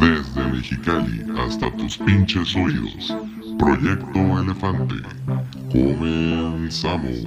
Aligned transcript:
Desde 0.00 0.42
Mexicali 0.52 1.24
hasta 1.38 1.70
tus 1.78 1.96
pinches 1.96 2.54
oídos, 2.54 3.16
Proyecto 3.58 4.38
Elefante. 4.38 4.96
Comenzamos. 5.72 7.26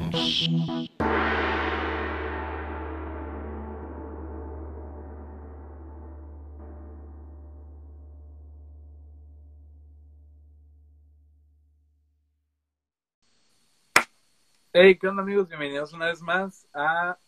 Hey, 14.82 14.98
¿qué 14.98 15.10
onda 15.10 15.24
amigos? 15.24 15.50
Bienvenidos 15.50 15.92
una 15.92 16.06
vez 16.06 16.22
más 16.22 16.66
a 16.74 17.20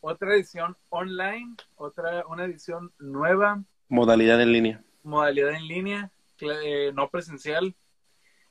otra 0.00 0.32
edición 0.32 0.76
online, 0.90 1.56
otra, 1.74 2.24
una 2.28 2.44
edición 2.44 2.92
nueva, 3.00 3.64
Modalidad 3.88 4.40
en 4.40 4.52
línea. 4.52 4.84
modalidad 5.02 5.50
en 5.54 5.66
línea, 5.66 6.12
eh, 6.38 6.92
no 6.94 7.10
presencial. 7.10 7.74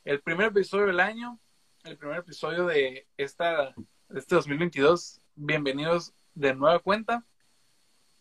El 0.04 0.20
primer 0.20 0.48
episodio 0.48 0.88
del 0.88 1.00
año, 1.00 1.40
el 1.86 1.98
primer 1.98 2.18
episodio 2.18 2.66
de 2.66 3.08
esta, 3.16 3.74
de 4.10 4.20
este 4.20 4.36
2022. 4.36 5.22
Bienvenidos 5.36 6.14
de 6.36 6.54
nueva 6.54 6.80
cuenta 6.80 7.26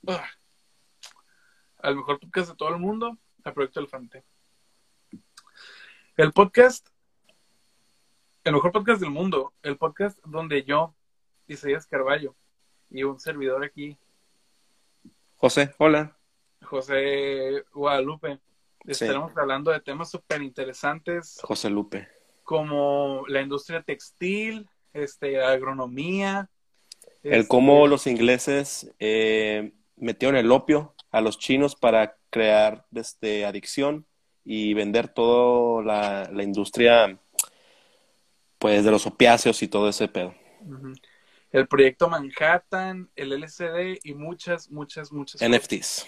ah, 0.07 0.25
al 1.79 1.97
mejor 1.97 2.21
podcast 2.21 2.51
de 2.51 2.57
todo 2.57 2.69
el 2.69 2.79
mundo, 2.79 3.19
al 3.43 3.55
Proyecto 3.55 3.81
Elefante. 3.81 4.23
El 6.17 6.33
podcast, 6.33 6.87
el 8.49 8.55
mejor 8.55 8.73
podcast 8.73 9.01
del 9.01 9.11
mundo, 9.11 9.53
el 9.63 9.77
podcast 9.77 10.19
donde 10.25 10.65
yo, 10.65 10.95
Isaías 11.47 11.87
Carballo, 11.87 12.35
y 12.91 13.03
un 13.03 13.21
servidor 13.21 13.63
aquí, 13.63 13.97
José, 15.37 15.75
hola. 15.79 16.17
José 16.63 17.65
Guadalupe, 17.73 18.39
Sí. 18.87 18.93
estaremos 18.93 19.37
hablando 19.37 19.71
de 19.71 19.81
temas 19.81 20.11
súper 20.11 20.41
interesantes 20.41 21.39
José 21.43 21.69
Lupe. 21.69 22.09
como 22.43 23.25
la 23.29 23.43
industria 23.43 23.83
textil, 23.83 24.67
este, 24.95 25.43
agronomía. 25.43 26.49
El 27.23 27.41
este, 27.41 27.49
cómo 27.49 27.87
los 27.87 28.07
ingleses 28.07 28.91
eh, 28.99 29.73
metieron 29.97 30.37
el 30.37 30.51
opio 30.51 30.95
a 31.11 31.21
los 31.21 31.39
chinos 31.39 31.77
para 31.77 32.17
crear 32.31 32.87
este, 32.95 33.45
adicción 33.45 34.07
y 34.43 34.73
vender 34.73 35.09
toda 35.09 35.83
la, 35.85 36.31
la 36.33 36.43
industria 36.43 37.19
pues 38.59 38.85
de 38.85 38.91
los 38.91 39.07
opiáceos 39.07 39.63
y 39.63 39.69
todo 39.69 39.89
ese 39.89 40.09
pedo. 40.09 40.35
El 41.51 41.67
proyecto 41.67 42.09
Manhattan, 42.09 43.11
el 43.17 43.33
LCD 43.33 44.01
y 44.03 44.15
muchas, 44.15 44.71
muchas, 44.71 45.13
muchas 45.13 45.41
cosas. 45.41 45.51
NFTs. 45.51 46.07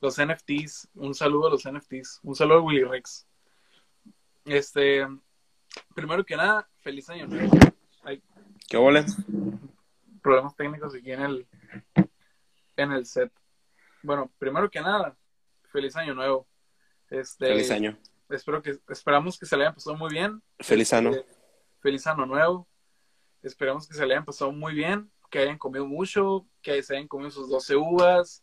Los 0.00 0.18
NFTs, 0.18 0.88
un 0.94 1.14
saludo 1.14 1.46
a 1.46 1.50
los 1.50 1.64
NFTs, 1.64 2.20
un 2.22 2.34
saludo 2.34 2.58
a 2.58 2.62
Willy 2.62 2.84
Rex. 2.84 3.26
Este, 4.44 5.06
primero 5.94 6.24
que 6.24 6.36
nada, 6.36 6.68
feliz 6.80 7.08
año 7.08 7.26
nuevo. 7.26 7.56
Hay 8.02 8.22
¿Qué 8.68 8.76
ole? 8.76 9.04
problemas 10.22 10.56
técnicos 10.56 10.94
aquí 10.94 11.12
en 11.12 11.20
el, 11.22 11.46
en 12.76 12.92
el 12.92 13.06
set. 13.06 13.30
Bueno, 14.02 14.32
primero 14.38 14.70
que 14.70 14.80
nada, 14.80 15.16
feliz 15.70 15.94
año 15.96 16.14
nuevo. 16.14 16.46
Este, 17.10 17.46
Feliz 17.46 17.70
año. 17.70 17.98
Espero 18.30 18.62
que, 18.62 18.78
esperamos 18.88 19.38
que 19.38 19.46
se 19.46 19.56
le 19.56 19.64
hayan 19.64 19.74
pasado 19.74 19.96
muy 19.96 20.10
bien. 20.10 20.42
Feliz 20.58 20.92
año. 20.92 21.10
Este, 21.10 21.33
feliz 21.84 22.06
año 22.06 22.24
nuevo. 22.24 22.66
Esperamos 23.42 23.86
que 23.86 23.92
se 23.92 24.06
le 24.06 24.14
hayan 24.14 24.24
pasado 24.24 24.50
muy 24.52 24.72
bien, 24.72 25.10
que 25.30 25.40
hayan 25.40 25.58
comido 25.58 25.84
mucho, 25.84 26.46
que 26.62 26.82
se 26.82 26.96
hayan 26.96 27.06
comido 27.06 27.30
sus 27.30 27.50
12 27.50 27.76
uvas, 27.76 28.42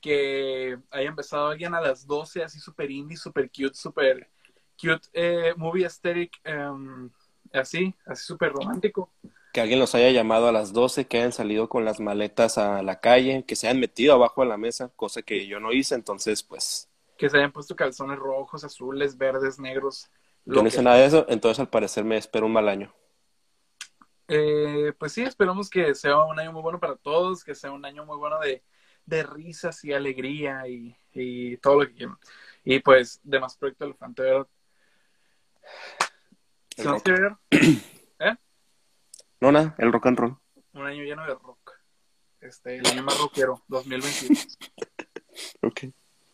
que 0.00 0.76
haya 0.90 1.08
empezado 1.08 1.46
alguien 1.46 1.74
a 1.74 1.80
las 1.80 2.04
12 2.08 2.42
así 2.42 2.58
super 2.58 2.90
indie, 2.90 3.16
super 3.16 3.48
cute, 3.48 3.74
super 3.74 4.28
cute 4.76 5.06
eh, 5.12 5.54
movie 5.56 5.84
aesthetic, 5.84 6.32
em, 6.42 7.08
así, 7.52 7.94
así 8.04 8.24
súper 8.24 8.50
romántico. 8.50 9.12
Que 9.52 9.60
alguien 9.60 9.78
los 9.78 9.94
haya 9.94 10.10
llamado 10.10 10.48
a 10.48 10.52
las 10.52 10.72
12, 10.72 11.06
que 11.06 11.18
hayan 11.18 11.32
salido 11.32 11.68
con 11.68 11.84
las 11.84 12.00
maletas 12.00 12.58
a 12.58 12.82
la 12.82 12.98
calle, 12.98 13.44
que 13.46 13.54
se 13.54 13.68
hayan 13.68 13.78
metido 13.78 14.14
abajo 14.14 14.42
de 14.42 14.48
la 14.48 14.56
mesa, 14.56 14.90
cosa 14.96 15.22
que 15.22 15.46
yo 15.46 15.60
no 15.60 15.72
hice, 15.72 15.94
entonces 15.94 16.42
pues 16.42 16.88
Que 17.16 17.30
se 17.30 17.36
hayan 17.36 17.52
puesto 17.52 17.76
calzones 17.76 18.18
rojos, 18.18 18.64
azules, 18.64 19.16
verdes, 19.16 19.60
negros. 19.60 20.10
Yo 20.44 20.54
no 20.54 20.62
que- 20.62 20.68
hice 20.68 20.82
nada 20.82 20.96
de 20.98 21.06
eso, 21.06 21.26
entonces 21.28 21.60
al 21.60 21.68
parecer 21.68 22.04
me 22.04 22.16
espero 22.16 22.46
un 22.46 22.52
mal 22.52 22.68
año. 22.68 22.94
Eh, 24.28 24.92
pues 24.98 25.12
sí, 25.12 25.22
esperamos 25.22 25.68
que 25.68 25.94
sea 25.94 26.22
un 26.22 26.38
año 26.38 26.52
muy 26.52 26.62
bueno 26.62 26.80
para 26.80 26.96
todos, 26.96 27.44
que 27.44 27.54
sea 27.54 27.70
un 27.72 27.84
año 27.84 28.04
muy 28.06 28.16
bueno 28.16 28.38
de, 28.38 28.62
de 29.04 29.22
risas 29.24 29.84
y 29.84 29.92
alegría 29.92 30.66
y, 30.68 30.96
y 31.12 31.56
todo 31.58 31.82
lo 31.82 31.88
que 31.88 31.94
quieran. 31.94 32.18
Y 32.64 32.78
pues, 32.80 33.20
demás 33.22 33.56
proyecto 33.56 33.84
Elefante, 33.84 34.22
¿verdad? 34.22 34.46
El 36.70 36.76
Tenemos 36.76 37.02
rock. 37.02 37.04
que 37.04 37.12
ver 37.12 37.36
No, 39.40 39.50
nada, 39.50 39.74
el 39.78 39.92
rock 39.92 40.06
and 40.06 40.18
roll. 40.18 40.36
un 40.72 40.86
año 40.86 41.02
lleno 41.02 41.26
de 41.26 41.34
rock. 41.34 41.72
Este, 42.40 42.76
el 42.76 42.86
año 42.86 43.02
más 43.02 43.18
rockero, 43.18 43.62
2022. 43.68 44.58
Ok. 45.62 45.84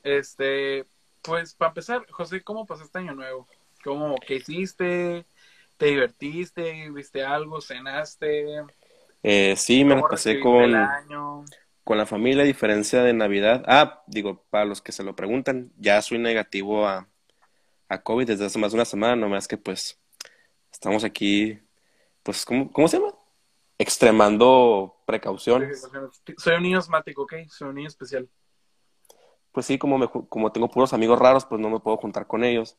Este, 0.02 0.86
pues 1.22 1.54
para 1.54 1.68
empezar, 1.70 2.04
José, 2.10 2.42
¿cómo 2.42 2.66
pasaste 2.66 2.98
año 2.98 3.14
nuevo? 3.14 3.46
¿Cómo, 3.84 4.16
qué 4.16 4.36
hiciste? 4.36 5.26
¿Te 5.76 5.86
divertiste? 5.86 6.90
¿Viste 6.90 7.24
algo? 7.24 7.60
¿Cenaste? 7.60 8.62
Eh, 9.22 9.54
sí, 9.56 9.84
me 9.84 9.94
la 9.94 10.00
¿Cómo 10.00 10.10
pasé 10.10 10.40
con, 10.40 10.74
con 11.84 11.98
la 11.98 12.06
familia, 12.06 12.42
a 12.42 12.46
diferencia 12.46 13.02
de 13.02 13.12
Navidad. 13.12 13.64
Ah, 13.66 14.02
digo, 14.06 14.44
para 14.50 14.64
los 14.64 14.82
que 14.82 14.92
se 14.92 15.04
lo 15.04 15.14
preguntan, 15.14 15.72
ya 15.76 16.02
soy 16.02 16.18
negativo 16.18 16.86
a, 16.86 17.08
a 17.88 18.02
COVID 18.02 18.26
desde 18.26 18.46
hace 18.46 18.58
más 18.58 18.72
de 18.72 18.76
una 18.76 18.84
semana, 18.84 19.16
nomás 19.16 19.48
que 19.48 19.56
pues 19.56 20.00
estamos 20.72 21.04
aquí, 21.04 21.58
pues, 22.22 22.44
¿cómo, 22.44 22.70
cómo 22.72 22.88
se 22.88 22.98
llama? 22.98 23.14
Extremando 23.78 24.96
precauciones. 25.06 25.88
Soy 26.36 26.56
un 26.56 26.62
niño 26.62 26.78
asmático, 26.78 27.22
¿ok? 27.22 27.34
Soy 27.48 27.68
un 27.68 27.76
niño 27.76 27.88
especial. 27.88 28.28
Pues 29.52 29.66
sí, 29.66 29.78
como, 29.78 29.98
me, 29.98 30.08
como 30.08 30.52
tengo 30.52 30.68
puros 30.68 30.92
amigos 30.92 31.18
raros, 31.18 31.46
pues 31.46 31.60
no 31.60 31.70
me 31.70 31.80
puedo 31.80 31.96
juntar 31.96 32.26
con 32.26 32.44
ellos. 32.44 32.76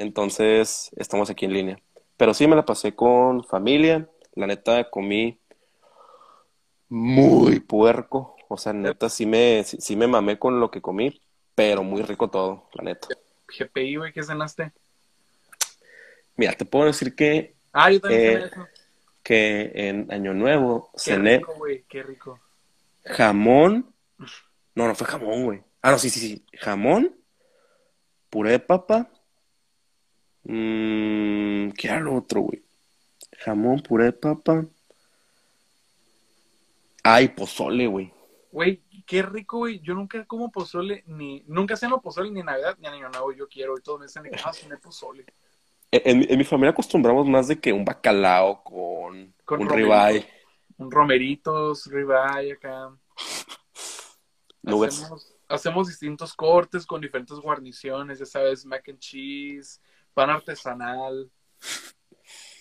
Entonces, 0.00 0.90
estamos 0.96 1.28
aquí 1.28 1.44
en 1.44 1.52
línea. 1.52 1.78
Pero 2.16 2.32
sí 2.32 2.46
me 2.46 2.56
la 2.56 2.64
pasé 2.64 2.94
con 2.94 3.44
familia. 3.44 4.08
La 4.34 4.46
neta, 4.46 4.88
comí 4.88 5.38
muy 6.88 7.60
puerco. 7.60 8.34
O 8.48 8.56
sea, 8.56 8.72
neta, 8.72 9.10
sí 9.10 9.26
me, 9.26 9.62
sí, 9.62 9.76
sí 9.78 9.96
me 9.96 10.06
mamé 10.06 10.38
con 10.38 10.58
lo 10.58 10.70
que 10.70 10.80
comí, 10.80 11.20
pero 11.54 11.82
muy 11.82 12.00
rico 12.02 12.28
todo, 12.30 12.68
la 12.72 12.84
neta. 12.84 13.08
GPI, 13.58 13.96
güey, 13.96 14.12
¿qué 14.14 14.22
cenaste? 14.22 14.72
Mira, 16.36 16.54
te 16.54 16.64
puedo 16.64 16.86
decir 16.86 17.14
que, 17.14 17.54
Ah, 17.72 17.90
yo 17.90 18.00
también 18.00 18.22
Eh, 18.38 18.44
eso. 18.46 18.66
que 19.22 19.70
en 19.74 20.10
Año 20.10 20.32
Nuevo 20.32 20.90
Qué 20.94 20.98
cené 20.98 21.38
rico, 21.38 21.54
güey, 21.58 21.84
qué 21.88 22.02
rico. 22.02 22.40
jamón. 23.04 23.92
No, 24.74 24.88
no 24.88 24.94
fue 24.94 25.06
jamón, 25.06 25.44
güey. 25.44 25.62
Ah, 25.82 25.90
no, 25.92 25.98
sí, 25.98 26.08
sí, 26.08 26.20
sí. 26.20 26.44
Jamón, 26.58 27.14
puré 28.30 28.52
de 28.52 28.58
papa. 28.60 29.10
Mm, 30.44 31.70
¿qué 31.72 31.88
era 31.88 32.00
lo 32.00 32.14
otro, 32.14 32.42
güey? 32.42 32.62
Jamón, 33.38 33.80
puré 33.82 34.04
de 34.06 34.12
papa. 34.12 34.64
Ay, 37.02 37.28
pozole, 37.28 37.86
güey. 37.86 38.12
Güey, 38.52 38.82
qué 39.06 39.22
rico, 39.22 39.58
güey. 39.58 39.80
Yo 39.80 39.94
nunca 39.94 40.24
como 40.26 40.50
pozole, 40.50 41.02
ni... 41.06 41.42
Nunca 41.46 41.76
ceno 41.76 42.00
pozole 42.00 42.30
ni 42.30 42.40
en 42.40 42.46
Navidad 42.46 42.76
ni 42.78 42.88
en 42.88 42.94
Año 42.94 43.08
Nuevo. 43.08 43.32
Yo 43.32 43.48
quiero, 43.48 43.76
y 43.78 43.82
todos 43.82 44.00
me 44.00 44.06
dicen, 44.06 44.24
ah, 44.44 44.52
cené 44.52 44.76
pozole. 44.76 45.24
En, 45.90 46.22
en- 46.22 46.30
en 46.32 46.38
mi 46.38 46.44
familia 46.44 46.70
acostumbramos 46.70 47.26
más 47.26 47.48
de 47.48 47.58
que 47.58 47.72
un 47.72 47.84
bacalao 47.84 48.62
con, 48.62 49.32
Con 49.44 49.62
un 49.62 49.68
ribeye, 49.68 50.26
Un 50.78 50.90
romeritos, 50.90 51.86
ribeye 51.86 52.52
acá. 52.52 52.90
nuggets. 54.62 55.00
Hacemos, 55.00 55.34
hacemos 55.48 55.88
distintos 55.88 56.34
cortes 56.34 56.84
con 56.86 57.00
diferentes 57.00 57.38
guarniciones, 57.38 58.18
ya 58.18 58.26
sabes, 58.26 58.64
mac 58.66 58.88
and 58.88 58.98
cheese, 58.98 59.80
pan 60.14 60.30
artesanal. 60.30 61.30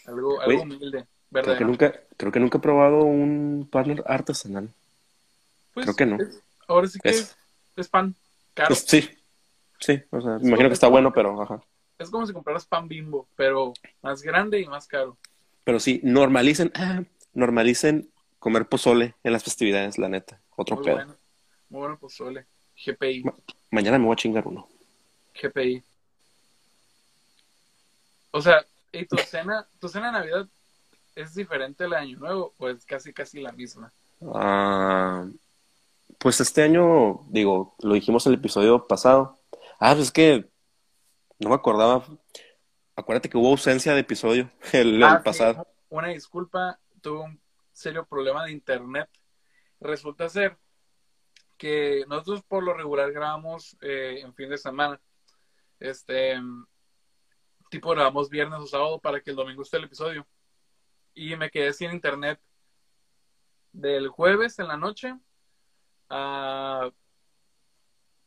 Algo, 0.05 0.39
algo 0.41 0.45
Güey, 0.45 0.57
humilde, 0.59 1.07
Creo 1.31 1.57
que 1.57 1.63
nunca, 1.65 1.93
creo 2.17 2.31
que 2.31 2.39
nunca 2.39 2.57
he 2.57 2.61
probado 2.61 3.03
un 3.03 3.67
pan 3.71 4.01
artesanal. 4.05 4.73
Pues, 5.73 5.85
creo 5.85 5.95
que 5.95 6.05
no. 6.07 6.17
es- 6.21 6.41
ahora 6.67 6.87
sí 6.87 6.99
que 6.99 7.09
Es- 7.09 7.37
es, 7.75 7.87
pan 7.87 8.15
caro. 8.55 8.69
Pues 8.69 8.79
sí, 8.87 9.07
sí, 9.79 10.01
o 10.09 10.21
sea, 10.21 10.39
me 10.39 10.47
imagino 10.47 10.69
que 10.69 10.73
está 10.73 10.87
bueno, 10.87 11.13
pero 11.13 11.39
ajá. 11.41 11.61
Es 11.99 12.09
como 12.09 12.25
si 12.25 12.33
compraras 12.33 12.65
pan 12.65 12.87
bimbo, 12.87 13.27
pero 13.35 13.73
más 14.01 14.21
grande 14.23 14.59
y 14.59 14.65
más 14.65 14.87
caro. 14.87 15.17
Pero 15.63 15.79
sí, 15.79 15.99
normalicen, 16.03 16.71
ah, 16.75 17.03
normalicen 17.33 18.09
comer 18.39 18.67
pozole 18.67 19.15
en 19.23 19.33
las 19.33 19.43
festividades, 19.43 19.97
la 19.99 20.09
neta. 20.09 20.41
Otro 20.55 20.77
Muy 20.77 20.85
pedo. 20.85 20.95
bueno. 20.95 21.15
Muy 21.69 21.79
bueno 21.81 21.99
pozole. 21.99 22.47
GPI. 22.83 23.23
Ma- 23.23 23.35
Mañana 23.69 23.99
me 23.99 24.05
voy 24.05 24.13
a 24.13 24.15
chingar 24.15 24.47
uno. 24.47 24.67
GPI. 25.35 25.83
O 28.31 28.41
sea, 28.41 28.65
y 28.91 29.05
tu 29.05 29.17
cena, 29.17 29.67
tu 29.79 29.87
cena 29.89 30.07
de 30.07 30.11
Navidad, 30.13 30.47
¿es 31.15 31.33
diferente 31.35 31.83
el 31.85 31.93
año 31.93 32.17
nuevo 32.19 32.53
o 32.57 32.69
es 32.69 32.85
casi 32.85 33.13
casi 33.13 33.41
la 33.41 33.51
misma? 33.51 33.91
Ah, 34.33 35.25
pues 36.17 36.39
este 36.41 36.63
año, 36.63 37.21
digo, 37.29 37.75
lo 37.81 37.93
dijimos 37.93 38.25
en 38.25 38.33
el 38.33 38.39
episodio 38.39 38.87
pasado. 38.87 39.37
Ah, 39.79 39.93
pues 39.93 40.07
es 40.07 40.11
que 40.11 40.49
no 41.39 41.49
me 41.49 41.55
acordaba. 41.55 42.03
Acuérdate 42.95 43.29
que 43.29 43.37
hubo 43.37 43.49
ausencia 43.49 43.93
de 43.93 44.01
episodio 44.01 44.49
el, 44.73 44.95
el 44.95 45.03
Ah, 45.03 45.17
sí, 45.19 45.23
pasado. 45.23 45.67
una 45.89 46.09
disculpa, 46.09 46.79
tuve 47.01 47.19
un 47.21 47.41
serio 47.71 48.05
problema 48.05 48.45
de 48.45 48.51
internet. 48.51 49.09
Resulta 49.79 50.27
ser 50.27 50.57
que 51.57 52.03
nosotros 52.07 52.41
por 52.43 52.63
lo 52.63 52.73
regular 52.73 53.11
grabamos 53.11 53.77
eh, 53.81 54.19
en 54.21 54.33
fin 54.33 54.49
de 54.49 54.57
semana. 54.57 54.99
Este, 55.79 56.37
tipo 57.69 57.91
grabamos 57.91 58.29
viernes 58.29 58.59
o 58.59 58.67
sábado 58.67 58.99
para 58.99 59.21
que 59.21 59.29
el 59.29 59.35
domingo 59.35 59.61
esté 59.61 59.77
el 59.77 59.85
episodio. 59.85 60.27
Y 61.13 61.35
me 61.35 61.49
quedé 61.49 61.73
sin 61.73 61.91
internet 61.91 62.39
del 63.71 64.09
jueves 64.09 64.59
en 64.59 64.67
la 64.67 64.77
noche 64.77 65.15
a 66.09 66.91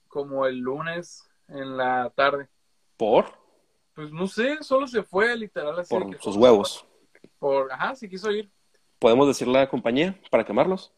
como 0.09 0.47
el 0.47 0.59
lunes 0.59 1.29
en 1.49 1.77
la 1.77 2.11
tarde. 2.11 2.49
¿Por? 2.97 3.33
Pues 3.95 4.11
no 4.13 4.27
sé, 4.27 4.63
solo 4.63 4.87
se 4.87 5.03
fue 5.03 5.37
literal 5.37 5.79
así. 5.79 5.95
Por 5.95 6.21
sus 6.23 6.37
huevos. 6.37 6.87
Por, 7.39 7.73
ajá, 7.73 7.95
sí 7.95 8.09
quiso 8.09 8.31
ir. 8.31 8.51
¿Podemos 8.99 9.27
decirle 9.27 9.59
a 9.59 9.63
la 9.63 9.69
compañía 9.69 10.19
para 10.31 10.45
quemarlos? 10.45 10.93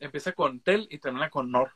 Empieza 0.00 0.32
con 0.32 0.60
tel 0.60 0.86
y 0.90 0.98
termina 0.98 1.28
con 1.28 1.50
nor. 1.50 1.72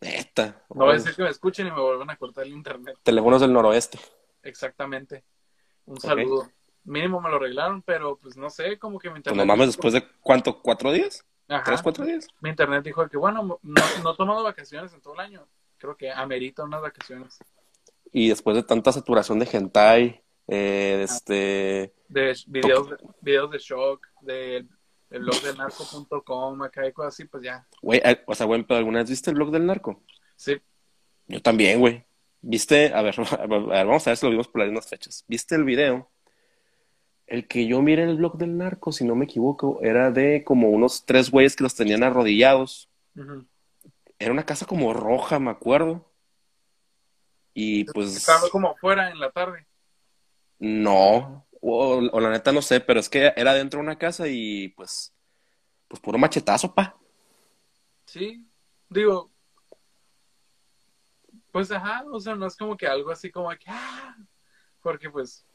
Neta. 0.00 0.64
No 0.70 0.84
voy 0.84 0.90
a 0.90 0.98
decir 0.98 1.14
que 1.14 1.22
me 1.22 1.30
escuchen 1.30 1.66
y 1.66 1.70
me 1.70 1.80
vuelvan 1.80 2.10
a 2.10 2.16
cortar 2.16 2.44
el 2.44 2.52
internet. 2.52 2.96
Teléfonos 3.02 3.40
del 3.40 3.52
noroeste. 3.52 3.98
Exactamente. 4.42 5.24
Un 5.86 6.00
saludo. 6.00 6.50
Mínimo 6.84 7.20
me 7.20 7.28
lo 7.28 7.36
arreglaron, 7.36 7.82
pero 7.82 8.16
pues 8.16 8.36
no 8.36 8.48
sé, 8.48 8.78
como 8.78 8.98
que 8.98 9.08
mi 9.08 9.14
Pues 9.14 9.18
internet. 9.20 9.38
no 9.38 9.46
mames, 9.46 9.68
después 9.68 9.92
de 9.92 10.04
cuánto, 10.22 10.62
cuatro 10.62 10.90
días, 10.92 11.24
Ajá. 11.48 11.64
tres, 11.64 11.82
cuatro 11.82 12.04
días. 12.04 12.28
Mi 12.40 12.48
internet 12.50 12.82
dijo 12.84 13.06
que, 13.08 13.16
bueno, 13.16 13.42
no, 13.42 13.82
no 14.02 14.12
he 14.12 14.16
tomado 14.16 14.42
vacaciones 14.42 14.92
en 14.94 15.00
todo 15.00 15.14
el 15.14 15.20
año. 15.20 15.46
Creo 15.76 15.96
que 15.96 16.10
amerita 16.10 16.64
unas 16.64 16.80
vacaciones. 16.80 17.38
Y 18.12 18.28
después 18.28 18.56
de 18.56 18.62
tanta 18.62 18.90
saturación 18.92 19.38
de 19.38 19.48
hentai, 19.52 20.22
eh, 20.46 21.02
este, 21.02 21.92
De 22.08 22.34
videos, 22.46 22.88
de, 22.88 22.96
videos 23.20 23.50
de 23.50 23.58
shock, 23.58 24.06
de, 24.22 24.66
del 25.10 25.22
blog 25.22 25.40
de 25.42 25.54
narco.com, 25.56 26.62
acá 26.62 26.86
y 26.86 26.92
cosas 26.92 27.14
así, 27.14 27.24
pues 27.24 27.42
ya. 27.42 27.66
güey, 27.82 28.00
o 28.26 28.34
sea, 28.34 28.46
güey, 28.46 28.62
pero 28.62 28.78
¿alguna 28.78 29.00
vez 29.00 29.10
viste 29.10 29.30
el 29.30 29.36
blog 29.36 29.50
del 29.50 29.66
narco? 29.66 30.02
Sí, 30.36 30.56
Yo 31.26 31.40
también, 31.42 31.80
güey. 31.80 32.04
¿Viste? 32.40 32.92
A 32.94 33.02
ver, 33.02 33.14
a 33.18 33.46
ver, 33.46 33.86
vamos 33.86 34.06
a 34.06 34.10
ver 34.10 34.16
si 34.16 34.24
lo 34.26 34.30
vimos 34.30 34.48
por 34.48 34.60
las 34.60 34.68
mismas 34.70 34.88
fechas. 34.88 35.24
¿Viste 35.26 35.54
el 35.56 35.64
video? 35.64 36.08
El 37.26 37.46
que 37.48 37.66
yo 37.66 37.82
miré 37.82 38.04
en 38.04 38.10
el 38.10 38.16
blog 38.16 38.38
del 38.38 38.56
narco, 38.56 38.92
si 38.92 39.04
no 39.04 39.14
me 39.14 39.24
equivoco, 39.24 39.80
era 39.82 40.10
de 40.10 40.44
como 40.44 40.70
unos 40.70 41.04
tres 41.04 41.30
güeyes 41.30 41.56
que 41.56 41.64
los 41.64 41.74
tenían 41.74 42.02
arrodillados. 42.02 42.88
Era 44.18 44.32
una 44.32 44.46
casa 44.46 44.64
como 44.66 44.92
roja, 44.94 45.38
me 45.38 45.50
acuerdo. 45.50 46.10
Y 47.54 47.84
pues 47.92 48.16
Estaba 48.16 48.48
como 48.50 48.68
afuera 48.70 49.10
en 49.10 49.18
la 49.18 49.30
tarde. 49.32 49.66
no, 50.60 51.44
o, 51.60 51.96
o 51.98 52.20
la 52.20 52.30
neta 52.30 52.52
no 52.52 52.62
sé, 52.62 52.80
pero 52.80 53.00
es 53.00 53.08
que 53.08 53.32
era 53.36 53.54
dentro 53.54 53.78
de 53.78 53.84
una 53.84 53.98
casa 53.98 54.28
y 54.28 54.68
pues, 54.68 55.14
pues 55.88 56.00
puro 56.00 56.18
machetazo, 56.18 56.74
pa. 56.74 56.96
Sí, 58.06 58.46
digo, 58.88 59.30
pues 61.52 61.70
ajá, 61.70 62.04
o 62.10 62.20
sea, 62.20 62.34
no 62.34 62.46
es 62.46 62.56
como 62.56 62.76
que 62.76 62.86
algo 62.86 63.10
así 63.10 63.30
como 63.30 63.50
que, 63.50 63.66
ah, 63.68 64.16
porque 64.82 65.10
pues, 65.10 65.46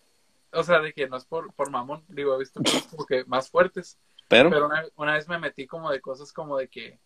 o 0.51 0.63
sea, 0.63 0.79
de 0.79 0.93
que 0.93 1.07
no 1.07 1.17
es 1.17 1.25
por, 1.25 1.53
por 1.53 1.69
mamón, 1.69 2.03
digo, 2.07 2.35
he 2.35 2.39
visto 2.39 2.61
cosas 2.61 2.87
como 2.87 3.05
que 3.05 3.25
más 3.25 3.49
fuertes, 3.49 3.97
Pero, 4.27 4.49
pero 4.49 4.65
una, 4.65 4.85
una 4.95 5.13
vez 5.13 5.27
me 5.27 5.39
metí 5.39 5.65
como 5.65 5.91
de 5.91 6.01
cosas 6.01 6.31
como 6.31 6.57
de 6.57 6.67
que, 6.67 6.99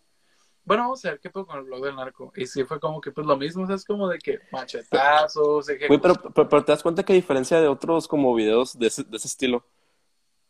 bueno, 0.68 0.84
vamos 0.84 1.06
a 1.06 1.12
ver 1.12 1.20
qué 1.22 1.30
puedo 1.30 1.48
con 1.48 1.60
el 1.60 1.64
blog 1.64 1.82
del 1.82 1.96
narco, 1.96 2.34
y 2.36 2.46
sí 2.46 2.66
fue 2.66 2.78
como 2.78 3.00
que 3.00 3.14
pues 3.14 3.26
lo 3.26 3.38
mismo, 3.38 3.64
o 3.64 3.68
sea, 3.68 3.78
es 3.78 3.86
como 3.86 4.10
de 4.10 4.20
que 4.20 4.40
machetazos, 4.52 5.70
ejecuciones. 5.70 6.02
pero, 6.02 6.34
pero, 6.34 6.50
pero 6.50 6.66
te 6.66 6.74
das 6.74 6.84
cuenta 6.84 7.04
que 7.04 7.14
a 7.14 7.16
diferencia 7.16 7.62
de 7.62 7.70
otros 7.70 8.06
como 8.10 8.36
videos 8.36 8.78
de 8.78 8.88
ese, 8.88 9.06
de 9.06 9.16
ese 9.16 9.30
estilo, 9.30 9.66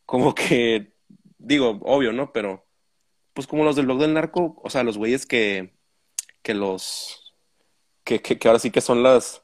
como 0.08 0.34
que, 0.34 0.92
digo, 1.38 1.78
obvio, 1.84 2.14
¿no? 2.14 2.34
Pero, 2.34 2.66
pues 3.34 3.46
como 3.46 3.64
los 3.64 3.76
del 3.76 3.86
blog 3.86 4.00
del 4.00 4.16
narco, 4.16 4.60
o 4.64 4.72
sea, 4.72 4.84
los 4.84 4.98
güeyes 4.98 5.28
que, 5.28 5.78
que 6.42 6.56
los, 6.56 7.36
que, 8.04 8.20
que, 8.20 8.40
que 8.40 8.48
ahora 8.48 8.60
sí 8.60 8.72
que 8.72 8.82
son 8.82 9.04
las, 9.04 9.44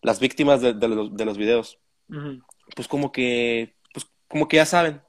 las 0.00 0.20
víctimas 0.20 0.60
de, 0.60 0.74
de 0.74 0.86
los, 0.86 1.16
de 1.16 1.24
los 1.24 1.38
videos, 1.38 1.80
pues 2.76 2.86
como 2.86 3.10
que, 3.10 3.74
pues 3.92 4.06
como 4.28 4.46
que 4.46 4.58
ya 4.58 4.66
saben, 4.66 5.02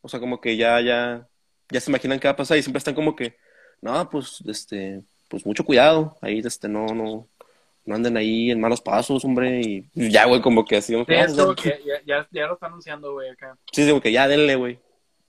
o 0.00 0.08
sea, 0.08 0.18
como 0.18 0.40
que 0.40 0.56
ya, 0.56 0.80
ya, 0.80 1.28
ya 1.70 1.80
se 1.80 1.88
imaginan 1.88 2.18
qué 2.18 2.26
va 2.26 2.32
a 2.32 2.36
pasar 2.36 2.58
y 2.58 2.62
siempre 2.64 2.78
están 2.78 2.96
como 2.96 3.14
que, 3.14 3.36
no, 3.82 4.08
pues, 4.10 4.42
este, 4.48 5.02
pues 5.28 5.46
mucho 5.46 5.64
cuidado, 5.64 6.16
ahí, 6.22 6.40
este, 6.40 6.68
no, 6.68 6.86
no, 6.94 7.28
no 7.84 7.94
anden 7.94 8.16
ahí 8.16 8.50
en 8.50 8.60
malos 8.60 8.80
pasos, 8.82 9.24
hombre, 9.24 9.60
y 9.62 9.90
ya, 10.10 10.26
güey, 10.26 10.40
como 10.42 10.64
que 10.64 10.76
así, 10.78 10.92
como 10.94 11.06
Sí, 11.06 11.14
que, 11.14 11.20
es 11.20 11.34
como 11.36 11.54
que 11.54 11.80
ya, 11.84 12.02
ya, 12.06 12.28
ya 12.30 12.46
lo 12.46 12.54
está 12.54 12.66
anunciando, 12.66 13.12
güey, 13.12 13.30
acá. 13.30 13.58
sí, 13.72 13.88
como 13.88 14.00
que 14.00 14.12
ya 14.12 14.28
denle, 14.28 14.54
güey. 14.56 14.78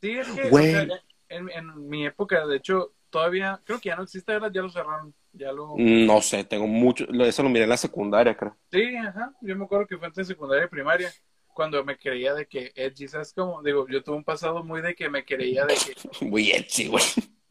Sí, 0.02 0.12
es 0.12 0.28
que, 0.32 0.44
o 0.44 0.50
Güey. 0.50 0.72
sea, 0.72 0.88
en, 1.30 1.50
en 1.50 1.90
mi 1.90 2.06
época, 2.06 2.46
de 2.46 2.58
hecho, 2.58 2.94
todavía, 3.10 3.62
creo 3.66 3.80
que 3.80 3.90
ya 3.90 3.96
no 3.96 4.04
existe, 4.04 4.34
¿verdad? 4.34 4.52
Ya 4.54 4.62
lo 4.62 4.70
cerraron, 4.70 5.16
ya 5.32 5.52
lo... 5.52 5.76
No 5.78 6.22
sé, 6.22 6.44
tengo 6.44 6.68
mucho, 6.68 7.06
eso 7.24 7.44
lo 7.44 7.50
miré 7.50 7.64
en 7.64 7.70
la 7.70 7.78
secundaria, 7.78 8.36
creo. 8.36 8.56
Sí, 8.72 8.96
ajá. 8.98 9.34
Yo 9.42 9.56
me 9.56 9.66
acuerdo 9.66 9.88
que 9.88 9.98
fue 9.98 10.10
en 10.16 10.26
secundaria 10.26 10.66
y 10.66 10.70
primaria 10.70 11.12
cuando 11.54 11.84
me 11.86 11.98
creía 11.98 12.34
de 12.34 12.48
que 12.48 12.72
edgy, 12.76 13.08
¿sabes 13.08 13.34
cómo? 13.34 13.62
Digo, 13.62 13.88
yo 13.88 14.04
tuve 14.04 14.16
un 14.18 14.24
pasado 14.24 14.64
muy 14.64 14.82
de 14.82 14.96
que 14.96 15.10
me 15.10 15.24
creía 15.24 15.66
de 15.66 15.76
que, 15.76 15.94
Muy 16.22 16.52
edgy, 16.52 16.88
güey. 16.88 17.04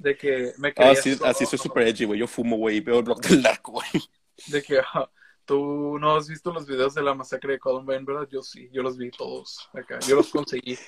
De 0.03 0.17
que 0.17 0.53
me 0.59 0.73
creía... 0.73 0.93
Así, 0.93 1.19
así 1.25 1.47
soy 1.47 1.59
super 1.59 1.87
edgy, 1.87 2.05
güey. 2.05 2.21
Yo 2.21 2.27
fumo, 2.27 2.57
güey, 2.57 2.77
y 2.77 2.81
veo 2.81 2.99
el 2.99 3.05
blog 3.05 3.21
del 3.21 3.43
narco, 3.43 3.73
güey. 3.73 4.03
De 4.47 4.63
que 4.63 4.79
ah, 4.79 5.11
tú 5.45 5.99
no 5.99 6.17
has 6.17 6.29
visto 6.29 6.53
los 6.53 6.67
videos 6.67 6.95
de 6.95 7.03
la 7.03 7.15
masacre 7.15 7.55
de 7.55 7.59
Columbine, 7.59 8.05
¿verdad? 8.05 8.29
Yo 8.31 8.43
sí, 8.43 8.69
yo 8.73 8.83
los 8.83 8.97
vi 8.97 9.11
todos 9.11 9.69
acá. 9.73 9.99
Yo 10.01 10.17
los 10.17 10.31
conseguí. 10.31 10.79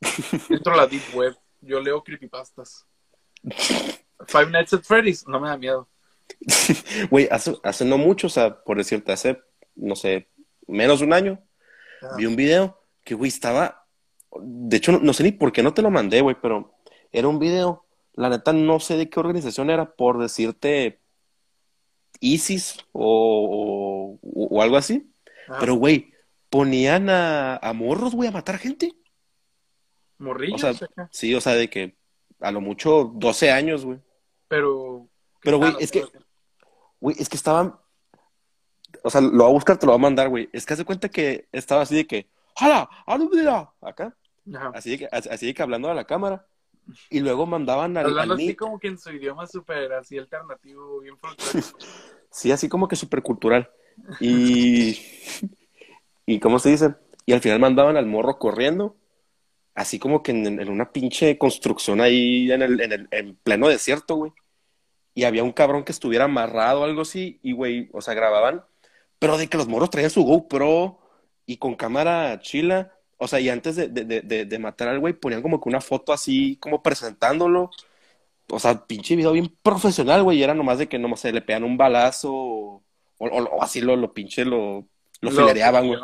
Entro 0.48 0.74
a 0.74 0.76
la 0.76 0.86
Deep 0.86 1.14
Web. 1.14 1.36
Yo 1.60 1.80
leo 1.80 2.02
creepypastas. 2.02 2.86
Five 4.26 4.50
Nights 4.50 4.72
at 4.72 4.82
Freddy's, 4.82 5.26
no 5.26 5.40
me 5.40 5.48
da 5.48 5.56
miedo. 5.56 5.88
Güey, 7.10 7.28
hace, 7.30 7.56
hace 7.62 7.84
no 7.84 7.98
mucho, 7.98 8.28
o 8.28 8.30
sea, 8.30 8.62
por 8.62 8.76
decirte, 8.76 9.12
hace, 9.12 9.42
no 9.74 9.96
sé, 9.96 10.28
menos 10.66 11.00
de 11.00 11.06
un 11.06 11.12
año, 11.12 11.42
Ah. 12.02 12.14
vi 12.16 12.26
un 12.26 12.36
video 12.36 12.80
que, 13.04 13.14
güey, 13.14 13.28
estaba. 13.28 13.86
De 14.40 14.76
hecho, 14.76 14.92
no, 14.92 14.98
no 14.98 15.12
sé 15.12 15.22
ni 15.22 15.32
por 15.32 15.52
qué 15.52 15.62
no 15.62 15.74
te 15.74 15.82
lo 15.82 15.90
mandé, 15.90 16.20
güey, 16.20 16.36
pero 16.40 16.74
era 17.10 17.28
un 17.28 17.38
video. 17.38 17.86
La 18.14 18.28
neta, 18.28 18.52
no 18.52 18.80
sé 18.80 18.96
de 18.96 19.08
qué 19.10 19.20
organización 19.20 19.70
era, 19.70 19.94
por 19.94 20.18
decirte 20.18 21.00
ISIS 22.20 22.78
o, 22.92 24.18
o, 24.22 24.46
o 24.48 24.62
algo 24.62 24.76
así. 24.76 25.12
Ah, 25.48 25.56
Pero, 25.60 25.74
güey, 25.74 26.12
ponían 26.50 27.10
a, 27.10 27.56
a 27.56 27.72
morros, 27.72 28.14
güey, 28.14 28.28
a 28.28 28.32
matar 28.32 28.58
gente. 28.58 28.92
morrillos 30.18 30.62
o 30.64 30.74
sea, 30.74 30.86
acá. 30.86 31.08
Sí, 31.10 31.34
o 31.34 31.40
sea, 31.40 31.54
de 31.54 31.68
que 31.70 31.96
a 32.40 32.50
lo 32.52 32.60
mucho 32.60 33.04
12 33.14 33.50
años, 33.50 33.84
güey. 33.84 34.00
Pero. 34.48 35.08
Pero, 35.42 35.58
güey, 35.58 35.72
Ah, 35.72 35.76
es 35.80 35.90
que, 35.90 36.04
güey, 37.00 37.16
es 37.18 37.28
que 37.28 37.36
estaban. 37.36 37.76
O 39.02 39.10
sea, 39.10 39.20
lo 39.20 39.30
voy 39.44 39.46
a 39.50 39.52
buscar, 39.52 39.78
te 39.78 39.86
lo 39.86 39.92
voy 39.92 39.98
a 40.00 40.02
mandar, 40.02 40.28
güey. 40.28 40.48
Es 40.52 40.66
que 40.66 40.74
hace 40.74 40.84
cuenta 40.84 41.08
que 41.08 41.48
estaba 41.52 41.82
así 41.82 41.94
de 41.96 42.06
que, 42.06 42.28
¡Hala! 42.56 42.88
¡Alubida! 43.06 43.72
Acá. 43.80 44.16
Ajá. 44.54 44.70
Así 44.74 44.90
de 44.90 44.98
que, 44.98 45.08
así 45.10 45.46
de 45.46 45.54
que 45.54 45.62
hablando 45.62 45.90
a 45.90 45.94
la 45.94 46.04
cámara. 46.06 46.46
Y 47.10 47.20
luego 47.20 47.46
mandaban 47.46 47.96
al, 47.96 48.06
Hablando 48.06 48.34
al 48.34 48.40
así 48.40 48.54
como 48.56 48.78
que 48.78 48.88
en 48.88 48.98
su 48.98 49.10
idioma 49.10 49.46
súper 49.46 49.92
así 49.92 50.18
alternativo, 50.18 51.00
bien 51.00 51.16
folclórico. 51.18 51.78
Sí, 52.30 52.50
así 52.50 52.66
como 52.66 52.88
que 52.88 52.96
súper 52.96 53.22
cultural. 53.22 53.70
Y. 54.18 54.98
¿Y 56.24 56.40
cómo 56.40 56.58
se 56.58 56.70
dice? 56.70 56.94
Y 57.26 57.34
al 57.34 57.42
final 57.42 57.60
mandaban 57.60 57.98
al 57.98 58.06
morro 58.06 58.38
corriendo. 58.38 58.96
Así 59.74 59.98
como 59.98 60.22
que 60.22 60.32
en, 60.32 60.58
en 60.58 60.68
una 60.70 60.92
pinche 60.92 61.36
construcción 61.36 62.00
ahí 62.00 62.50
en 62.50 62.62
el, 62.62 62.80
en 62.80 62.92
el 62.92 63.08
en 63.10 63.36
pleno 63.36 63.68
desierto, 63.68 64.16
güey. 64.16 64.32
Y 65.14 65.24
había 65.24 65.44
un 65.44 65.52
cabrón 65.52 65.84
que 65.84 65.92
estuviera 65.92 66.24
amarrado 66.24 66.80
o 66.80 66.84
algo 66.84 67.02
así. 67.02 67.38
Y, 67.42 67.52
güey, 67.52 67.90
o 67.92 68.00
sea, 68.00 68.14
grababan. 68.14 68.64
Pero 69.18 69.36
de 69.36 69.48
que 69.48 69.58
los 69.58 69.68
morros 69.68 69.90
traían 69.90 70.10
su 70.10 70.22
GoPro 70.24 70.98
y 71.44 71.58
con 71.58 71.74
cámara 71.74 72.40
chila. 72.40 72.92
O 73.22 73.28
sea, 73.28 73.40
y 73.40 73.48
antes 73.48 73.76
de, 73.76 73.88
de, 73.88 74.04
de, 74.22 74.44
de- 74.46 74.58
matar 74.58 74.88
al 74.88 74.98
güey, 75.00 75.12
ponían 75.14 75.42
como 75.42 75.60
que 75.60 75.68
una 75.68 75.80
foto 75.80 76.12
así, 76.12 76.56
como 76.60 76.82
presentándolo. 76.82 77.70
O 78.50 78.58
sea, 78.58 78.84
pinche 78.86 79.16
video 79.16 79.32
bien 79.32 79.56
profesional, 79.62 80.22
güey. 80.24 80.38
Y 80.38 80.42
era 80.42 80.54
nomás 80.54 80.78
de 80.78 80.88
que 80.88 80.98
nomás 80.98 81.20
se 81.20 81.32
le 81.32 81.40
pegan 81.42 81.64
un 81.64 81.76
balazo 81.76 82.32
o, 82.34 82.82
o- 83.18 83.26
o 83.28 83.62
así 83.62 83.80
lo, 83.80 83.96
lo 83.96 84.12
pinche 84.12 84.44
lo, 84.44 84.86
lo 85.20 85.30
filereaban, 85.30 85.86
güey. 85.86 86.00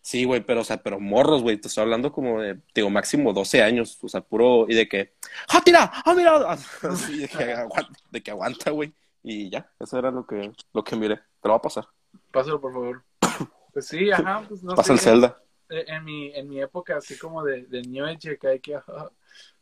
Sí, 0.00 0.24
güey, 0.24 0.40
pero, 0.44 0.60
o 0.60 0.64
sea, 0.64 0.76
pero 0.82 1.00
morros, 1.00 1.42
güey. 1.42 1.56
Te 1.58 1.68
estoy 1.68 1.82
hablando 1.82 2.12
como 2.12 2.40
de, 2.40 2.58
digo, 2.74 2.88
máximo 2.90 3.32
12 3.32 3.62
años. 3.62 3.98
O 4.02 4.08
sea, 4.08 4.20
puro. 4.22 4.66
Y 4.68 4.74
de 4.74 4.88
que, 4.88 5.14
¡ah, 5.48 5.60
tira! 5.64 5.90
¡ah, 6.04 6.14
mira! 6.14 6.36
Así, 6.82 7.18
de 7.18 7.28
que 7.28 7.52
aguanta, 7.52 7.92
de 8.10 8.22
que 8.22 8.30
aguanta, 8.30 8.70
güey. 8.70 8.92
Y 9.22 9.50
ya, 9.50 9.70
eso 9.80 9.98
era 9.98 10.10
lo 10.10 10.26
que, 10.26 10.52
lo 10.72 10.84
que 10.84 10.96
miré. 10.96 11.16
Te 11.16 11.48
lo 11.48 11.50
va 11.50 11.56
a 11.56 11.62
pasar. 11.62 11.88
Pásalo, 12.32 12.60
por 12.60 12.72
favor. 12.72 13.02
Pues 13.72 13.86
sí, 13.86 14.10
ajá, 14.10 14.44
pues 14.48 14.62
no 14.62 14.74
Pasa 14.74 14.92
el 14.92 14.98
sé. 14.98 15.04
Zelda. 15.10 15.38
Eh, 15.68 15.84
en 15.86 16.04
mi, 16.04 16.34
en 16.34 16.48
mi 16.48 16.60
época 16.60 16.96
así 16.96 17.18
como 17.18 17.44
de, 17.44 17.66
de 17.66 17.82
New 17.82 18.04
Age, 18.04 18.38
que 18.38 18.48
hay 18.48 18.60
que, 18.60 18.74
ah, 18.76 19.10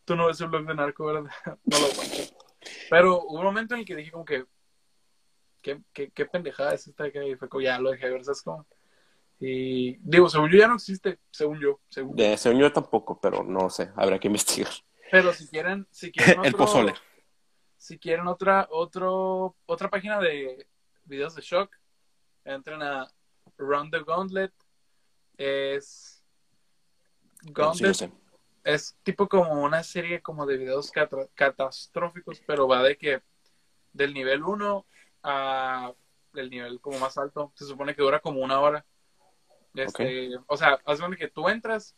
tú 0.04 0.16
no 0.16 0.26
ves 0.26 0.40
un 0.40 0.50
blog 0.50 0.66
de 0.66 0.74
narco, 0.74 1.06
¿verdad? 1.06 1.30
No 1.64 1.78
lo 1.78 1.86
aguanto. 1.86 2.16
Pero 2.90 3.22
hubo 3.22 3.38
un 3.38 3.44
momento 3.44 3.74
en 3.74 3.80
el 3.80 3.86
que 3.86 3.96
dije 3.96 4.10
como 4.10 4.24
que, 4.24 4.44
qué, 5.62 5.80
qué, 5.92 6.10
qué 6.10 6.26
pendejada 6.26 6.74
es 6.74 6.86
esta 6.86 7.10
que 7.10 7.36
fue 7.36 7.48
como, 7.48 7.62
ya 7.62 7.78
lo 7.78 7.90
dejé 7.90 8.06
de 8.06 8.12
ver, 8.12 8.24
¿sabes 8.24 8.42
cómo? 8.42 8.66
Y 9.38 9.96
digo, 9.96 10.28
según 10.30 10.50
yo 10.50 10.58
ya 10.58 10.68
no 10.68 10.76
existe, 10.76 11.18
según 11.30 11.60
yo, 11.60 11.80
según. 11.88 12.16
De 12.16 12.36
según 12.38 12.60
yo 12.60 12.72
tampoco, 12.72 13.20
pero 13.20 13.42
no 13.42 13.68
sé, 13.68 13.90
habrá 13.96 14.18
que 14.18 14.28
investigar. 14.28 14.72
Pero 15.10 15.32
si 15.32 15.46
quieren, 15.48 15.86
si 15.90 16.10
quieren 16.10 16.44
El 16.44 16.54
pozole. 16.54 16.94
si 17.76 17.98
quieren 17.98 18.26
otra, 18.28 18.66
otro, 18.70 19.56
otra 19.66 19.90
página 19.90 20.18
de 20.20 20.66
videos 21.04 21.34
de 21.34 21.42
shock, 21.42 21.76
entren 22.44 22.82
a 22.82 23.06
Round 23.58 23.92
the 23.92 24.02
Gauntlet. 24.04 24.52
Es 25.36 26.16
Sí, 27.74 27.94
sé. 27.94 28.12
es 28.64 28.96
tipo 29.02 29.28
como 29.28 29.62
una 29.62 29.82
serie 29.82 30.20
como 30.20 30.46
de 30.46 30.56
videos 30.56 30.90
catastróficos, 31.34 32.40
pero 32.46 32.66
va 32.66 32.82
de 32.82 32.96
que 32.96 33.22
del 33.92 34.14
nivel 34.14 34.42
1 34.42 34.86
a 35.22 35.92
el 36.34 36.50
nivel 36.50 36.80
como 36.80 36.98
más 36.98 37.16
alto, 37.16 37.52
se 37.54 37.64
supone 37.64 37.94
que 37.94 38.02
dura 38.02 38.20
como 38.20 38.40
una 38.40 38.60
hora. 38.60 38.84
Este, 39.74 40.30
O 40.46 40.56
sea, 40.56 40.78
haz 40.84 41.00
que 41.18 41.28
tú 41.28 41.48
entras 41.48 41.94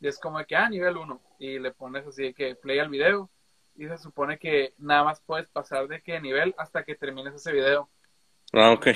y 0.00 0.08
es 0.08 0.18
como 0.18 0.38
de 0.38 0.46
que, 0.46 0.56
ah, 0.56 0.68
nivel 0.68 0.96
1, 0.96 1.20
y 1.38 1.58
le 1.58 1.72
pones 1.72 2.06
así 2.06 2.22
de 2.24 2.34
que 2.34 2.54
play 2.54 2.78
al 2.78 2.88
video, 2.88 3.30
y 3.74 3.86
se 3.86 3.98
supone 3.98 4.38
que 4.38 4.74
nada 4.78 5.04
más 5.04 5.20
puedes 5.20 5.48
pasar 5.48 5.88
de 5.88 6.02
que 6.02 6.20
nivel 6.20 6.54
hasta 6.58 6.84
que 6.84 6.94
termines 6.94 7.34
ese 7.34 7.52
video. 7.52 7.90
Ah, 8.52 8.72
ok. 8.72 8.88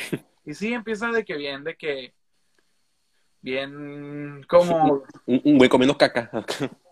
Y 0.44 0.54
sí, 0.54 0.72
empieza 0.72 1.08
de 1.08 1.24
que 1.24 1.36
bien, 1.36 1.64
de 1.64 1.76
que 1.76 2.14
bien 3.42 4.44
como 4.48 5.04
Un, 5.26 5.40
un 5.44 5.58
güey 5.58 5.68
comiendo 5.68 5.98
caca. 5.98 6.30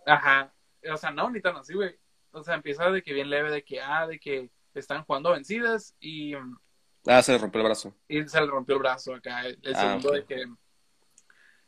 Ajá. 0.07 0.53
O 0.93 0.97
sea, 0.97 1.11
no, 1.11 1.31
ni 1.31 1.41
tan 1.41 1.57
así, 1.57 1.75
güey. 1.75 1.97
O 2.33 2.43
sea, 2.43 2.55
empieza 2.55 2.91
de 2.91 3.03
que 3.03 3.13
bien 3.13 3.31
leve, 3.31 3.51
de 3.51 3.63
que, 3.65 3.81
ah, 3.81 4.07
de 4.07 4.19
que 4.19 4.51
están 4.75 5.05
jugando 5.05 5.31
vencidas 5.33 5.95
y, 6.01 6.35
Ah, 7.07 7.23
se 7.23 7.33
le 7.33 7.39
rompió 7.39 7.61
el 7.63 7.67
brazo. 7.67 7.95
y 8.09 8.29
se 8.29 8.41
le 8.41 8.47
rompió 8.47 8.77
el 8.77 8.83
brazo 8.83 9.15
acá. 9.15 9.47
El, 9.47 9.59
Ah, 9.75 9.81
segundo 9.81 10.13
de 10.13 10.25
que 10.27 10.45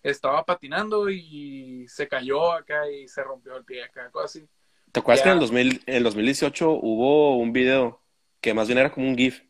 estaba 0.02 0.44
patinando 0.44 1.08
y 1.10 1.86
se 1.88 2.08
cayó 2.08 2.52
acá 2.52 2.90
y 2.90 3.08
se 3.08 3.22
rompió 3.22 3.56
el 3.56 3.64
pie 3.64 3.84
acá, 3.84 4.10
cosas 4.10 4.36
así. 4.36 4.48
¿Te 4.90 5.00
acuerdas 5.00 5.20
Ya. 5.20 5.24
que 5.24 5.30
en 5.30 5.34
el, 5.34 5.40
2000, 5.40 5.82
en 5.86 5.94
el 5.96 6.02
2018 6.04 6.70
hubo 6.70 7.38
un 7.38 7.52
video 7.52 8.02
que 8.40 8.52
más 8.52 8.66
bien 8.66 8.78
era 8.78 8.92
como 8.92 9.08
un 9.08 9.16
GIF 9.16 9.42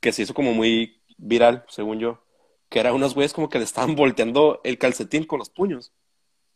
que 0.00 0.12
se 0.12 0.22
hizo 0.22 0.32
como 0.34 0.52
muy 0.54 1.02
viral, 1.18 1.64
según 1.68 1.98
yo? 1.98 2.24
Que 2.68 2.80
era 2.80 2.92
unos 2.92 3.14
güeyes 3.14 3.32
como 3.32 3.48
que 3.48 3.58
le 3.58 3.64
estaban 3.64 3.94
volteando 3.94 4.60
el 4.64 4.78
calcetín 4.78 5.24
con 5.24 5.38
los 5.38 5.50
puños. 5.50 5.92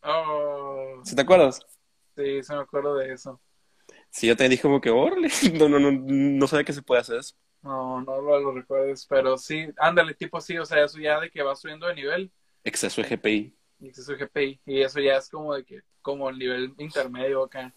Oh, 0.03 1.01
¿Sí 1.03 1.15
te 1.15 1.21
acuerdas? 1.21 1.59
sí, 2.15 2.43
se 2.43 2.53
me 2.55 2.61
acuerdo 2.61 2.95
de 2.95 3.13
eso. 3.13 3.39
Sí, 4.09 4.27
yo 4.27 4.35
también 4.35 4.51
dije 4.51 4.63
como 4.63 4.81
que, 4.81 4.89
órale, 4.89 5.29
no, 5.57 5.69
no, 5.69 5.79
no, 5.79 5.91
no 5.91 6.47
sabía 6.47 6.65
que 6.65 6.73
se 6.73 6.81
puede 6.81 7.01
hacer 7.01 7.19
eso. 7.19 7.35
No, 7.61 8.01
no 8.01 8.21
lo, 8.21 8.39
lo 8.39 8.51
recuerdes, 8.53 9.05
pero 9.07 9.37
sí, 9.37 9.67
ándale, 9.77 10.13
tipo 10.15 10.41
sí, 10.41 10.57
o 10.57 10.65
sea, 10.65 10.83
eso 10.83 10.99
ya 10.99 11.19
de 11.19 11.29
que 11.29 11.43
va 11.43 11.55
subiendo 11.55 11.87
de 11.87 11.95
nivel 11.95 12.31
Exceso 12.63 13.01
de 13.01 13.07
GPI. 13.15 13.55
y 13.79 13.87
exceso 13.87 14.11
de 14.13 14.17
GPI 14.25 14.61
y 14.65 14.81
eso 14.81 14.99
ya 14.99 15.17
es 15.17 15.29
como 15.29 15.53
de 15.55 15.63
que 15.63 15.81
como 16.01 16.29
el 16.29 16.37
nivel 16.37 16.73
intermedio 16.77 17.43
acá 17.43 17.73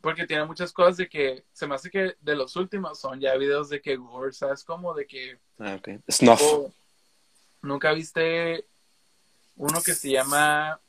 porque 0.00 0.26
tiene 0.26 0.44
muchas 0.44 0.72
cosas 0.72 0.96
de 0.96 1.08
que 1.08 1.44
se 1.52 1.66
me 1.68 1.74
hace 1.76 1.90
que 1.90 2.14
de 2.20 2.34
los 2.36 2.56
últimos 2.56 2.98
son 2.98 3.20
ya 3.20 3.36
videos 3.36 3.68
de 3.68 3.80
que 3.80 3.96
gore 3.96 4.32
sabes 4.32 4.64
como 4.64 4.94
de 4.94 5.06
que 5.06 5.38
Ah, 5.58 5.76
ok. 5.78 6.00
Snuff. 6.10 6.40
Nunca 7.62 7.92
viste 7.92 8.66
uno 9.56 9.80
que 9.82 9.92
se 9.94 10.10
llama 10.10 10.80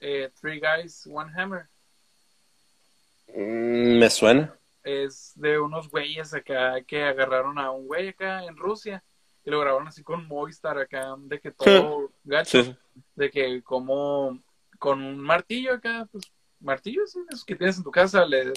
eh, 0.00 0.30
Three 0.40 0.60
Guys 0.60 1.06
One 1.06 1.32
Hammer 1.36 1.68
Mm, 3.28 3.98
me 3.98 4.08
suena. 4.10 4.56
es 4.84 5.32
de 5.34 5.58
unos 5.58 5.90
güeyes 5.90 6.32
acá 6.32 6.80
que 6.86 7.02
agarraron 7.02 7.58
a 7.58 7.70
un 7.72 7.86
güey 7.86 8.08
acá 8.08 8.44
en 8.44 8.56
Rusia 8.56 9.02
y 9.44 9.50
lo 9.50 9.58
grabaron 9.60 9.88
así 9.88 10.02
con 10.04 10.26
Movistar 10.28 10.78
acá 10.78 11.14
de 11.18 11.40
que 11.40 11.50
todo 11.50 12.12
gacho 12.24 12.62
Sí. 12.62 12.76
de 13.16 13.30
que 13.30 13.62
como 13.62 14.40
con 14.78 15.02
un 15.02 15.18
martillo 15.18 15.74
acá, 15.74 16.08
pues 16.12 16.24
martillos 16.60 17.10
sí, 17.12 17.20
esos 17.28 17.44
que 17.44 17.56
tienes 17.56 17.78
en 17.78 17.82
tu 17.84 17.90
casa, 17.90 18.24
le, 18.24 18.52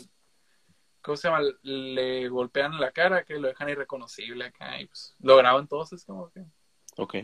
¿cómo 1.02 1.18
se 1.18 1.28
llama? 1.30 1.42
Le 1.64 2.28
golpean 2.30 2.80
la 2.80 2.92
cara, 2.92 3.24
que 3.24 3.40
lo 3.40 3.48
dejan 3.48 3.70
irreconocible 3.70 4.46
acá 4.46 4.80
y 4.80 4.86
pues 4.86 5.16
lo 5.20 5.36
graban 5.38 5.68
todos, 5.68 5.94
es 5.94 6.06
como 6.06 6.30
que... 6.30 6.44
Ok. 6.98 7.16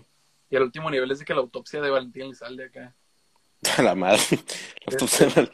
Y 0.49 0.55
el 0.55 0.63
último 0.63 0.89
nivel 0.91 1.09
es 1.11 1.19
de 1.19 1.25
que 1.25 1.33
la 1.33 1.41
autopsia 1.41 1.81
de 1.81 1.89
Valentín 1.89 2.23
Elizalde 2.23 2.65
acá. 2.65 2.95
A 3.77 3.81
la 3.83 3.95
madre. 3.95 4.21
Los 4.85 4.97
tubos 4.97 5.21
eran- 5.21 5.49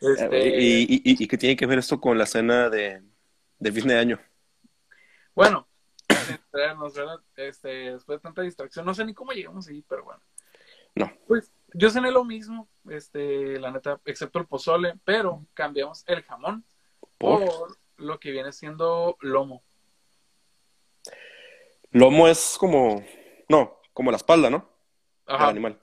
Este, 0.00 0.60
¿Y, 0.60 0.82
y, 0.82 0.94
y, 1.04 1.24
y 1.24 1.28
qué 1.28 1.36
tiene 1.36 1.56
que 1.56 1.66
ver 1.66 1.78
esto 1.80 2.00
con 2.00 2.16
la 2.16 2.24
cena 2.26 2.70
de, 2.70 3.02
de 3.58 3.72
fin 3.72 3.88
de 3.88 3.98
año? 3.98 4.20
Bueno. 5.34 5.66
Este, 7.36 7.92
después 7.92 8.18
de 8.18 8.22
tanta 8.22 8.42
distracción, 8.42 8.84
no 8.84 8.94
sé 8.94 9.04
ni 9.04 9.14
cómo 9.14 9.32
llegamos 9.32 9.68
ahí, 9.68 9.82
pero 9.88 10.04
bueno. 10.04 10.20
No. 10.94 11.12
Pues 11.26 11.52
yo 11.74 11.90
cené 11.90 12.10
lo 12.10 12.24
mismo, 12.24 12.68
este, 12.88 13.58
la 13.60 13.70
neta, 13.70 14.00
excepto 14.04 14.38
el 14.38 14.46
pozole, 14.46 14.94
pero 15.04 15.46
cambiamos 15.54 16.02
el 16.06 16.22
jamón 16.22 16.64
¿Por? 17.18 17.44
por 17.44 17.78
lo 17.96 18.18
que 18.18 18.30
viene 18.32 18.52
siendo 18.52 19.16
lomo. 19.20 19.62
Lomo 21.90 22.28
es 22.28 22.56
como, 22.58 23.04
no, 23.48 23.78
como 23.92 24.10
la 24.10 24.16
espalda, 24.16 24.50
¿no? 24.50 24.68
Del 25.26 25.36
Ajá. 25.36 25.48
animal. 25.48 25.78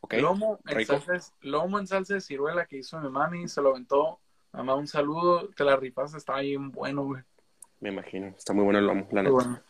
Ok. 0.00 0.14
Lomo 0.14 0.60
en, 0.66 0.86
salsa, 0.86 1.32
lomo 1.40 1.78
en 1.78 1.86
salsa 1.86 2.14
de 2.14 2.20
ciruela 2.20 2.66
que 2.66 2.78
hizo 2.78 3.00
mi 3.00 3.08
mami, 3.10 3.48
se 3.48 3.60
lo 3.60 3.70
aventó. 3.70 4.20
Mamá, 4.52 4.74
un 4.74 4.86
saludo, 4.86 5.48
te 5.50 5.64
la 5.64 5.76
ripas, 5.76 6.14
está 6.14 6.38
bien 6.38 6.70
bueno, 6.70 7.04
güey. 7.04 7.22
Me 7.80 7.90
imagino. 7.90 8.28
Está 8.28 8.52
muy 8.52 8.64
bueno 8.64 8.78
el 8.78 8.86
lomo, 8.86 9.06
la 9.12 9.22
neta. 9.22 9.32
bueno. 9.32 9.60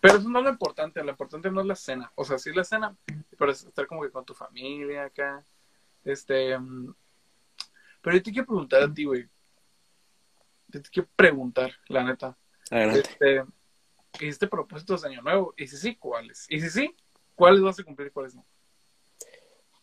Pero 0.00 0.18
eso 0.18 0.28
no 0.28 0.38
es 0.38 0.44
lo 0.44 0.50
importante, 0.50 1.02
lo 1.02 1.10
importante 1.10 1.50
no 1.50 1.60
es 1.60 1.66
la 1.66 1.74
cena. 1.74 2.12
O 2.14 2.24
sea, 2.24 2.38
sí 2.38 2.50
es 2.50 2.56
la 2.56 2.62
cena, 2.64 2.96
pero 3.36 3.50
es 3.50 3.64
estar 3.64 3.86
como 3.86 4.02
que 4.02 4.10
con 4.10 4.24
tu 4.24 4.34
familia 4.34 5.04
acá. 5.06 5.44
Este. 6.04 6.56
mm, 6.56 6.94
Pero 8.00 8.16
yo 8.16 8.22
te 8.22 8.30
quiero 8.30 8.46
preguntar 8.46 8.82
a 8.82 8.94
ti, 8.94 9.04
güey. 9.04 9.28
Yo 10.68 10.82
te 10.82 10.88
quiero 10.90 11.08
preguntar, 11.16 11.72
la 11.88 12.04
neta. 12.04 12.36
Adelante. 12.70 13.00
Este, 13.00 13.44
¿Hiciste 14.14 14.48
propósitos 14.48 15.02
de 15.02 15.08
año 15.08 15.22
nuevo? 15.22 15.54
Y 15.56 15.66
si 15.66 15.76
sí, 15.76 15.96
¿cuáles? 15.96 16.46
Y 16.48 16.60
si 16.60 16.70
sí, 16.70 16.94
¿cuáles 17.34 17.62
vas 17.62 17.78
a 17.78 17.84
cumplir 17.84 18.08
y 18.08 18.10
cuáles 18.10 18.34
no? 18.34 18.44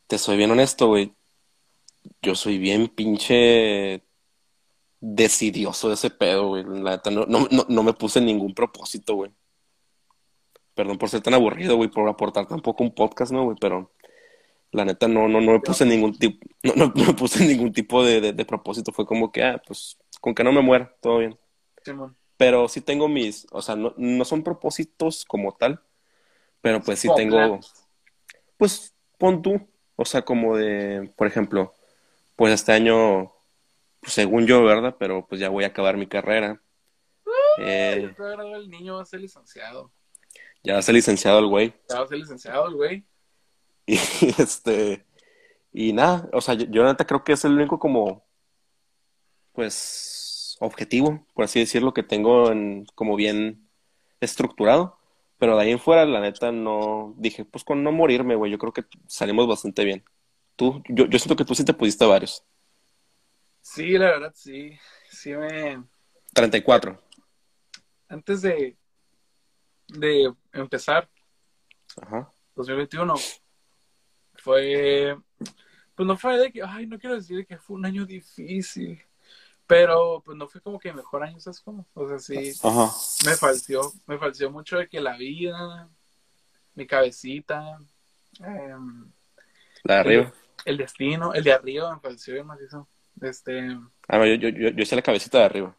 Te 0.08 0.17
soy 0.17 0.38
bien 0.38 0.51
honesto, 0.51 0.88
güey. 0.88 1.13
Yo 2.22 2.36
soy 2.36 2.58
bien 2.58 2.88
pinche 2.88 4.03
decidioso 5.00 5.88
de 5.88 5.96
ese 5.96 6.10
pedo, 6.10 6.50
güey. 6.50 6.63
La 6.63 6.91
neta, 6.91 7.12
no, 7.12 7.25
no, 7.25 7.48
no, 7.51 7.65
no 7.67 7.84
me 7.84 7.94
puse 7.94 8.22
ningún 8.22 8.53
propósito, 8.53 9.15
güey. 9.15 9.32
Perdón 10.74 10.98
por 10.98 11.10
ser 11.10 11.22
tan 11.22 11.34
aburrido, 11.34 11.77
güey, 11.77 11.89
por 11.89 12.08
aportar 12.10 12.48
tampoco 12.48 12.84
un 12.84 12.94
podcast, 12.94 13.32
¿no, 13.32 13.46
güey? 13.46 13.58
Pero 13.60 13.91
la 14.72 14.84
neta 14.84 15.08
no, 15.08 15.27
no, 15.27 15.39
no 15.39 15.53
me 15.53 15.60
puse 15.62 15.86
ningún 15.86 16.17
tipo, 16.17 16.46
no, 16.63 16.74
no, 16.75 16.91
no 16.94 17.05
me 17.05 17.13
puse 17.13 17.46
ningún 17.46 17.72
tipo 17.72 18.03
de, 18.03 18.20
de, 18.20 18.34
de 18.34 18.46
propósito. 18.46 18.91
Fue 18.91 19.05
como 19.05 19.32
que, 19.32 19.44
ah, 19.44 19.62
pues, 19.65 19.98
con 20.20 20.36
que 20.36 20.44
no 20.44 20.51
me 20.51 20.62
muera, 20.62 20.94
todo 21.01 21.20
bien. 21.20 21.38
Simón. 21.84 22.15
Pero 22.37 22.67
sí 22.67 22.81
tengo 22.81 23.07
mis, 23.07 23.47
o 23.51 23.61
sea, 23.61 23.75
no, 23.75 23.93
no 23.97 24.25
son 24.25 24.43
propósitos 24.43 25.25
como 25.25 25.53
tal, 25.53 25.81
pero 26.61 26.81
pues 26.81 26.99
sí 26.99 27.09
tengo, 27.15 27.59
pues 28.57 28.93
pon 29.17 29.41
tú, 29.41 29.67
o 29.95 30.05
sea, 30.05 30.23
como 30.23 30.57
de, 30.57 31.11
por 31.15 31.27
ejemplo, 31.27 31.73
pues 32.35 32.53
este 32.53 32.73
año, 32.73 33.31
pues, 34.01 34.13
según 34.13 34.45
yo, 34.47 34.63
¿verdad? 34.63 34.95
Pero 34.99 35.25
pues 35.27 35.39
ya 35.39 35.49
voy 35.49 35.63
a 35.63 35.67
acabar 35.67 35.97
mi 35.97 36.07
carrera. 36.07 36.61
Eh, 37.59 38.13
graduar 38.17 38.57
el 38.57 38.69
niño, 38.69 38.95
va 38.95 39.03
a 39.03 39.05
ser 39.05 39.21
licenciado. 39.21 39.91
ya 40.63 40.73
va 40.73 40.79
a 40.79 40.83
ser 40.83 40.95
licenciado 40.95 41.39
el 41.39 41.47
güey. 41.47 41.73
Ya 41.89 41.99
va 41.99 42.05
a 42.05 42.07
ser 42.07 42.17
licenciado 42.17 42.67
el 42.67 42.75
güey. 42.75 43.05
Y 43.87 43.97
este, 44.41 45.05
y 45.71 45.93
nada, 45.93 46.27
o 46.33 46.41
sea, 46.41 46.55
yo, 46.55 46.65
yo 46.65 46.95
creo 46.97 47.23
que 47.23 47.33
es 47.33 47.45
el 47.45 47.51
único 47.51 47.77
como, 47.77 48.25
pues, 49.53 50.14
objetivo, 50.59 51.25
por 51.33 51.45
así 51.45 51.59
decirlo, 51.59 51.93
que 51.93 52.03
tengo 52.03 52.51
en, 52.51 52.85
como 52.95 53.15
bien 53.15 53.67
estructurado. 54.21 54.97
Pero 55.38 55.57
de 55.57 55.63
ahí 55.63 55.71
en 55.71 55.79
fuera, 55.79 56.05
la 56.05 56.21
neta, 56.21 56.51
no, 56.51 57.13
dije, 57.17 57.43
pues 57.43 57.63
con 57.63 57.83
no 57.83 57.91
morirme, 57.91 58.35
güey, 58.35 58.51
yo 58.51 58.57
creo 58.57 58.71
que 58.71 58.85
salimos 59.07 59.47
bastante 59.47 59.83
bien. 59.83 60.03
Tú, 60.55 60.81
yo, 60.88 61.07
yo 61.07 61.19
siento 61.19 61.35
que 61.35 61.43
tú 61.43 61.53
sí 61.53 61.65
te 61.65 61.74
pusiste 61.74 62.05
varios. 62.05 62.43
Sí, 63.62 63.97
la 63.97 64.05
verdad, 64.05 64.31
sí. 64.33 64.77
Sí 65.09 65.33
me... 65.33 65.83
34. 66.33 67.01
Antes 68.07 68.41
de, 68.41 68.77
de 69.88 70.33
empezar 70.53 71.09
Ajá. 72.01 72.31
2021, 72.55 73.15
fue... 74.35 75.17
Pues 75.95 76.07
no 76.07 76.17
fue 76.17 76.38
de 76.38 76.51
que, 76.51 76.62
ay, 76.62 76.88
no 76.88 77.00
quiero 77.00 77.15
decir 77.15 77.45
que 77.45 77.57
fue 77.57 77.77
un 77.77 77.85
año 77.85 78.05
difícil, 78.05 79.01
pero 79.67 80.22
pues 80.25 80.38
no 80.38 80.48
fue 80.48 80.62
como 80.62 80.79
que 80.79 80.93
mejor 80.93 81.24
año, 81.24 81.39
¿sabes 81.39 81.60
cómo? 81.62 81.86
O 81.93 82.07
sea, 82.07 82.19
sí, 82.19 82.51
Ajá. 82.63 82.91
me 83.25 83.36
falció, 83.36 83.81
me 84.05 84.17
falció 84.17 84.51
mucho 84.51 84.77
de 84.77 84.88
que 84.88 85.00
la 85.01 85.17
vida, 85.17 85.89
mi 86.75 86.86
cabecita, 86.86 87.79
em, 88.39 89.12
La 89.84 89.95
de 89.95 90.00
arriba. 90.00 90.34
El 90.65 90.77
destino, 90.77 91.34
el 91.34 91.43
de 91.43 91.53
arriba 91.53 91.93
me 91.93 92.01
pareció 92.01 92.34
bien 92.34 92.48
macizo. 92.48 92.88
Este, 93.22 93.77
Ah, 94.07 94.17
no, 94.17 94.25
yo, 94.25 94.36
yo, 94.36 94.50
yo, 94.50 94.69
yo 94.69 94.81
hice 94.84 94.95
la 94.95 95.01
cabecita 95.01 95.39
de 95.39 95.45
arriba. 95.45 95.75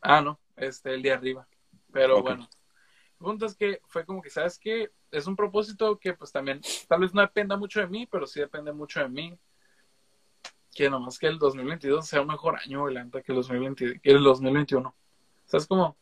ah, 0.00 0.20
no, 0.20 0.40
este, 0.56 0.94
el 0.94 1.02
de 1.02 1.12
arriba. 1.12 1.46
Pero 1.92 2.22
bueno, 2.22 2.48
el 3.12 3.18
punto 3.18 3.46
es 3.46 3.54
que 3.54 3.80
fue 3.86 4.04
como 4.04 4.22
que, 4.22 4.30
¿sabes 4.30 4.58
qué? 4.58 4.90
Es 5.10 5.26
un 5.26 5.36
propósito 5.36 5.98
que 5.98 6.14
pues 6.14 6.32
también, 6.32 6.60
tal 6.88 7.00
vez 7.00 7.12
no 7.14 7.20
dependa 7.20 7.56
mucho 7.56 7.80
de 7.80 7.86
mí, 7.86 8.06
pero 8.06 8.26
sí 8.26 8.40
depende 8.40 8.72
mucho 8.72 9.00
de 9.00 9.08
mí. 9.08 9.38
Que 10.74 10.88
nomás 10.88 11.18
que 11.18 11.26
el 11.26 11.38
2022 11.38 12.06
sea 12.06 12.22
un 12.22 12.28
mejor 12.28 12.56
año, 12.56 12.80
güey, 12.80 12.94
que 12.94 13.32
el, 13.32 13.36
2020, 13.36 14.00
que 14.00 14.10
el 14.10 14.22
2021. 14.22 14.94
¿Sabes 15.44 15.66
cómo? 15.66 15.96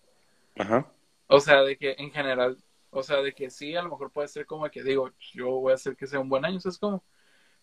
Ajá. 0.57 0.91
O 1.27 1.41
sea, 1.41 1.63
de 1.63 1.77
que 1.77 1.95
en 1.99 2.11
general, 2.11 2.57
o 2.91 3.03
sea, 3.03 3.23
de 3.23 3.33
que 3.33 3.51
sí, 3.51 3.75
a 3.77 3.83
lo 3.83 3.91
mejor 3.91 4.11
puede 4.11 4.29
ser 4.29 4.47
como 4.47 4.69
que 4.71 4.83
digo, 4.83 5.11
yo 5.33 5.49
voy 5.49 5.73
a 5.73 5.75
hacer 5.75 5.97
que 5.97 6.07
sea 6.07 6.21
un 6.21 6.29
buen 6.29 6.45
año, 6.45 6.61
¿sabes 6.61 6.79
cómo? 6.79 7.05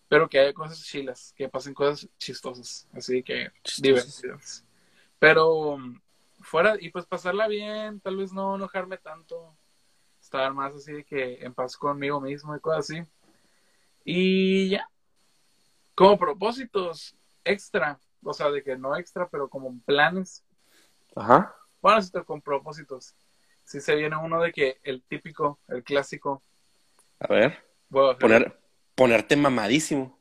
Pero 0.08 0.28
que 0.28 0.38
haya 0.38 0.52
cosas 0.54 0.82
chilas, 0.82 1.34
que 1.36 1.48
pasen 1.48 1.74
cosas 1.74 2.08
chistosas, 2.18 2.88
así 2.94 3.22
que 3.22 3.50
divertidas. 3.78 4.64
Pero 5.18 5.78
fuera, 6.40 6.76
y 6.80 6.90
pues 6.90 7.06
pasarla 7.06 7.48
bien, 7.48 8.00
tal 8.00 8.16
vez 8.16 8.32
no 8.32 8.56
enojarme 8.56 8.98
tanto, 8.98 9.56
estar 10.20 10.52
más 10.54 10.74
así 10.74 10.92
de 10.92 11.04
que 11.04 11.44
en 11.44 11.54
paz 11.54 11.76
conmigo 11.76 12.20
mismo 12.20 12.56
y 12.56 12.60
cosas 12.60 12.90
así. 12.90 13.02
Y 14.04 14.70
ya, 14.70 14.88
como 15.98 16.18
propósitos 16.18 17.16
extra, 17.44 17.98
o 18.22 18.32
sea, 18.32 18.50
de 18.50 18.62
que 18.62 18.76
no 18.76 18.96
extra, 18.96 19.28
pero 19.28 19.48
como 19.48 19.78
planes, 19.82 20.44
Ajá. 21.16 21.54
bueno, 21.80 22.00
sí, 22.02 22.10
con 22.24 22.40
propósitos. 22.42 23.14
Si 23.64 23.80
se 23.80 23.94
viene 23.96 24.16
uno 24.16 24.40
de 24.40 24.52
que 24.52 24.78
el 24.82 25.02
típico, 25.02 25.58
el 25.68 25.82
clásico, 25.84 26.42
A 27.20 27.26
ver. 27.32 27.64
bueno, 27.88 28.18
Poner, 28.18 28.58
ponerte 28.94 29.36
mamadísimo. 29.36 30.18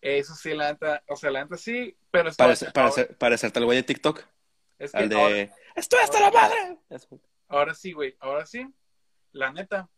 eso 0.00 0.34
sí, 0.34 0.54
la 0.54 0.72
neta, 0.72 1.02
o 1.08 1.16
sea, 1.16 1.30
la 1.30 1.42
neta 1.44 1.56
sí, 1.56 1.96
pero 2.10 2.28
es 2.30 2.36
que 2.36 2.42
Parece, 2.42 2.66
ahora- 2.66 2.72
parece, 2.72 3.04
parecerte 3.14 3.58
al 3.58 3.64
güey 3.66 3.76
de 3.78 3.82
TikTok. 3.84 4.20
es 4.78 4.92
que 4.92 4.98
Al 4.98 5.12
ahora, 5.12 5.34
de. 5.34 5.52
¡Estoy 5.76 6.00
hasta 6.00 6.20
la 6.20 6.30
madre! 6.30 6.78
Ahora 7.48 7.74
sí, 7.74 7.92
güey, 7.92 8.16
ahora 8.20 8.46
sí, 8.46 8.66
la 9.32 9.52
neta, 9.52 9.88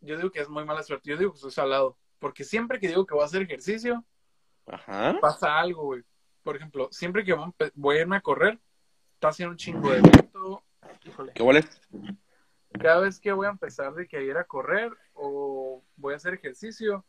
yo 0.00 0.16
digo 0.16 0.30
que 0.30 0.40
es 0.40 0.48
muy 0.48 0.64
mala 0.64 0.82
suerte, 0.82 1.10
yo 1.10 1.16
digo 1.18 1.32
que 1.32 1.36
estoy 1.36 1.50
salado, 1.50 1.96
porque 2.20 2.44
siempre 2.44 2.78
que 2.78 2.86
digo 2.88 3.04
que 3.04 3.14
voy 3.14 3.24
a 3.24 3.26
hacer 3.26 3.42
ejercicio, 3.42 4.04
Ajá. 4.66 5.18
pasa 5.20 5.58
algo, 5.58 5.84
güey. 5.86 6.02
Por 6.44 6.54
ejemplo, 6.54 6.88
siempre 6.92 7.24
que 7.24 7.34
voy 7.74 7.96
a 7.96 7.98
a 7.98 8.00
irme 8.00 8.16
a 8.16 8.20
correr, 8.20 8.60
está 9.14 9.28
haciendo 9.28 9.50
un 9.50 9.56
chingo 9.56 9.90
de 9.90 10.00
viento, 10.00 10.62
híjole, 11.04 11.32
¿Qué 11.34 11.42
huele? 11.42 11.64
cada 12.78 13.00
vez 13.00 13.18
que 13.18 13.32
voy 13.32 13.46
a 13.46 13.50
empezar 13.50 13.92
de 13.94 14.06
que 14.06 14.22
ir 14.22 14.36
a 14.36 14.44
correr 14.44 14.92
o 15.14 15.82
voy 15.96 16.14
a 16.14 16.16
hacer 16.16 16.34
ejercicio, 16.34 17.04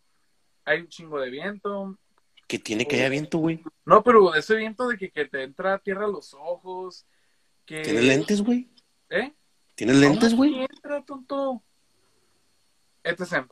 hay 0.65 0.81
un 0.81 0.87
chingo 0.87 1.19
de 1.19 1.29
viento. 1.29 1.97
Que 2.47 2.59
tiene 2.59 2.87
que 2.87 2.95
haya 2.97 3.09
viento, 3.09 3.37
güey. 3.37 3.63
No, 3.85 4.03
pero 4.03 4.33
ese 4.35 4.55
viento 4.55 4.87
de 4.87 4.97
que, 4.97 5.11
que 5.11 5.25
te 5.25 5.43
entra 5.43 5.75
a 5.75 5.79
tierra 5.79 6.05
a 6.05 6.09
los 6.09 6.33
ojos, 6.33 7.05
que... 7.65 7.81
¿Tienes 7.81 8.03
lentes, 8.03 8.41
güey? 8.41 8.69
¿Eh? 9.09 9.33
¿Tienes 9.75 9.97
lentes, 9.97 10.35
güey? 10.35 10.61
entra, 10.61 11.03
tonto. 11.03 11.63
Etc. 13.03 13.47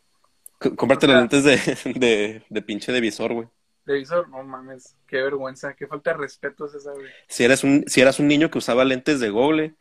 C- 0.62 0.76
Cómprate 0.76 1.06
O 1.06 1.10
sea- 1.10 1.22
los 1.22 1.32
lentes 1.32 1.44
de, 1.44 1.94
de, 2.00 2.46
de 2.50 2.62
pinche 2.62 2.92
de 2.92 3.02
visor, 3.02 3.34
güey. 3.34 3.48
De 3.86 3.96
visor, 3.96 4.30
no 4.30 4.44
mames, 4.44 4.96
qué 5.08 5.22
vergüenza, 5.22 5.74
qué 5.76 5.88
falta 5.88 6.12
de 6.12 6.18
respeto 6.18 6.66
es 6.66 6.76
esa, 6.76 6.92
güey. 6.94 7.12
Si 7.28 7.44
eras 7.44 7.64
un, 7.64 7.84
si 7.88 8.02
eras 8.02 8.20
un 8.20 8.28
niño 8.28 8.52
que 8.52 8.60
usaba 8.60 8.86
lentes 8.86 9.20
de 9.20 9.30
Google, 9.32 9.76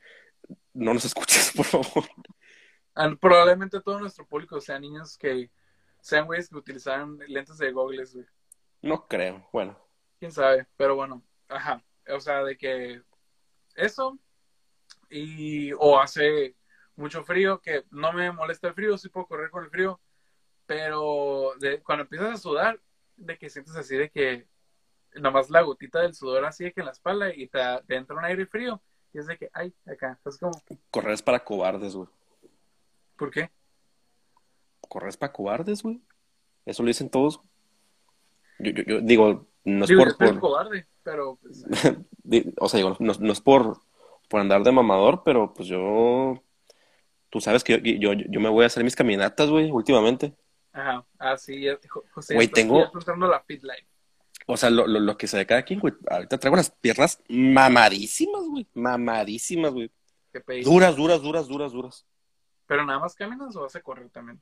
no 0.73 0.95
nos 0.95 1.05
escuches, 1.05 1.53
por 1.55 1.67
favor. 1.67 2.05
Ah, 2.95 3.15
Probablemente 3.21 3.81
todo 3.81 4.01
nuestro 4.01 4.27
público 4.27 4.61
sean 4.61 4.83
niños 4.83 5.17
que 5.19 5.51
sean 6.01 6.27
güeyes 6.27 6.49
que 6.49 6.57
utilizaran 6.57 7.19
lentes 7.29 7.59
de 7.59 7.71
goggles, 7.73 8.15
güey. 8.15 8.27
No 8.83 9.07
creo. 9.09 9.47
Bueno. 9.53 9.79
quién 10.19 10.33
sabe, 10.33 10.67
pero 10.77 10.95
bueno, 10.97 11.23
ajá, 11.49 11.83
o 12.09 12.21
sea, 12.21 12.43
de 12.45 12.57
que 12.57 13.03
eso 13.75 14.19
y 15.11 15.73
o 15.75 16.01
hace 16.01 16.55
mucho 16.97 17.23
frío, 17.25 17.61
que 17.61 17.85
no 17.91 18.13
me 18.13 18.31
molesta 18.33 18.69
el 18.69 18.75
frío, 18.75 18.97
sí 18.99 19.09
puedo 19.09 19.27
correr 19.27 19.51
con 19.51 19.65
el 19.65 19.71
frío, 19.71 20.01
pero 20.69 21.55
de, 21.59 21.81
cuando 21.83 22.03
empiezas 22.03 22.35
a 22.35 22.37
sudar, 22.37 22.79
de 23.17 23.39
que 23.39 23.49
sientes 23.49 23.75
así 23.75 23.97
de 23.97 24.11
que 24.11 24.47
nomás 25.15 25.49
la 25.49 25.63
gotita 25.63 26.03
del 26.03 26.15
sudor 26.15 26.45
así 26.45 26.65
de 26.65 26.73
que 26.73 26.83
en 26.83 26.87
la 26.87 26.93
espalda 26.93 27.35
y 27.35 27.49
te, 27.49 27.59
te 27.87 27.97
entra 27.97 28.15
un 28.15 28.25
aire 28.27 28.47
frío 28.47 28.81
y 29.15 29.19
es 29.19 29.27
de 29.27 29.39
que, 29.39 29.49
ay, 29.55 29.73
acá, 29.87 30.21
es 30.27 30.37
como, 30.37 30.53
Correr 30.91 31.13
es 31.13 31.23
para 31.23 31.43
cobardes, 31.43 31.97
güey. 31.97 32.09
¿por 33.17 33.31
qué? 33.31 33.51
Correr 34.87 35.09
es 35.09 35.17
para 35.17 35.33
cobardes, 35.33 35.83
güey. 35.83 36.03
Eso 36.67 36.83
lo 36.83 36.89
dicen 36.89 37.09
todos. 37.09 37.41
Yo, 38.59 38.71
yo, 38.71 38.83
yo 38.85 39.01
digo, 39.01 39.47
no 39.65 39.85
es 39.85 39.89
Digo, 39.89 40.05
por, 40.19 40.39
cobarde, 40.39 40.87
pero 41.03 41.39
pues, 41.41 41.65
o 42.59 42.69
sea, 42.69 42.79
digo, 42.79 42.95
no, 43.01 43.15
no 43.19 43.33
es 43.33 43.41
por, 43.41 43.81
por 44.29 44.41
andar 44.41 44.63
de 44.63 44.73
mamador, 44.73 45.23
pero 45.25 45.55
pues 45.55 45.67
yo, 45.67 46.43
tú 47.31 47.41
sabes 47.41 47.65
que 47.65 47.81
yo, 47.99 48.13
yo, 48.13 48.25
yo 48.29 48.41
me 48.41 48.51
voy 48.51 48.65
a 48.65 48.67
hacer 48.67 48.85
mis 48.85 48.97
caminatas, 48.97 49.49
güey, 49.49 49.71
últimamente. 49.71 50.35
Ajá, 50.79 51.05
así, 51.19 51.67
Jo- 51.89 52.05
José, 52.13 52.35
Güey, 52.35 52.49
tengo- 52.49 52.91
la 53.29 53.41
fit 53.43 53.63
life. 53.63 53.87
O 54.47 54.57
sea, 54.57 54.71
lo, 54.71 54.87
lo, 54.87 54.99
lo 55.01 55.17
que 55.19 55.27
sea 55.27 55.39
de 55.39 55.47
cada 55.47 55.63
quien, 55.63 55.79
güey. 55.81 55.93
Ahorita 56.09 56.39
traigo 56.39 56.57
las 56.57 56.71
piernas 56.71 57.21
mamadísimas, 57.29 58.43
güey. 58.49 58.67
Mamadísimas, 58.75 59.73
güey. 59.73 59.91
Duras, 60.65 60.97
duras, 60.97 61.21
duras, 61.23 61.49
duras, 61.49 61.73
duras. 61.73 62.07
Pero 62.67 62.85
nada 62.87 62.99
más 62.99 63.15
caminas 63.15 63.55
o 63.57 63.63
vas 63.63 63.77
a 63.77 63.81
correr 63.83 64.09
también. 64.11 64.41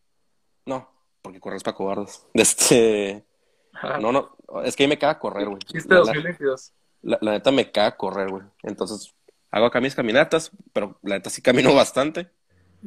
No, 0.64 0.88
porque 1.22 1.40
correr 1.40 1.56
es 1.56 1.62
para 1.64 1.76
cobardes. 1.76 2.26
Este, 2.34 3.24
Ajá. 3.72 3.98
no, 3.98 4.12
no, 4.12 4.36
es 4.64 4.76
que 4.76 4.84
ahí 4.84 4.88
me 4.88 4.98
caga 4.98 5.18
correr, 5.18 5.46
güey. 5.48 5.58
Chiste 5.60 5.88
La, 5.92 6.00
la- 6.00 6.06
2022. 6.06 6.72
la- 7.02 7.18
la 7.20 7.30
neta 7.32 7.50
me 7.50 7.70
caga 7.72 7.96
correr, 7.96 8.28
güey. 8.30 8.42
Entonces, 8.62 9.14
hago 9.50 9.66
acá 9.66 9.80
mis 9.80 9.94
caminatas, 9.94 10.50
pero 10.72 10.98
la 11.02 11.16
neta 11.16 11.30
sí 11.30 11.40
camino 11.42 11.74
bastante. 11.74 12.30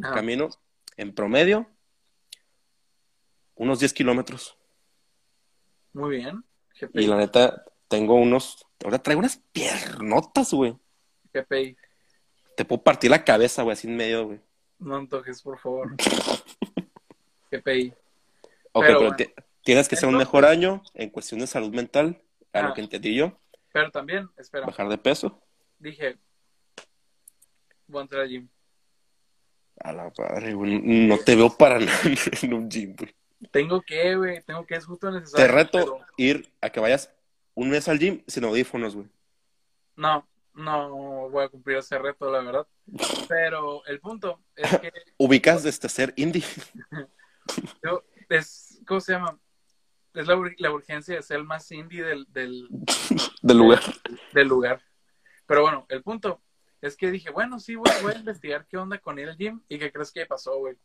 Ajá. 0.01 0.15
Camino 0.15 0.49
en 0.97 1.13
promedio 1.13 1.67
unos 3.59 3.79
10 3.79 3.93
kilómetros. 3.93 4.57
Muy 5.93 6.17
bien. 6.17 6.43
Y 6.93 7.05
la 7.07 7.15
GPI. 7.15 7.19
neta, 7.25 7.65
tengo 7.87 8.15
unos, 8.15 8.65
ahora 8.83 8.99
traigo 8.99 9.19
unas 9.19 9.37
piernotas, 9.51 10.53
güey. 10.53 10.75
GPI. 11.33 11.75
Te 12.55 12.65
puedo 12.65 12.81
partir 12.81 13.11
la 13.11 13.23
cabeza, 13.23 13.63
güey, 13.63 13.73
así 13.73 13.87
en 13.87 13.95
medio, 13.97 14.25
güey. 14.27 14.39
No 14.79 14.95
antojes, 14.95 15.41
por 15.41 15.59
favor. 15.59 15.95
GPI. 17.51 17.93
Ok, 18.71 18.85
Pero 18.85 18.87
pero, 18.87 18.99
bueno. 19.01 19.15
ti- 19.15 19.33
tienes 19.63 19.87
que 19.89 19.95
ser 19.95 20.07
un 20.09 20.15
mejor 20.17 20.45
año 20.45 20.81
en 20.93 21.09
cuestión 21.09 21.39
de 21.41 21.47
salud 21.47 21.73
mental, 21.73 22.21
a 22.53 22.59
Ah. 22.59 22.61
lo 22.69 22.73
que 22.73 22.81
entendí 22.81 23.13
yo, 23.15 23.37
Pero 23.73 23.91
también, 23.91 24.29
espera, 24.37 24.65
bajar 24.65 24.87
de 24.89 24.97
peso. 24.97 25.41
dije, 25.79 26.17
voy 27.87 27.99
a 27.99 28.03
entrar 28.03 28.21
al 28.21 28.29
gym. 28.29 28.47
A 29.81 29.91
la 29.93 30.11
madre, 30.17 30.53
güey, 30.53 30.79
no 30.81 31.17
te 31.19 31.35
veo 31.35 31.49
para 31.57 31.79
nada 31.79 31.99
en 32.41 32.53
un 32.53 32.69
gym, 32.69 32.95
güey. 32.95 33.13
Tengo 33.51 33.81
que, 33.81 34.15
güey, 34.15 34.41
tengo 34.43 34.65
que, 34.65 34.75
es 34.75 34.85
justo 34.85 35.07
Te 35.07 35.19
necesario. 35.19 35.47
reto 35.47 35.71
pero 35.71 36.05
ir 36.17 36.51
a 36.61 36.69
que 36.69 36.79
vayas 36.79 37.13
un 37.55 37.69
mes 37.69 37.87
al 37.87 37.99
gym 37.99 38.23
sin 38.27 38.43
audífonos, 38.43 38.95
güey. 38.95 39.07
No, 39.95 40.27
no 40.53 41.29
voy 41.29 41.45
a 41.45 41.49
cumplir 41.49 41.77
ese 41.77 41.97
reto, 41.97 42.29
la 42.31 42.41
verdad. 42.41 42.67
Pero 43.27 43.85
el 43.85 43.99
punto 43.99 44.41
es 44.55 44.79
que 44.79 44.91
Ubicas 45.17 45.63
desde 45.63 45.89
ser 45.89 46.13
indie. 46.17 46.43
yo, 47.83 48.03
es, 48.29 48.81
¿cómo 48.87 48.99
se 48.99 49.13
llama? 49.13 49.39
Es 50.13 50.27
la, 50.27 50.37
la 50.57 50.71
urgencia 50.71 51.15
de 51.15 51.21
ser 51.23 51.37
el 51.37 51.43
más 51.45 51.71
indie 51.71 52.03
del, 52.03 52.25
del, 52.29 52.67
del 53.41 53.57
lugar. 53.57 53.81
del 54.33 54.47
lugar. 54.47 54.81
Pero 55.45 55.61
bueno, 55.61 55.85
el 55.89 56.03
punto 56.03 56.41
es 56.81 56.95
que 56.95 57.11
dije, 57.11 57.29
bueno, 57.29 57.59
sí, 57.59 57.75
voy, 57.75 57.89
voy 58.01 58.13
a 58.13 58.19
investigar 58.19 58.65
qué 58.67 58.77
onda 58.77 58.97
con 58.99 59.19
al 59.19 59.37
gym. 59.37 59.61
¿Y 59.67 59.79
qué 59.79 59.91
crees 59.91 60.11
que 60.11 60.25
pasó, 60.25 60.57
güey? 60.59 60.75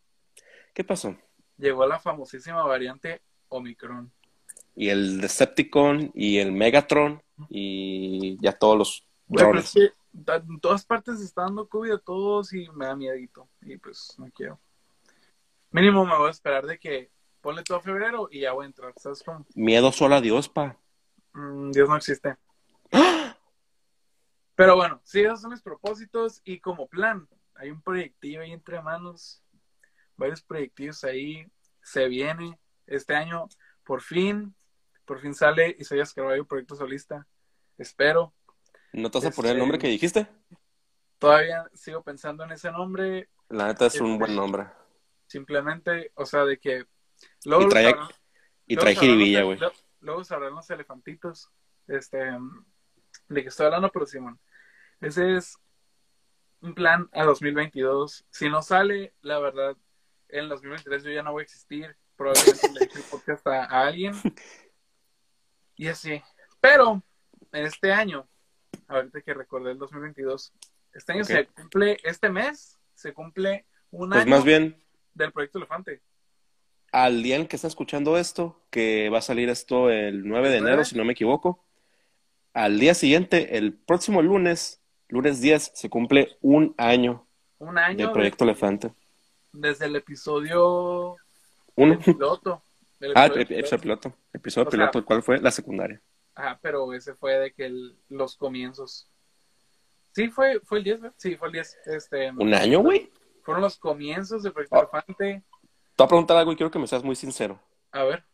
¿Qué 0.72 0.84
pasó? 0.84 1.16
Llegó 1.56 1.86
la 1.86 1.98
famosísima 1.98 2.62
variante 2.64 3.22
Omicron. 3.48 4.12
Y 4.74 4.88
el 4.88 5.20
Decepticon 5.20 6.10
y 6.14 6.38
el 6.38 6.50
Megatron 6.52 7.22
y 7.48 8.36
ya 8.42 8.52
todos 8.52 8.76
los 8.78 9.06
Güey, 9.26 9.36
pero 9.44 9.48
drones. 9.52 9.64
es 9.66 9.72
que 9.72 10.22
ta- 10.24 10.36
en 10.36 10.60
todas 10.60 10.84
partes 10.84 11.20
está 11.20 11.42
dando 11.42 11.68
COVID 11.68 11.92
a 11.92 11.98
todos 11.98 12.52
y 12.52 12.68
me 12.70 12.86
da 12.86 12.96
miedito. 12.96 13.48
Y 13.62 13.76
pues 13.78 14.14
no 14.18 14.26
quiero. 14.34 14.60
Mínimo 15.70 16.04
me 16.04 16.16
voy 16.16 16.28
a 16.28 16.30
esperar 16.32 16.66
de 16.66 16.78
que 16.78 17.10
ponle 17.40 17.62
todo 17.62 17.80
febrero 17.80 18.28
y 18.30 18.40
ya 18.40 18.52
voy 18.52 18.64
a 18.64 18.66
entrar. 18.66 18.92
¿Sabes 18.96 19.22
cómo? 19.22 19.46
Miedo 19.54 19.92
solo 19.92 20.16
a 20.16 20.20
Dios, 20.20 20.48
pa. 20.48 20.76
Mm, 21.34 21.70
Dios 21.70 21.88
no 21.88 21.96
existe. 21.96 22.36
Pero 24.56 24.76
bueno, 24.76 25.00
sí, 25.04 25.20
esos 25.20 25.40
son 25.40 25.50
mis 25.50 25.62
propósitos. 25.62 26.40
Y 26.44 26.60
como 26.60 26.86
plan, 26.86 27.28
hay 27.56 27.70
un 27.70 27.82
proyectillo 27.82 28.40
ahí 28.40 28.52
entre 28.52 28.80
manos. 28.82 29.42
Varios 30.16 30.42
proyectillos 30.42 31.02
ahí. 31.04 31.46
Se 31.82 32.08
viene. 32.08 32.58
Este 32.86 33.14
año, 33.14 33.48
por 33.84 34.02
fin, 34.02 34.54
por 35.04 35.20
fin 35.20 35.34
sale 35.34 35.74
Isaías 35.78 36.12
Carvalho, 36.12 36.46
proyecto 36.46 36.76
solista. 36.76 37.26
Espero. 37.78 38.34
¿No 38.92 39.10
te 39.10 39.18
vas 39.18 39.26
a 39.26 39.30
poner 39.30 39.50
el 39.52 39.56
Este- 39.56 39.60
nombre 39.60 39.78
que 39.78 39.88
dijiste? 39.88 40.26
Todavía 41.18 41.64
sigo 41.72 42.02
pensando 42.02 42.44
en 42.44 42.52
ese 42.52 42.70
nombre. 42.70 43.28
La 43.48 43.66
neta 43.68 43.86
es 43.86 44.00
un 44.00 44.12
Este- 44.12 44.18
buen 44.18 44.36
nombre. 44.36 44.66
Simplemente, 45.26 46.12
o 46.14 46.26
sea, 46.26 46.44
de 46.44 46.58
que. 46.58 46.84
Luego 47.44 47.64
Y 47.64 47.68
traía- 47.68 47.90
sabrán. 47.90 48.08
Y 48.66 48.74
Luego 48.74 48.82
trae 48.84 48.96
jiribilla, 48.96 49.42
güey. 49.42 49.58
Luego 50.00 50.24
sabrán 50.24 50.54
los 50.54 50.68
elefantitos. 50.70 51.50
Este, 51.86 52.18
de 53.28 53.42
que 53.42 53.48
estoy 53.48 53.66
hablando, 53.66 53.90
pero 53.90 54.06
Simón. 54.06 54.38
Ese 55.00 55.36
es 55.36 55.56
un 56.60 56.74
plan 56.74 57.08
a 57.12 57.24
2022. 57.24 58.24
Si 58.30 58.48
no 58.48 58.62
sale, 58.62 59.14
la 59.22 59.38
verdad, 59.38 59.76
en 60.38 60.48
2023 60.48 61.04
yo 61.04 61.10
ya 61.10 61.22
no 61.22 61.32
voy 61.32 61.42
a 61.42 61.44
existir. 61.44 61.96
Probablemente 62.16 62.70
le 62.72 62.84
eche 62.84 62.98
el 62.98 63.04
podcast 63.04 63.46
a, 63.46 63.64
a 63.64 63.86
alguien. 63.86 64.12
Y 65.76 65.88
así. 65.88 66.22
Pero, 66.60 67.02
en 67.52 67.64
este 67.64 67.92
año, 67.92 68.28
ahorita 68.86 69.20
que 69.22 69.34
recordé 69.34 69.72
el 69.72 69.78
2022, 69.78 70.52
este 70.92 71.12
año 71.12 71.24
se 71.24 71.46
cumple, 71.46 71.96
este 72.04 72.30
mes, 72.30 72.78
se 72.94 73.12
cumple 73.12 73.66
un 73.90 74.10
Pues 74.10 74.22
año 74.22 74.30
más 74.30 74.44
bien, 74.44 74.80
del 75.14 75.32
proyecto 75.32 75.58
Elefante. 75.58 76.00
al 76.92 77.22
día 77.24 77.34
en 77.34 77.42
el 77.42 77.48
que 77.48 77.56
está 77.56 77.66
escuchando 77.68 78.16
esto, 78.16 78.62
que 78.70 79.10
va 79.10 79.18
a 79.18 79.22
salir 79.22 79.48
esto 79.48 79.90
el 79.90 80.26
9 80.26 80.48
de 80.48 80.58
¿El 80.58 80.66
enero, 80.68 80.84
si 80.84 80.96
no 80.96 81.04
me 81.04 81.12
equivoco, 81.12 81.64
al 82.52 82.78
día 82.78 82.94
siguiente, 82.94 83.56
el 83.58 83.72
próximo 83.74 84.22
lunes, 84.22 84.80
lunes 85.08 85.40
10, 85.40 85.72
se 85.74 85.90
cumple 85.90 86.38
un 86.40 86.72
año 86.78 87.26
Un 87.58 87.78
año 87.78 87.96
del 87.98 88.06
de- 88.06 88.12
Proyecto 88.12 88.44
Elefante. 88.44 88.94
Desde 89.54 89.86
el 89.86 89.96
episodio 89.96 91.16
Un, 91.76 91.92
el 91.92 91.98
piloto. 91.98 92.62
del 93.00 93.12
ah, 93.16 93.26
el 93.26 93.32
episodio 93.40 93.58
episodio 93.60 93.80
piloto. 93.82 94.08
El 94.32 94.38
episodio 94.40 94.68
O 94.68 94.70
sea- 94.70 94.78
piloto, 94.78 95.04
¿cuál 95.04 95.22
fue? 95.22 95.40
La 95.40 95.50
secundaria. 95.50 96.00
Ajá, 96.34 96.58
pero 96.62 96.92
ese 96.92 97.14
fue 97.14 97.34
de 97.38 97.52
que 97.52 97.66
el- 97.66 97.96
los 98.08 98.36
comienzos. 98.36 99.08
Sí, 100.12 100.28
fue, 100.30 100.60
fue 100.60 100.78
el 100.78 100.84
10, 100.84 101.00
¿verdad? 101.00 101.14
Sí, 101.18 101.36
fue 101.36 101.48
el 101.48 101.52
10. 101.52 101.76
Este, 101.86 102.30
¿Un 102.30 102.54
año, 102.54 102.80
güey? 102.80 103.10
Fueron 103.42 103.62
los 103.62 103.76
comienzos 103.78 104.42
del 104.42 104.52
proyecto 104.52 104.76
Oh. 104.76 104.80
Elefante. 104.80 105.42
Te 105.44 106.02
voy 106.02 106.04
a 106.04 106.08
preguntar 106.08 106.36
algo 106.36 106.52
y 106.52 106.56
quiero 106.56 106.70
que 106.70 106.78
me 106.78 106.86
seas 106.86 107.04
muy 107.04 107.14
sincero. 107.16 107.60
A 107.92 108.02
ver, 108.04 108.24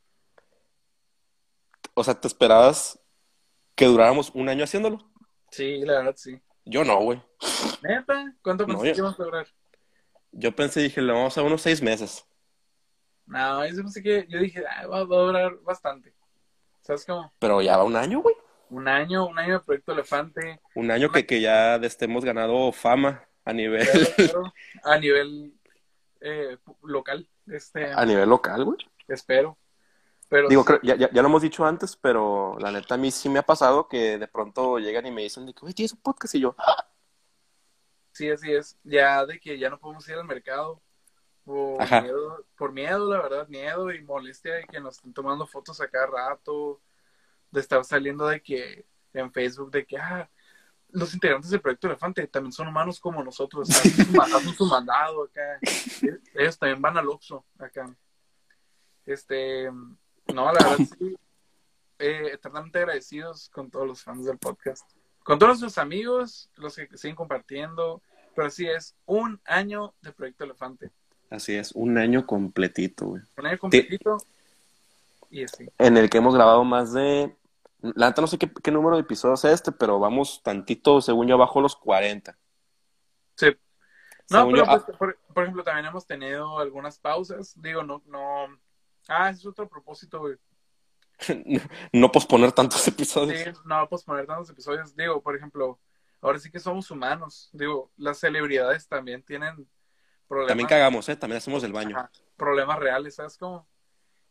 O 1.94 2.04
sea, 2.04 2.14
¿te 2.18 2.28
esperabas 2.28 2.98
que 3.74 3.85
duráramos 3.87 4.30
un 4.35 4.48
año 4.48 4.64
haciéndolo? 4.64 4.98
sí, 5.50 5.78
la 5.85 5.94
verdad, 5.98 6.14
sí. 6.16 6.40
Yo 6.64 6.85
no, 6.85 6.98
güey. 7.00 7.20
¿Neta? 7.83 8.33
¿Cuánto 8.42 8.66
No, 8.66 8.74
pensé 8.74 8.87
ya. 8.88 8.92
que 8.92 8.98
íbamos 8.98 9.18
a 9.18 9.22
lograr? 9.24 9.46
Yo 10.33 10.55
pensé, 10.55 10.81
dije, 10.81 11.01
le 11.03 11.12
vamos 11.12 11.37
a 11.37 11.43
unos 11.43 11.62
seis 11.62 11.83
meses. 11.83 12.25
No, 13.27 13.66
yo 13.66 13.77
pensé 13.77 14.03
que, 14.03 14.27
yo 14.29 14.38
dije, 14.40 14.64
ah, 14.69 14.87
va, 14.87 14.99
a 14.99 15.05
durar 15.05 15.57
bastante. 15.62 16.12
¿Sabes 16.83 17.05
cómo? 17.05 17.33
Pero 17.38 17.61
ya 17.62 17.77
va 17.77 17.85
un 17.85 17.97
año, 17.97 18.21
güey. 18.21 18.35
Un 18.71 18.88
año, 18.88 19.27
un 19.27 19.38
año 19.38 19.55
de 19.55 19.61
proyecto 19.61 19.93
Elefante. 19.93 20.61
Un 20.75 20.90
año 20.90 21.11
que, 21.11 21.27
que 21.27 21.40
ya 21.40 21.77
estemos 21.77 22.25
ganado 22.25 22.71
fama 22.73 23.25
a 23.45 23.53
nivel, 23.53 23.87
a 24.85 24.99
nivel 24.99 25.53
eh, 26.21 26.57
local. 26.83 27.29
Este, 27.47 27.93
a 27.93 28.05
nivel 28.05 28.29
local, 28.29 28.64
güey. 28.64 28.79
espero. 29.09 29.57
Pero 30.29 30.49
Digo, 30.49 30.62
sí. 30.62 30.66
creo- 30.69 30.81
ya, 30.85 30.95
ya, 30.95 31.11
ya 31.11 31.23
lo 31.23 31.29
hemos 31.29 31.43
dicho 31.43 31.64
antes, 31.64 31.97
pero 31.97 32.57
la 32.61 32.71
neta 32.71 32.95
a 32.95 32.99
mí 32.99 33.11
sí 33.11 33.29
me 33.29 33.40
ha 33.40 33.43
pasado 33.43 33.88
que 33.88 34.16
de 34.19 34.29
pronto 34.29 34.79
llegan 34.79 35.05
y 35.07 35.11
me 35.11 35.23
dicen 35.23 35.45
de 35.47 35.53
que, 35.53 35.64
oye, 35.64 35.75
tienes 35.75 35.93
un 35.93 36.01
podcast 36.03 36.35
y 36.37 36.40
yo, 36.40 36.55
"Ah". 36.59 36.87
Sí, 38.20 38.28
así 38.30 38.52
es. 38.52 38.76
Ya 38.85 39.24
de 39.24 39.40
que 39.40 39.59
ya 39.59 39.70
no 39.70 39.78
podemos 39.78 40.06
ir 40.06 40.16
al 40.16 40.26
mercado 40.26 40.83
por 41.42 41.80
Ajá. 41.80 42.02
miedo, 42.02 42.44
por 42.54 42.70
miedo, 42.70 43.11
la 43.11 43.22
verdad, 43.22 43.48
miedo 43.48 43.90
y 43.90 44.02
molestia 44.02 44.56
de 44.56 44.64
que 44.64 44.78
nos 44.78 44.96
estén 44.96 45.14
tomando 45.14 45.46
fotos 45.46 45.80
a 45.80 45.88
cada 45.88 46.06
rato, 46.06 46.83
de 47.50 47.61
estar 47.61 47.83
saliendo 47.83 48.26
de 48.26 48.42
que 48.42 48.85
en 49.14 49.33
Facebook 49.33 49.70
de 49.70 49.87
que, 49.87 49.96
ah, 49.96 50.30
los 50.90 51.14
integrantes 51.14 51.50
del 51.50 51.62
Proyecto 51.62 51.87
Elefante 51.87 52.26
también 52.26 52.52
son 52.52 52.68
humanos 52.68 53.00
como 53.00 53.24
nosotros, 53.24 53.70
hacen 53.70 54.04
su, 54.04 54.12
ma- 54.12 54.24
hacen 54.24 54.52
su 54.54 54.66
mandado 54.66 55.24
acá, 55.24 55.59
ellos 56.35 56.59
también 56.59 56.83
van 56.83 56.98
al 56.98 57.09
Oxxo 57.09 57.46
acá. 57.59 57.96
Este, 59.06 59.70
no, 59.72 60.52
la 60.52 60.52
verdad 60.52 60.76
sí, 60.98 61.16
eh, 61.98 62.30
eternamente 62.35 62.78
agradecidos 62.80 63.48
con 63.48 63.70
todos 63.70 63.87
los 63.87 64.02
fans 64.02 64.26
del 64.26 64.37
podcast. 64.37 64.87
Con 65.31 65.38
todos 65.38 65.61
sus 65.61 65.79
amigos, 65.79 66.51
los 66.57 66.75
que 66.75 66.88
siguen 66.99 67.14
compartiendo, 67.14 68.03
pero 68.35 68.49
así 68.49 68.66
es, 68.66 68.97
un 69.07 69.40
año 69.45 69.95
de 70.03 70.11
Proyecto 70.11 70.43
Elefante. 70.43 70.90
Así 71.31 71.55
es, 71.55 71.71
un 71.71 71.99
año 71.99 72.27
completito, 72.27 73.07
güey. 73.07 73.23
Un 73.37 73.47
año 73.47 73.59
completito 73.61 74.16
y 75.31 75.45
así. 75.45 75.69
En 75.79 75.97
el 75.97 76.11
que 76.11 76.19
hemos 76.19 76.35
grabado 76.35 76.64
más 76.64 76.93
de, 76.93 77.33
la 77.81 78.09
neta 78.09 78.23
no 78.23 78.27
sé 78.27 78.38
qué, 78.38 78.51
qué 78.53 78.73
número 78.73 78.97
de 78.97 79.03
episodios 79.03 79.45
es 79.45 79.53
este, 79.53 79.71
pero 79.71 80.01
vamos 80.01 80.43
tantito, 80.43 81.01
según 81.01 81.29
yo, 81.29 81.38
bajo 81.38 81.61
los 81.61 81.77
40. 81.77 82.37
Sí. 83.37 83.57
No, 84.31 84.38
Según 84.38 84.53
pero 84.55 84.64
yo, 84.66 84.85
pues, 84.85 84.97
por, 84.99 85.19
por 85.33 85.45
ejemplo, 85.45 85.62
también 85.62 85.87
hemos 85.87 86.09
tenido 86.09 86.59
algunas 86.59 86.99
pausas. 86.99 87.55
Digo, 87.55 87.85
no, 87.85 88.03
no. 88.07 88.47
Ah, 89.07 89.31
ese 89.31 89.38
es 89.38 89.47
otro 89.47 89.69
propósito, 89.69 90.19
güey. 90.19 90.35
no, 91.92 92.12
posponer 92.12 92.52
tantos 92.52 92.87
episodios. 92.88 93.38
Sí, 93.38 93.61
no 93.64 93.88
posponer 93.88 94.26
tantos 94.26 94.50
episodios. 94.50 94.94
Digo, 94.96 95.20
por 95.22 95.37
ejemplo, 95.37 95.78
ahora 96.20 96.38
sí 96.38 96.50
que 96.50 96.61
somos 96.61 96.90
humanos. 96.90 97.50
Digo, 97.52 97.90
las 97.96 98.18
celebridades 98.18 98.88
también 98.88 99.22
tienen 99.22 99.68
problemas. 100.28 100.48
También 100.48 100.68
cagamos, 100.68 101.09
¿eh? 101.09 101.16
También 101.16 101.38
hacemos 101.38 101.62
el 101.64 101.72
baño. 101.72 101.96
Ajá, 101.96 102.11
problemas 102.37 102.78
reales, 102.78 103.14
¿sabes 103.14 103.37
cómo? 103.37 103.66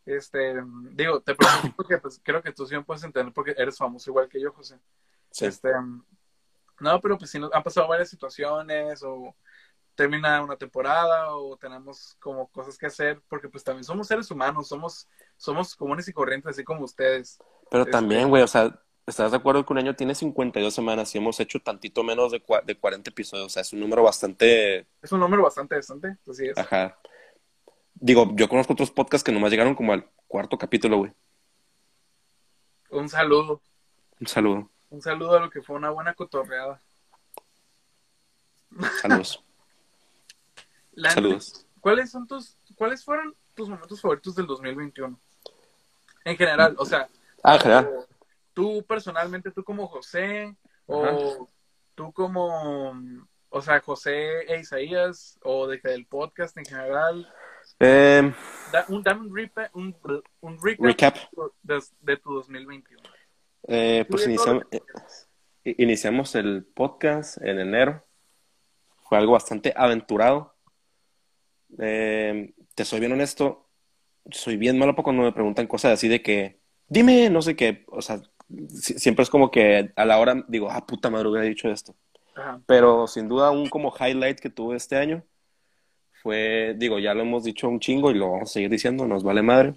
Este, 0.05 0.55
digo, 0.91 1.21
te 1.21 1.35
pregunto 1.35 1.73
porque 1.75 1.97
pues, 1.99 2.19
creo 2.23 2.41
que 2.41 2.51
tú 2.51 2.65
sí 2.65 2.75
me 2.75 2.83
puedes 2.83 3.03
entender 3.03 3.33
porque 3.33 3.53
eres 3.57 3.77
famoso 3.77 4.09
igual 4.09 4.27
que 4.27 4.41
yo, 4.41 4.51
José. 4.51 4.79
Sí. 5.29 5.45
Este, 5.45 5.69
no, 6.79 6.99
pero 7.01 7.17
pues 7.17 7.29
sí 7.29 7.37
nos 7.37 7.53
han 7.53 7.61
pasado 7.61 7.87
varias 7.87 8.09
situaciones 8.09 9.03
o 9.03 9.35
termina 9.99 10.41
una 10.41 10.55
temporada 10.55 11.35
o 11.35 11.57
tenemos 11.57 12.15
como 12.21 12.47
cosas 12.47 12.77
que 12.77 12.85
hacer 12.85 13.21
porque 13.27 13.49
pues 13.49 13.65
también 13.65 13.83
somos 13.83 14.07
seres 14.07 14.31
humanos, 14.31 14.69
somos 14.69 15.09
somos 15.35 15.75
comunes 15.75 16.07
y 16.07 16.13
corrientes 16.13 16.51
así 16.51 16.63
como 16.63 16.85
ustedes. 16.85 17.37
Pero 17.69 17.83
Este- 17.83 17.91
también, 17.91 18.29
güey, 18.29 18.41
o 18.41 18.47
sea, 18.47 18.79
¿estás 19.05 19.31
de 19.31 19.37
acuerdo 19.37 19.65
que 19.65 19.73
un 19.73 19.79
año 19.79 19.95
tiene 19.97 20.15
52 20.15 20.73
semanas 20.73 21.13
y 21.13 21.17
hemos 21.17 21.37
hecho 21.41 21.59
tantito 21.59 22.01
menos 22.01 22.31
de, 22.31 22.41
de 22.65 22.77
40 22.77 23.09
episodios? 23.09 23.47
O 23.47 23.49
sea, 23.49 23.61
es 23.61 23.73
un 23.73 23.81
número 23.81 24.01
bastante, 24.03 24.87
Es 25.01 25.11
un 25.11 25.19
número 25.19 25.43
bastante 25.43 25.75
decente, 25.75 26.15
así 26.29 26.47
es. 26.47 26.57
ajá. 26.57 26.97
Digo, 27.95 28.31
yo 28.35 28.47
conozco 28.47 28.71
otros 28.71 28.89
podcasts 28.91 29.25
que 29.25 29.33
nomás 29.33 29.51
llegaron 29.51 29.75
como 29.75 29.91
al 29.91 30.09
cuarto 30.27 30.57
capítulo, 30.57 30.97
güey. 30.99 31.11
Un 32.91 33.09
saludo, 33.09 33.61
Un 34.21 34.27
saludo. 34.27 34.69
un 34.91 35.01
saludo 35.01 35.35
a 35.35 35.41
lo 35.41 35.49
que 35.49 35.61
fue 35.61 35.75
una 35.75 35.89
buena 35.89 36.13
cotorreada. 36.13 36.81
Saludos. 39.01 39.43
Saludos. 41.09 41.65
¿Cuáles 41.79 42.11
son 42.11 42.27
tus 42.27 42.57
cuáles 42.75 43.03
fueron 43.03 43.35
tus 43.55 43.69
momentos 43.69 44.01
favoritos 44.01 44.35
del 44.35 44.47
2021? 44.47 45.17
En 46.25 46.37
general, 46.37 46.75
o 46.77 46.85
sea, 46.85 47.07
Ah, 47.43 47.57
general. 47.57 47.89
tú 48.53 48.83
personalmente, 48.87 49.51
tú 49.51 49.63
como 49.63 49.87
José, 49.87 50.55
o 50.85 51.49
tú 51.95 52.11
como, 52.11 52.93
o 53.49 53.61
sea, 53.61 53.79
José 53.79 54.41
e 54.53 54.59
Isaías, 54.59 55.39
o 55.43 55.67
de 55.67 55.77
del 55.79 56.05
podcast 56.05 56.57
en 56.57 56.65
general, 56.65 57.31
Eh, 57.79 58.33
da, 58.73 58.85
un, 58.89 59.01
dame 59.03 59.21
un, 59.27 59.35
repa- 59.35 59.69
un, 59.73 59.95
un 60.41 60.59
recap, 60.61 60.85
Recap. 60.85 61.15
De, 61.63 61.81
de 62.01 62.17
tu 62.17 62.33
2021. 62.33 63.01
eh, 63.67 64.05
pues 64.09 64.25
iniciamos, 64.27 64.63
eh, 64.71 65.75
iniciamos 65.77 66.35
el 66.35 66.65
podcast 66.65 67.37
en 67.41 67.59
enero. 67.59 68.03
Fue 69.03 69.17
algo 69.17 69.33
bastante 69.33 69.73
aventurado. 69.75 70.55
Eh, 71.77 72.53
te 72.75 72.85
soy 72.85 72.99
bien 72.99 73.11
honesto, 73.11 73.67
soy 74.31 74.57
bien 74.57 74.77
malo 74.77 74.93
para 74.95 75.03
cuando 75.03 75.23
me 75.23 75.31
preguntan 75.33 75.67
cosas 75.67 75.93
así 75.93 76.07
de 76.07 76.21
que, 76.21 76.59
dime, 76.87 77.29
no 77.29 77.41
sé 77.41 77.55
qué, 77.55 77.85
o 77.87 78.01
sea, 78.01 78.21
si- 78.69 78.97
siempre 78.99 79.23
es 79.23 79.29
como 79.29 79.51
que 79.51 79.91
a 79.95 80.05
la 80.05 80.19
hora 80.19 80.43
digo, 80.47 80.69
ah, 80.71 80.85
puta 80.85 81.09
madre, 81.09 81.29
hubiera 81.29 81.45
dicho 81.47 81.69
esto. 81.69 81.95
Ajá. 82.35 82.61
Pero 82.65 83.07
sin 83.07 83.27
duda 83.29 83.51
un 83.51 83.69
como 83.69 83.93
highlight 83.99 84.39
que 84.39 84.49
tuve 84.49 84.77
este 84.77 84.97
año 84.97 85.23
fue, 86.21 86.75
digo, 86.77 86.99
ya 86.99 87.13
lo 87.13 87.21
hemos 87.21 87.43
dicho 87.43 87.69
un 87.69 87.79
chingo 87.79 88.11
y 88.11 88.15
lo 88.15 88.31
vamos 88.31 88.49
a 88.49 88.53
seguir 88.53 88.69
diciendo, 88.69 89.07
nos 89.07 89.23
vale 89.23 89.41
madre. 89.41 89.75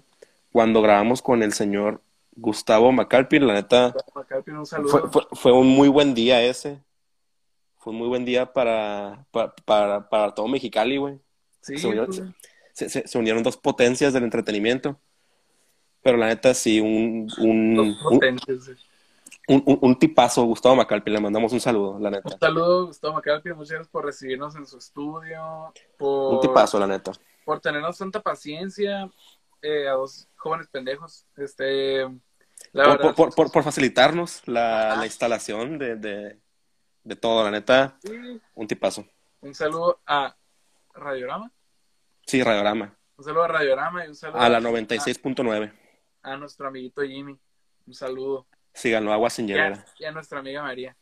Cuando 0.51 0.81
grabamos 0.81 1.21
con 1.21 1.41
el 1.41 1.53
señor 1.53 2.01
Gustavo 2.35 2.91
Macalpin, 2.91 3.47
la 3.47 3.53
neta, 3.53 3.95
pido 4.45 4.59
un 4.59 4.65
saludo. 4.65 4.89
fue, 4.89 5.09
fue, 5.09 5.23
fue 5.31 5.51
un 5.51 5.67
muy 5.67 5.87
buen 5.87 6.13
día 6.13 6.41
ese. 6.43 6.79
Fue 7.77 7.91
un 7.91 7.99
muy 7.99 8.07
buen 8.07 8.25
día 8.25 8.51
para, 8.53 9.25
para, 9.31 9.53
para, 9.65 10.09
para 10.09 10.33
todo 10.33 10.47
Mexicali, 10.47 10.97
güey. 10.97 11.19
Sí, 11.63 11.77
se 11.77 11.87
unió- 11.87 12.05
tú- 12.05 12.33
Se, 12.73 12.89
se, 12.89 13.07
se 13.07 13.17
unieron 13.17 13.43
dos 13.43 13.57
potencias 13.57 14.13
del 14.13 14.23
entretenimiento. 14.23 14.99
Pero 16.01 16.17
la 16.17 16.27
neta, 16.27 16.53
sí, 16.53 16.79
un, 16.81 17.31
un, 17.37 17.75
los 17.75 17.87
un, 17.87 17.99
potentes. 18.01 18.69
un, 19.47 19.63
un- 19.65 19.79
un 19.81 19.99
tipazo, 19.99 20.43
Gustavo 20.43 20.75
Macalpin, 20.75 21.13
le 21.13 21.19
mandamos 21.21 21.53
un 21.53 21.61
saludo, 21.61 21.97
la 21.99 22.09
neta. 22.11 22.29
Un 22.33 22.39
saludo, 22.39 22.87
Gustavo 22.87 23.13
Macalpi, 23.13 23.49
muchas 23.53 23.69
gracias 23.71 23.87
por 23.89 24.05
recibirnos 24.05 24.55
en 24.55 24.65
su 24.65 24.77
estudio, 24.79 25.73
por, 25.97 26.33
Un 26.35 26.41
tipazo, 26.41 26.77
la 26.79 26.87
neta. 26.87 27.11
por 27.45 27.59
tenernos 27.61 27.97
tanta 27.97 28.21
paciencia 28.21 29.09
eh, 29.61 29.87
a 29.87 29.91
dos 29.93 30.27
jóvenes 30.35 30.67
pendejos. 30.67 31.25
Este, 31.37 32.01
la 32.73 32.83
Por, 32.83 32.97
verdad, 32.97 33.15
por, 33.15 33.51
por, 33.51 33.63
facilitarnos 33.63 34.41
la, 34.45 34.99
instalación 35.05 35.77
de, 35.77 35.95
de, 35.95 36.39
de 37.03 37.15
todo, 37.15 37.43
la 37.45 37.51
neta, 37.51 37.97
sí, 38.03 38.41
un 38.55 38.67
tipazo. 38.67 39.05
un 39.41 39.53
saludo 39.55 40.01
a 40.05 40.35
Radiorama, 40.93 41.51
Sí, 42.25 42.41
Radiograma. 42.43 42.95
un 43.17 43.23
saludo 43.23 43.43
a 43.43 43.47
Radiorama 43.47 44.05
y 44.05 44.09
un 44.09 44.15
saludo 44.15 44.39
A 44.39 44.49
la 44.49 44.59
96.9. 44.61 45.71
a 46.21 46.37
nuestro 46.37 46.67
amiguito 46.67 47.01
Jimmy. 47.01 47.37
Un 47.85 47.93
saludo. 47.93 48.47
Síganlo, 48.73 49.11
agua 49.11 49.29
sin 49.29 49.45
Y 49.45 49.49
hielera. 49.49 49.75
a, 49.75 49.85
y 49.99 50.05
a 50.05 50.11
nuestra 50.11 50.39
amiga 50.39 50.61
María. 50.63 50.95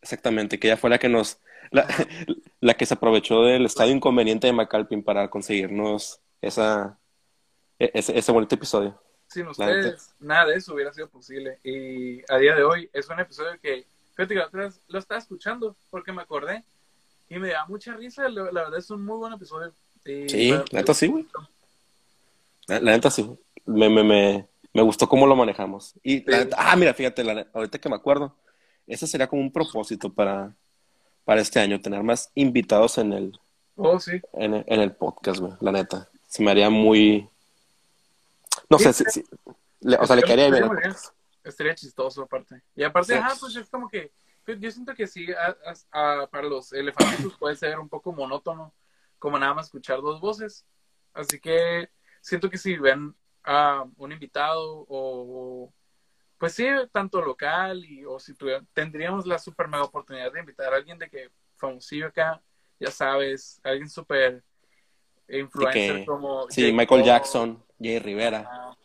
Exactamente, 0.00 0.58
que 0.58 0.68
ella 0.68 0.76
fue 0.76 0.90
la 0.90 0.98
que 0.98 1.08
nos, 1.08 1.38
la, 1.70 1.86
la 2.60 2.74
que 2.74 2.86
se 2.86 2.94
aprovechó 2.94 3.42
del 3.42 3.66
estadio 3.66 3.92
inconveniente 3.94 4.46
de 4.48 4.52
McAlpin 4.52 5.02
para 5.02 5.28
conseguirnos 5.30 6.20
esa, 6.40 6.98
e- 7.78 7.90
ese, 7.94 8.18
ese 8.18 8.32
bonito 8.32 8.54
episodio. 8.54 9.00
Sin 9.28 9.46
ustedes, 9.46 10.14
nada 10.20 10.46
de 10.46 10.56
eso 10.56 10.74
hubiera 10.74 10.92
sido 10.92 11.08
posible. 11.08 11.58
Y 11.64 12.20
a 12.30 12.36
día 12.38 12.54
de 12.54 12.64
hoy 12.64 12.90
es 12.92 13.08
un 13.08 13.18
episodio 13.20 13.58
que, 13.62 13.86
fíjate 14.16 14.34
que 14.34 14.70
lo 14.88 14.98
estaba 14.98 15.18
escuchando 15.20 15.76
porque 15.90 16.12
me 16.12 16.20
acordé 16.22 16.64
y 17.34 17.38
me 17.38 17.48
da 17.50 17.64
mucha 17.66 17.94
risa. 17.94 18.28
La, 18.28 18.44
la 18.52 18.62
verdad 18.64 18.78
es 18.78 18.90
un 18.90 19.04
muy 19.04 19.16
buen 19.16 19.32
episodio. 19.32 19.72
Sí, 20.04 20.50
la 20.50 20.64
neta 20.72 20.94
sí, 20.94 21.06
güey. 21.06 21.26
La, 22.66 22.80
la 22.80 22.92
neta 22.92 23.10
sí. 23.10 23.28
Me, 23.64 23.88
me, 23.88 24.02
me, 24.02 24.46
me 24.72 24.82
gustó 24.82 25.08
cómo 25.08 25.26
lo 25.26 25.36
manejamos. 25.36 25.94
Y 26.02 26.28
la 26.30 26.38
Sí. 26.38 26.44
neta- 26.44 26.56
ah, 26.58 26.76
mira, 26.76 26.94
fíjate, 26.94 27.22
la, 27.24 27.46
ahorita 27.54 27.78
que 27.78 27.88
me 27.88 27.94
acuerdo, 27.96 28.34
ese 28.86 29.06
sería 29.06 29.26
como 29.28 29.42
un 29.42 29.52
propósito 29.52 30.12
para, 30.12 30.52
para 31.24 31.40
este 31.40 31.60
año, 31.60 31.80
tener 31.80 32.02
más 32.02 32.30
invitados 32.34 32.98
en 32.98 33.12
el, 33.12 33.38
Oh, 33.76 33.98
sí. 33.98 34.20
en 34.34 34.54
el, 34.54 34.64
en 34.66 34.80
el 34.80 34.92
podcast, 34.92 35.40
güey, 35.40 35.52
la 35.60 35.72
neta. 35.72 36.08
Se 36.28 36.42
me 36.42 36.50
haría 36.50 36.68
muy... 36.70 37.28
No 38.68 38.78
sé, 38.78 38.92
si, 38.92 39.24
o 39.98 40.06
sea, 40.06 40.16
le 40.16 40.22
quedaría 40.22 40.50
bien 40.50 40.70
Estaría 41.44 41.74
chistoso, 41.74 42.22
aparte. 42.22 42.62
Y 42.76 42.82
aparte, 42.84 43.14
ajá, 43.16 43.34
pues 43.40 43.56
es 43.56 43.68
como 43.68 43.88
que. 43.88 44.10
Yo 44.46 44.70
siento 44.70 44.94
que 44.94 45.06
sí, 45.06 45.28
a- 45.32 45.56
a- 45.92 46.22
a- 46.22 46.26
para 46.26 46.48
los 46.48 46.72
elefantitos 46.72 47.36
puede 47.38 47.54
ser 47.56 47.78
un 47.78 47.88
poco 47.88 48.12
monótono, 48.12 48.74
como 49.18 49.38
nada 49.38 49.54
más 49.54 49.66
escuchar 49.66 50.00
dos 50.00 50.20
voces. 50.20 50.66
Así 51.14 51.38
que 51.38 51.88
siento 52.20 52.50
que 52.50 52.58
si 52.58 52.76
ven 52.76 53.14
a 53.44 53.84
un 53.96 54.12
invitado 54.12 54.84
o. 54.88 55.72
Pues 56.38 56.54
sí, 56.54 56.66
tanto 56.90 57.22
local 57.22 57.84
y 57.84 58.04
o 58.04 58.18
si 58.18 58.34
tuviera- 58.34 58.64
tendríamos 58.72 59.26
la 59.26 59.38
super 59.38 59.68
mega 59.68 59.84
oportunidad 59.84 60.32
de 60.32 60.40
invitar 60.40 60.72
a 60.72 60.76
alguien 60.76 60.98
de 60.98 61.08
que 61.08 61.30
famosillo 61.56 62.08
acá, 62.08 62.42
ya 62.80 62.90
sabes, 62.90 63.60
alguien 63.62 63.88
súper 63.88 64.42
influencer 65.28 65.98
que- 66.00 66.04
como 66.06 66.48
Sí, 66.50 66.62
Jake 66.62 66.72
Michael 66.76 67.04
Jackson, 67.04 67.64
Jay 67.80 68.00
Rivera, 68.00 68.76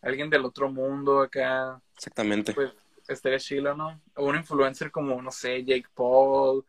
alguien 0.00 0.30
del 0.30 0.44
otro 0.46 0.70
mundo 0.70 1.20
acá, 1.20 1.82
exactamente. 1.94 2.54
pues 2.54 2.72
estaría 3.12 3.38
chilo, 3.38 3.74
¿no? 3.74 4.00
O 4.16 4.26
un 4.26 4.36
influencer 4.36 4.90
como, 4.90 5.20
no 5.22 5.30
sé, 5.30 5.64
Jake 5.64 5.86
Paul, 5.94 6.64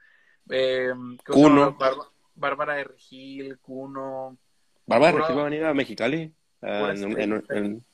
eh, 0.50 0.92
¿cómo 0.94 1.18
se 1.18 1.32
Kuno. 1.44 1.78
llama? 1.80 2.08
Bárbara, 2.36 2.76
de 2.76 2.84
Regil, 2.86 3.58
Kuno. 3.60 4.38
Bárbara 4.86 5.12
puro- 5.12 5.24
Regil 5.24 5.38
va 5.38 5.42
a 5.42 5.50
venir 5.50 5.66
a 5.66 5.74
Mexicali 5.74 6.34
ah, 6.62 6.92
en, 6.96 7.04
un- 7.06 7.12
estrella. 7.20 7.24
en- 7.50 7.58
en- 7.66 7.86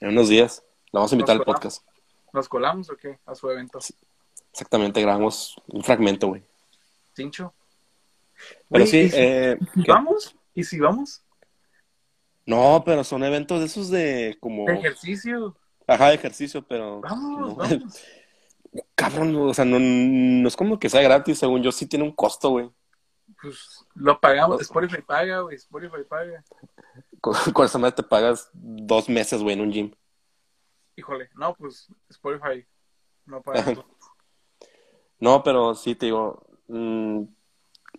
en 0.00 0.08
unos 0.08 0.28
días. 0.28 0.62
La 0.92 1.00
vamos 1.00 1.12
a 1.12 1.14
invitar 1.16 1.36
al 1.36 1.44
podcast. 1.44 1.84
¿Nos 2.32 2.48
colamos 2.48 2.88
o 2.90 2.96
qué? 2.96 3.18
A 3.26 3.34
su 3.34 3.50
evento. 3.50 3.78
Exactamente, 4.52 5.00
grabamos 5.02 5.56
un 5.68 5.82
fragmento, 5.82 6.28
güey. 6.28 6.42
Cincho. 7.14 7.52
Pero 8.70 8.86
sí, 8.86 8.98
¿y 9.00 9.10
si- 9.10 9.16
eh, 9.18 9.58
¿y 9.74 9.82
¿qué? 9.82 9.90
vamos? 9.92 10.36
¿Y 10.54 10.64
si 10.64 10.78
vamos? 10.78 11.22
No, 12.44 12.82
pero 12.84 13.02
son 13.02 13.24
eventos 13.24 13.58
de 13.60 13.66
esos 13.66 13.90
de 13.90 14.36
como... 14.40 14.66
De 14.66 14.74
ejercicio. 14.74 15.56
Ajá, 15.86 16.08
de 16.08 16.14
ejercicio, 16.14 16.62
pero... 16.66 17.00
Vamos, 17.00 17.40
no. 17.40 17.54
vamos. 17.54 18.02
Cabrón, 18.94 19.34
o 19.36 19.54
sea, 19.54 19.64
no, 19.64 19.78
no 19.78 20.48
es 20.48 20.56
como 20.56 20.78
que 20.78 20.90
sea 20.90 21.00
gratis, 21.00 21.38
según 21.38 21.62
yo 21.62 21.72
sí 21.72 21.86
tiene 21.86 22.04
un 22.04 22.12
costo, 22.12 22.50
güey. 22.50 22.70
Pues 23.40 23.86
lo 23.94 24.20
pagamos. 24.20 24.60
Spotify 24.60 25.02
paga, 25.02 25.40
güey. 25.40 25.56
Spotify 25.56 26.04
paga. 26.08 26.44
Con, 27.20 27.34
con 27.52 27.66
esa 27.66 27.78
madre 27.78 27.96
te 27.96 28.02
pagas 28.02 28.50
dos 28.52 29.08
meses, 29.08 29.42
güey, 29.42 29.54
en 29.54 29.60
un 29.62 29.72
gym. 29.72 29.94
Híjole, 30.96 31.30
no, 31.34 31.54
pues 31.54 31.88
Spotify 32.08 32.66
no 33.26 33.42
paga. 33.42 33.84
No, 35.18 35.42
pero 35.42 35.74
sí, 35.74 35.94
te 35.94 36.06
digo, 36.06 36.46
mm, 36.68 37.22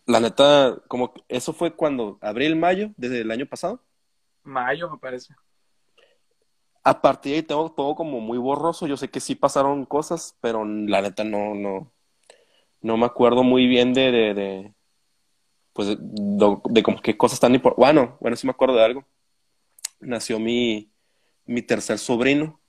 la 0.05 0.19
neta, 0.19 0.81
como 0.87 1.13
eso 1.27 1.53
fue 1.53 1.75
cuando, 1.75 2.17
abril, 2.21 2.55
mayo, 2.55 2.91
desde 2.97 3.21
el 3.21 3.31
año 3.31 3.45
pasado. 3.45 3.83
Mayo, 4.43 4.89
me 4.89 4.97
parece. 4.97 5.33
A 6.89 7.01
partir 7.01 7.31
de 7.33 7.37
ahí 7.39 7.43
tengo 7.43 7.71
todo 7.71 7.95
como 7.95 8.19
muy 8.21 8.37
borroso. 8.37 8.87
Yo 8.87 8.97
sé 8.97 9.09
que 9.09 9.19
sí 9.19 9.35
pasaron 9.35 9.85
cosas, 9.85 10.37
pero 10.41 10.63
la 10.65 11.01
neta 11.01 11.23
no, 11.23 11.53
no, 11.55 11.91
no 12.81 12.97
me 12.97 13.05
acuerdo 13.05 13.43
muy 13.43 13.67
bien 13.67 13.93
de, 13.93 14.11
de, 14.11 14.33
de 14.33 14.73
pues, 15.73 15.87
de, 15.89 15.97
de- 15.99 16.57
de 16.69 16.83
como 16.83 17.01
qué 17.01 17.17
cosas 17.17 17.39
tan 17.39 17.53
importantes. 17.55 17.79
Bueno, 17.93 18.17
bueno, 18.19 18.35
sí 18.37 18.47
me 18.47 18.51
acuerdo 18.51 18.75
de 18.75 18.83
algo. 18.85 19.05
Nació 19.99 20.39
mi, 20.39 20.91
mi 21.45 21.61
tercer 21.61 21.99
sobrino, 21.99 22.59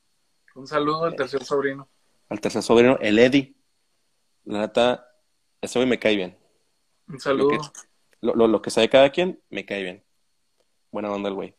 Un 0.54 0.66
saludo 0.66 1.04
al 1.06 1.16
tercer 1.16 1.42
sobrino. 1.42 1.88
al 2.28 2.40
tercer 2.40 2.62
sobrino, 2.62 2.98
el 3.00 3.18
Eddie. 3.18 3.54
La 4.44 4.60
neta, 4.60 5.06
ese 5.60 5.78
güey 5.78 5.88
me 5.88 5.98
cae 5.98 6.16
bien. 6.16 6.38
Un 7.08 7.14
Lo 7.14 7.20
saludo. 7.20 7.48
que, 7.48 7.58
lo, 8.20 8.34
lo, 8.34 8.48
lo 8.48 8.62
que 8.62 8.70
sabe 8.70 8.88
cada 8.90 9.10
quien, 9.10 9.42
me 9.50 9.64
cae 9.66 9.82
bien. 9.82 10.04
Buena 10.92 11.12
onda 11.12 11.28
el 11.30 11.36
güey. 11.36 11.54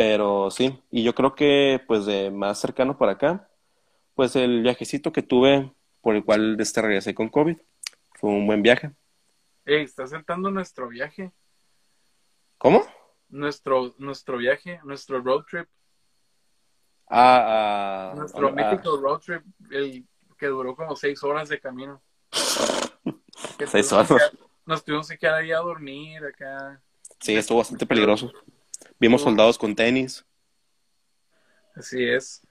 Pero 0.00 0.50
sí, 0.50 0.82
y 0.90 1.02
yo 1.02 1.14
creo 1.14 1.34
que 1.34 1.78
pues 1.86 2.06
de 2.06 2.30
más 2.30 2.58
cercano 2.58 2.96
para 2.96 3.12
acá, 3.12 3.50
pues 4.14 4.34
el 4.34 4.62
viajecito 4.62 5.12
que 5.12 5.20
tuve 5.20 5.74
por 6.00 6.16
el 6.16 6.24
cual 6.24 6.56
este 6.58 6.80
regresé 6.80 7.14
con 7.14 7.28
COVID, 7.28 7.58
fue 8.14 8.30
un 8.30 8.46
buen 8.46 8.62
viaje. 8.62 8.92
Ey, 9.66 9.82
está 9.82 10.06
sentando 10.06 10.50
nuestro 10.50 10.88
viaje. 10.88 11.32
¿Cómo? 12.56 12.82
Nuestro, 13.28 13.94
nuestro 13.98 14.38
viaje, 14.38 14.80
nuestro 14.84 15.20
road 15.20 15.44
trip. 15.44 15.68
Ah, 17.06 18.12
ah, 18.12 18.14
Nuestro 18.16 18.48
ah, 18.48 18.52
mítico 18.52 18.96
road 18.96 19.20
trip, 19.20 19.42
el 19.70 20.06
que 20.38 20.46
duró 20.46 20.74
como 20.74 20.96
seis 20.96 21.22
horas 21.22 21.50
de 21.50 21.60
camino. 21.60 22.00
Seis 23.66 23.90
que- 23.90 23.94
horas. 23.94 24.32
Nos 24.64 24.82
tuvimos 24.82 25.08
que 25.10 25.18
quedar 25.18 25.42
ahí 25.42 25.52
a 25.52 25.58
dormir 25.58 26.24
acá. 26.24 26.80
sí, 27.18 27.36
estuvo 27.36 27.58
bastante 27.58 27.84
peligroso. 27.84 28.32
Vimos 29.00 29.22
soldados 29.22 29.58
con 29.58 29.74
tenis. 29.74 30.24
Así 31.74 32.04
es. 32.04 32.42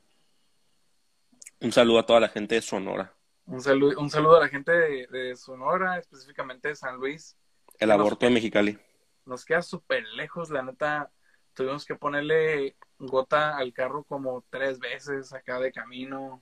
Un 1.61 1.71
saludo 1.71 1.99
a 1.99 2.05
toda 2.05 2.19
la 2.19 2.29
gente 2.29 2.55
de 2.55 2.61
Sonora. 2.61 3.13
Un 3.45 3.61
saludo, 3.61 3.99
un 3.99 4.09
saludo 4.09 4.37
a 4.37 4.41
la 4.41 4.47
gente 4.49 4.71
de, 4.71 5.07
de 5.07 5.35
Sonora, 5.35 5.97
específicamente 5.97 6.69
de 6.69 6.75
San 6.75 6.97
Luis. 6.97 7.37
El 7.79 7.89
Nos- 7.89 7.99
aborto 7.99 8.25
de 8.25 8.31
Mexicali. 8.31 8.79
Nos 9.25 9.45
queda 9.45 9.61
súper 9.61 10.03
lejos, 10.15 10.49
la 10.49 10.63
neta. 10.63 11.11
Tuvimos 11.53 11.85
que 11.85 11.95
ponerle 11.95 12.75
gota 12.97 13.57
al 13.57 13.73
carro 13.73 14.03
como 14.03 14.43
tres 14.49 14.79
veces 14.79 15.33
acá 15.33 15.59
de 15.59 15.71
camino. 15.71 16.41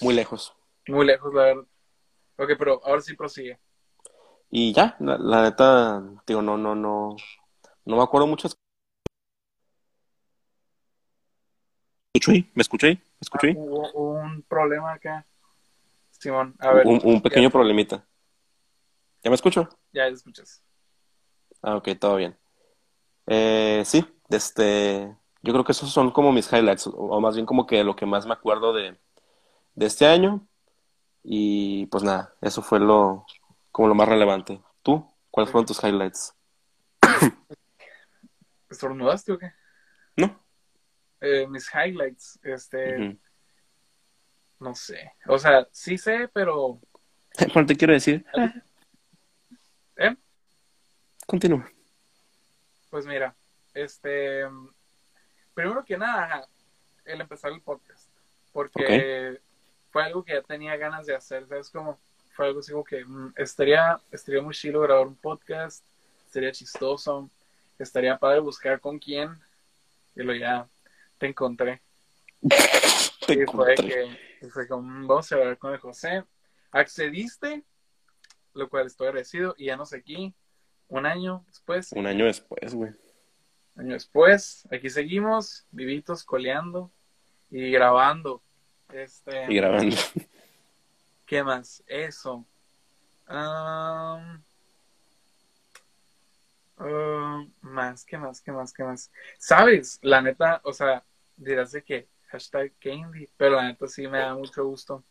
Muy 0.00 0.14
lejos. 0.14 0.54
Muy 0.86 1.06
lejos, 1.06 1.32
la 1.34 1.42
verdad. 1.42 1.64
Ok, 2.36 2.50
pero 2.58 2.80
ahora 2.84 3.00
sí 3.00 3.14
prosigue. 3.14 3.58
Y 4.50 4.72
ya, 4.72 4.96
la, 5.00 5.16
la 5.18 5.42
neta, 5.42 6.02
digo, 6.26 6.42
no, 6.42 6.56
no, 6.56 6.74
no, 6.74 7.16
no 7.84 7.96
me 7.96 8.02
acuerdo 8.02 8.26
muchas. 8.26 8.56
¿Me 12.14 12.18
escucho 12.18 12.30
ahí? 12.30 12.50
¿Me 12.54 12.62
escucho 12.62 12.86
ahí? 12.86 12.94
¿Me 12.94 13.02
escucho 13.20 13.46
Ah, 13.48 13.90
hubo 13.94 14.12
un 14.20 14.42
problema 14.42 14.92
acá. 14.92 15.26
Simón, 16.10 16.54
a 16.60 16.72
ver. 16.72 16.86
Un, 16.86 17.00
un 17.04 17.20
pequeño 17.20 17.48
ya, 17.48 17.52
problemita. 17.52 18.06
¿Ya 19.22 19.30
me 19.30 19.34
escucho? 19.34 19.68
ya 19.92 20.06
escuchas. 20.06 20.62
Ah, 21.62 21.76
ok, 21.76 21.88
todo 21.98 22.16
bien. 22.16 22.36
Eh, 23.26 23.82
sí, 23.84 24.04
este, 24.28 25.16
yo 25.42 25.52
creo 25.52 25.64
que 25.64 25.72
esos 25.72 25.90
son 25.90 26.10
como 26.10 26.30
mis 26.30 26.52
highlights, 26.52 26.86
o, 26.86 26.92
o 26.92 27.20
más 27.20 27.34
bien 27.34 27.46
como 27.46 27.66
que 27.66 27.82
lo 27.82 27.96
que 27.96 28.06
más 28.06 28.26
me 28.26 28.34
acuerdo 28.34 28.72
de, 28.72 28.98
de 29.74 29.86
este 29.86 30.06
año. 30.06 30.46
Y 31.22 31.86
pues 31.86 32.04
nada, 32.04 32.34
eso 32.42 32.62
fue 32.62 32.78
lo, 32.80 33.24
como 33.72 33.88
lo 33.88 33.94
más 33.94 34.08
relevante. 34.08 34.60
¿Tú? 34.82 35.10
¿Cuáles 35.30 35.50
fueron 35.50 35.66
tus 35.66 35.82
highlights? 35.82 36.34
¿Estornudaste 38.74 39.32
o 39.32 39.38
qué? 39.38 39.52
¿No? 40.16 40.44
Eh, 41.20 41.46
mis 41.46 41.70
highlights, 41.72 42.40
este, 42.42 43.16
no 44.58 44.74
sé. 44.74 45.12
O 45.26 45.38
sea, 45.38 45.66
sí 45.70 45.96
sé, 45.96 46.28
pero. 46.32 46.80
Bueno, 47.52 47.66
te 47.66 47.76
quiero 47.76 47.92
decir, 47.92 48.24
¿Eh? 49.96 50.16
continúa. 51.26 51.68
Pues 52.90 53.06
mira, 53.06 53.34
este. 53.74 54.42
Primero 55.52 55.84
que 55.84 55.96
nada, 55.96 56.48
el 57.04 57.20
empezar 57.20 57.52
el 57.52 57.60
podcast. 57.60 58.08
Porque 58.52 59.40
fue 59.90 60.02
algo 60.04 60.24
que 60.24 60.34
ya 60.34 60.42
tenía 60.42 60.76
ganas 60.76 61.06
de 61.06 61.14
hacer, 61.14 61.46
¿sabes? 61.46 61.70
Como 61.70 61.98
fue 62.34 62.46
algo 62.46 62.60
así 62.60 62.72
como 62.72 62.84
que 62.84 63.04
mm, 63.04 63.34
estaría, 63.36 64.00
estaría 64.10 64.42
muy 64.42 64.54
chido 64.54 64.80
grabar 64.80 65.06
un 65.06 65.16
podcast, 65.16 65.84
estaría 66.26 66.50
chistoso, 66.52 67.30
estaría 67.78 68.18
padre 68.18 68.40
buscar 68.40 68.80
con 68.80 68.98
quién. 68.98 69.30
Y 70.14 70.22
lo 70.22 70.34
ya 70.34 70.68
te 71.18 71.26
encontré. 71.26 71.80
Te 73.26 73.42
Y 73.42 73.46
fue 73.46 73.74
que 73.74 74.16
fue 74.52 74.68
como, 74.68 74.82
"Mm, 74.82 75.06
vamos 75.06 75.32
a 75.32 75.34
hablar 75.36 75.56
con 75.58 75.72
el 75.72 75.78
José. 75.80 76.24
Accediste, 76.70 77.62
lo 78.52 78.68
cual 78.68 78.86
estoy 78.86 79.06
agradecido, 79.06 79.54
y 79.56 79.66
ya 79.66 79.76
no 79.76 79.86
sé 79.86 79.96
aquí, 79.96 80.34
un 80.88 81.06
año 81.06 81.42
después. 81.46 81.92
Un 81.92 82.06
año 82.06 82.26
después, 82.26 82.74
güey. 82.74 82.92
año 83.76 83.94
después, 83.94 84.68
aquí 84.70 84.90
seguimos, 84.90 85.66
vivitos, 85.70 86.22
coleando 86.22 86.92
y 87.50 87.70
grabando. 87.70 88.42
Este, 88.92 89.50
Y 89.50 89.56
grabando. 89.56 89.96
¿Qué 91.26 91.42
más? 91.42 91.82
Eso. 91.86 92.44
Am, 93.26 94.44
ah, 96.78 97.44
más, 97.60 98.04
¿qué 98.04 98.18
más? 98.18 98.40
¿Qué 98.40 98.52
más? 98.52 98.72
¿Qué 98.72 98.82
más? 98.82 99.10
¿Sabes? 99.38 99.98
La 100.02 100.20
neta, 100.20 100.60
o 100.64 100.72
sea, 100.72 101.02
dirás 101.36 101.72
de 101.72 101.82
que 101.82 102.08
hashtag 102.28 102.72
Candy, 102.80 103.28
pero 103.36 103.56
la 103.56 103.68
neta 103.68 103.86
sí 103.86 104.06
me 104.08 104.18
da 104.18 104.34
mucho 104.34 104.64
gusto 104.64 105.04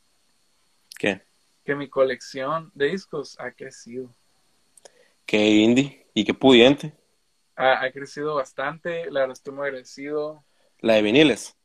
¿Qué? 0.98 1.22
que 1.64 1.76
mi 1.76 1.88
colección 1.88 2.72
de 2.74 2.88
discos 2.88 3.40
ha 3.40 3.52
crecido. 3.52 4.10
Qué 5.26 5.38
indie 5.38 6.06
y 6.14 6.26
qué 6.26 6.34
pudiente. 6.34 6.94
Ha, 7.56 7.84
ha 7.84 7.92
crecido 7.92 8.36
bastante, 8.36 9.10
la 9.10 9.22
verdad 9.22 9.34
estoy 9.34 9.54
muy 9.54 9.68
agradecido. 9.68 10.44
La 10.80 10.96
de 10.96 11.02
viniles. 11.02 11.56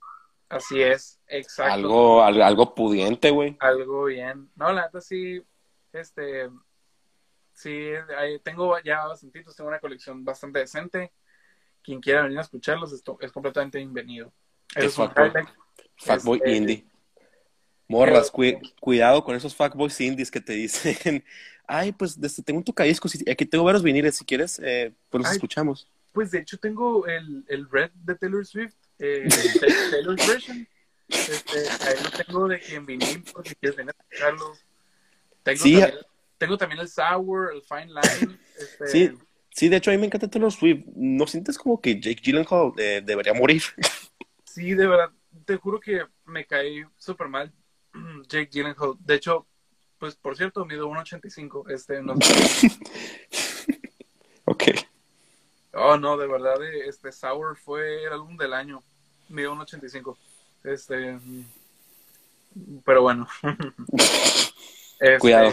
Así 0.48 0.80
es, 0.80 1.20
exacto. 1.26 1.72
Algo, 1.72 2.22
algo, 2.22 2.44
algo 2.44 2.74
pudiente, 2.74 3.30
güey. 3.30 3.56
algo 3.60 4.04
bien. 4.04 4.48
No, 4.56 4.72
la 4.72 4.86
neta 4.86 5.00
sí, 5.00 5.42
este, 5.92 6.48
sí, 7.58 7.90
tengo 8.44 8.78
ya 8.80 9.06
bastantitos, 9.06 9.56
tengo 9.56 9.68
una 9.68 9.80
colección 9.80 10.24
bastante 10.24 10.60
decente. 10.60 11.12
Quien 11.82 12.00
quiera 12.00 12.22
venir 12.22 12.38
a 12.38 12.42
escucharlos 12.42 12.92
esto, 12.92 13.18
es 13.20 13.32
completamente 13.32 13.78
bienvenido. 13.78 14.32
Es 14.74 14.96
highlight. 14.96 15.48
Fuckboy 15.96 16.38
Este, 16.38 16.50
indie. 16.50 16.84
Morras, 17.88 18.30
cui- 18.30 18.60
cuidado 18.80 19.24
con 19.24 19.34
esos 19.34 19.56
fuckboys 19.56 19.98
indies 20.00 20.30
que 20.30 20.40
te 20.40 20.52
dicen, 20.52 21.24
ay, 21.66 21.92
pues 21.92 22.20
desde, 22.20 22.42
tengo 22.42 22.58
un 22.58 22.64
tocadiscos 22.64 23.14
y 23.14 23.30
aquí 23.30 23.46
tengo 23.46 23.64
varios 23.64 23.82
viniles, 23.82 24.16
si 24.16 24.24
quieres, 24.24 24.60
eh, 24.62 24.92
pues 25.08 25.22
los 25.22 25.30
Ay. 25.30 25.36
escuchamos. 25.36 25.90
Pues 26.12 26.30
de 26.30 26.40
hecho 26.40 26.58
tengo 26.58 27.06
el, 27.06 27.44
el 27.48 27.68
Red 27.70 27.90
de 27.94 28.14
Taylor 28.16 28.44
Swift, 28.44 28.74
eh, 28.98 29.26
el 29.62 29.90
Taylor's 29.90 30.26
version. 30.26 30.68
Este, 31.08 31.58
ahí 31.86 31.94
lo 32.04 32.10
tengo 32.10 32.48
de 32.48 32.60
que 32.60 32.74
en 32.74 32.84
vinil, 32.84 33.22
por 33.32 33.46
si 33.48 33.54
quieres 33.54 33.76
venir 33.76 33.94
a 33.96 34.02
escucharlo. 34.02 34.52
Tengo, 35.42 35.62
Sí, 35.62 35.80
también, 35.80 35.98
tengo 36.38 36.56
también 36.56 36.80
el 36.80 36.88
Sour, 36.88 37.52
el 37.52 37.62
Fine 37.62 37.86
Line. 37.86 38.38
Este, 38.58 38.86
Sí, 38.88 39.12
sí, 39.50 39.68
de 39.68 39.76
hecho 39.76 39.90
a 39.90 39.94
mí 39.94 40.00
me 40.00 40.06
encanta 40.06 40.28
Taylor 40.28 40.50
Swift. 40.50 40.84
¿No 40.96 41.28
sientes 41.28 41.56
como 41.56 41.80
que 41.80 42.00
Jake 42.00 42.20
Gyllenhaal 42.20 42.72
eh, 42.76 43.02
debería 43.04 43.34
morir? 43.34 43.62
Sí, 44.44 44.74
de 44.74 44.88
verdad, 44.88 45.10
te 45.44 45.56
juro 45.56 45.78
que 45.78 46.02
me 46.24 46.44
caí 46.44 46.82
súper 46.96 47.28
mal 47.28 47.52
Jake 48.28 48.48
Gyllenhaal. 48.50 48.96
De 48.98 49.14
hecho, 49.14 49.46
pues 49.98 50.16
por 50.16 50.36
cierto, 50.36 50.64
mido 50.64 50.90
1.85. 50.90 51.70
Este, 51.70 52.02
no, 52.02 52.14
ok. 54.46 54.62
oh, 55.74 55.96
no, 55.96 56.16
de 56.16 56.26
verdad, 56.26 56.60
eh, 56.64 56.88
este 56.88 57.12
Sour 57.12 57.56
fue 57.56 58.02
el 58.04 58.12
álbum 58.12 58.36
del 58.36 58.52
año. 58.52 58.82
Mido 59.28 59.54
1.85. 59.54 60.16
Este, 60.64 61.20
pero 62.84 63.02
bueno. 63.02 63.28
Este, 65.00 65.18
Cuidado. 65.18 65.52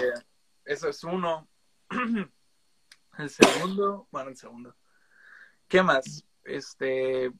Eso 0.65 0.89
es 0.89 1.03
uno. 1.03 1.47
El 3.17 3.29
segundo, 3.29 4.07
bueno, 4.11 4.29
el 4.29 4.35
segundo. 4.35 4.75
¿Qué 5.69 5.81
más? 5.81 6.25
Este, 6.43 7.31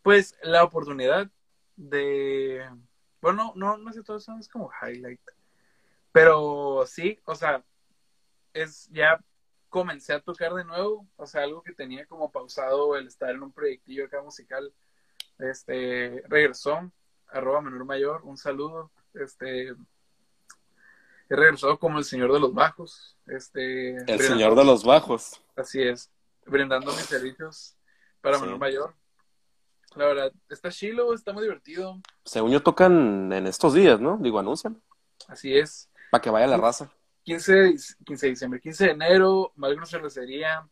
pues 0.00 0.34
la 0.42 0.64
oportunidad 0.64 1.30
de, 1.76 2.66
bueno, 3.20 3.52
no, 3.54 3.76
no 3.76 3.92
sé, 3.92 4.02
todo 4.02 4.16
eso 4.16 4.34
es 4.38 4.48
como 4.48 4.70
highlight, 4.82 5.20
pero 6.10 6.84
sí, 6.86 7.20
o 7.24 7.34
sea, 7.34 7.62
es 8.54 8.88
ya 8.90 9.22
comencé 9.68 10.14
a 10.14 10.20
tocar 10.20 10.54
de 10.54 10.64
nuevo, 10.64 11.06
o 11.16 11.26
sea, 11.26 11.42
algo 11.42 11.62
que 11.62 11.74
tenía 11.74 12.06
como 12.06 12.32
pausado 12.32 12.96
el 12.96 13.06
estar 13.06 13.30
en 13.30 13.42
un 13.42 13.52
proyectillo 13.52 14.06
acá 14.06 14.22
musical, 14.22 14.72
este, 15.38 16.22
regresó, 16.28 16.90
arroba 17.28 17.60
menor 17.60 17.84
mayor, 17.84 18.22
un 18.22 18.36
saludo, 18.36 18.90
este, 19.14 19.74
he 21.32 21.36
regresado 21.36 21.78
como 21.78 21.98
el 21.98 22.04
señor 22.04 22.32
de 22.32 22.40
los 22.40 22.52
bajos, 22.54 23.16
este, 23.26 23.90
El 23.96 24.04
brindando- 24.04 24.22
señor 24.26 24.54
de 24.54 24.64
los 24.64 24.84
bajos. 24.84 25.40
Así 25.56 25.82
es, 25.82 26.10
brindando 26.46 26.92
mis 26.92 27.04
servicios 27.06 27.76
para 28.20 28.36
Sí. 28.36 28.42
menor 28.44 28.58
mayor. 28.58 28.94
La 29.94 30.06
verdad, 30.06 30.32
está 30.48 30.70
chilo, 30.70 31.12
está 31.14 31.32
muy 31.32 31.42
divertido. 31.42 32.00
Según 32.24 32.50
yo 32.50 32.62
tocan 32.62 33.32
en 33.32 33.46
estos 33.46 33.74
días, 33.74 34.00
¿no? 34.00 34.16
Digo, 34.18 34.38
anuncian. 34.38 34.80
Así 35.28 35.56
es. 35.56 35.90
Para 36.10 36.22
que 36.22 36.30
vaya 36.30 36.46
la 36.46 36.56
raza. 36.56 36.90
15 37.24 37.52
de, 37.54 37.68
dic- 37.72 37.96
15 38.04 38.26
de 38.26 38.30
diciembre, 38.30 38.60
15 38.60 38.84
de 38.86 38.90
enero, 38.92 39.52
Malgro 39.56 39.86
Cervecería. 39.86 40.66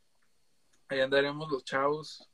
Ahí 0.89 1.01
andaremos 1.01 1.51
los 1.51 1.65
chavos. 1.65 2.29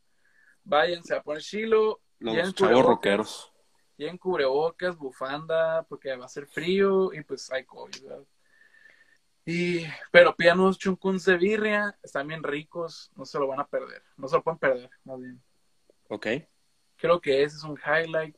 Váyanse 0.64 1.14
a 1.14 1.22
poner 1.22 1.42
chilo. 1.42 2.00
Los 2.18 2.54
chavos 2.54 2.84
rockeros. 2.84 3.52
Lleven 3.96 4.18
cubrebocas, 4.18 4.96
bufanda, 4.96 5.82
porque 5.88 6.14
va 6.16 6.26
a 6.26 6.28
ser 6.28 6.46
frío 6.46 7.12
y 7.14 7.22
pues 7.22 7.50
hay 7.50 7.64
COVID, 7.64 8.02
¿verdad? 8.04 8.24
Y, 9.44 9.84
pero 10.10 10.34
pidan 10.34 10.58
unos 10.60 10.76
chuncuns 10.78 11.24
de 11.24 11.36
birria, 11.36 11.96
están 12.02 12.26
bien 12.26 12.42
ricos, 12.42 13.10
no 13.16 13.24
se 13.24 13.38
lo 13.38 13.46
van 13.46 13.60
a 13.60 13.66
perder, 13.66 14.02
no 14.16 14.26
se 14.28 14.36
lo 14.36 14.42
pueden 14.42 14.58
perder, 14.58 14.90
más 15.04 15.20
bien. 15.20 15.40
Ok. 16.08 16.26
Creo 16.96 17.20
que 17.20 17.42
ese 17.44 17.56
es 17.56 17.62
un 17.62 17.78
highlight 17.78 18.36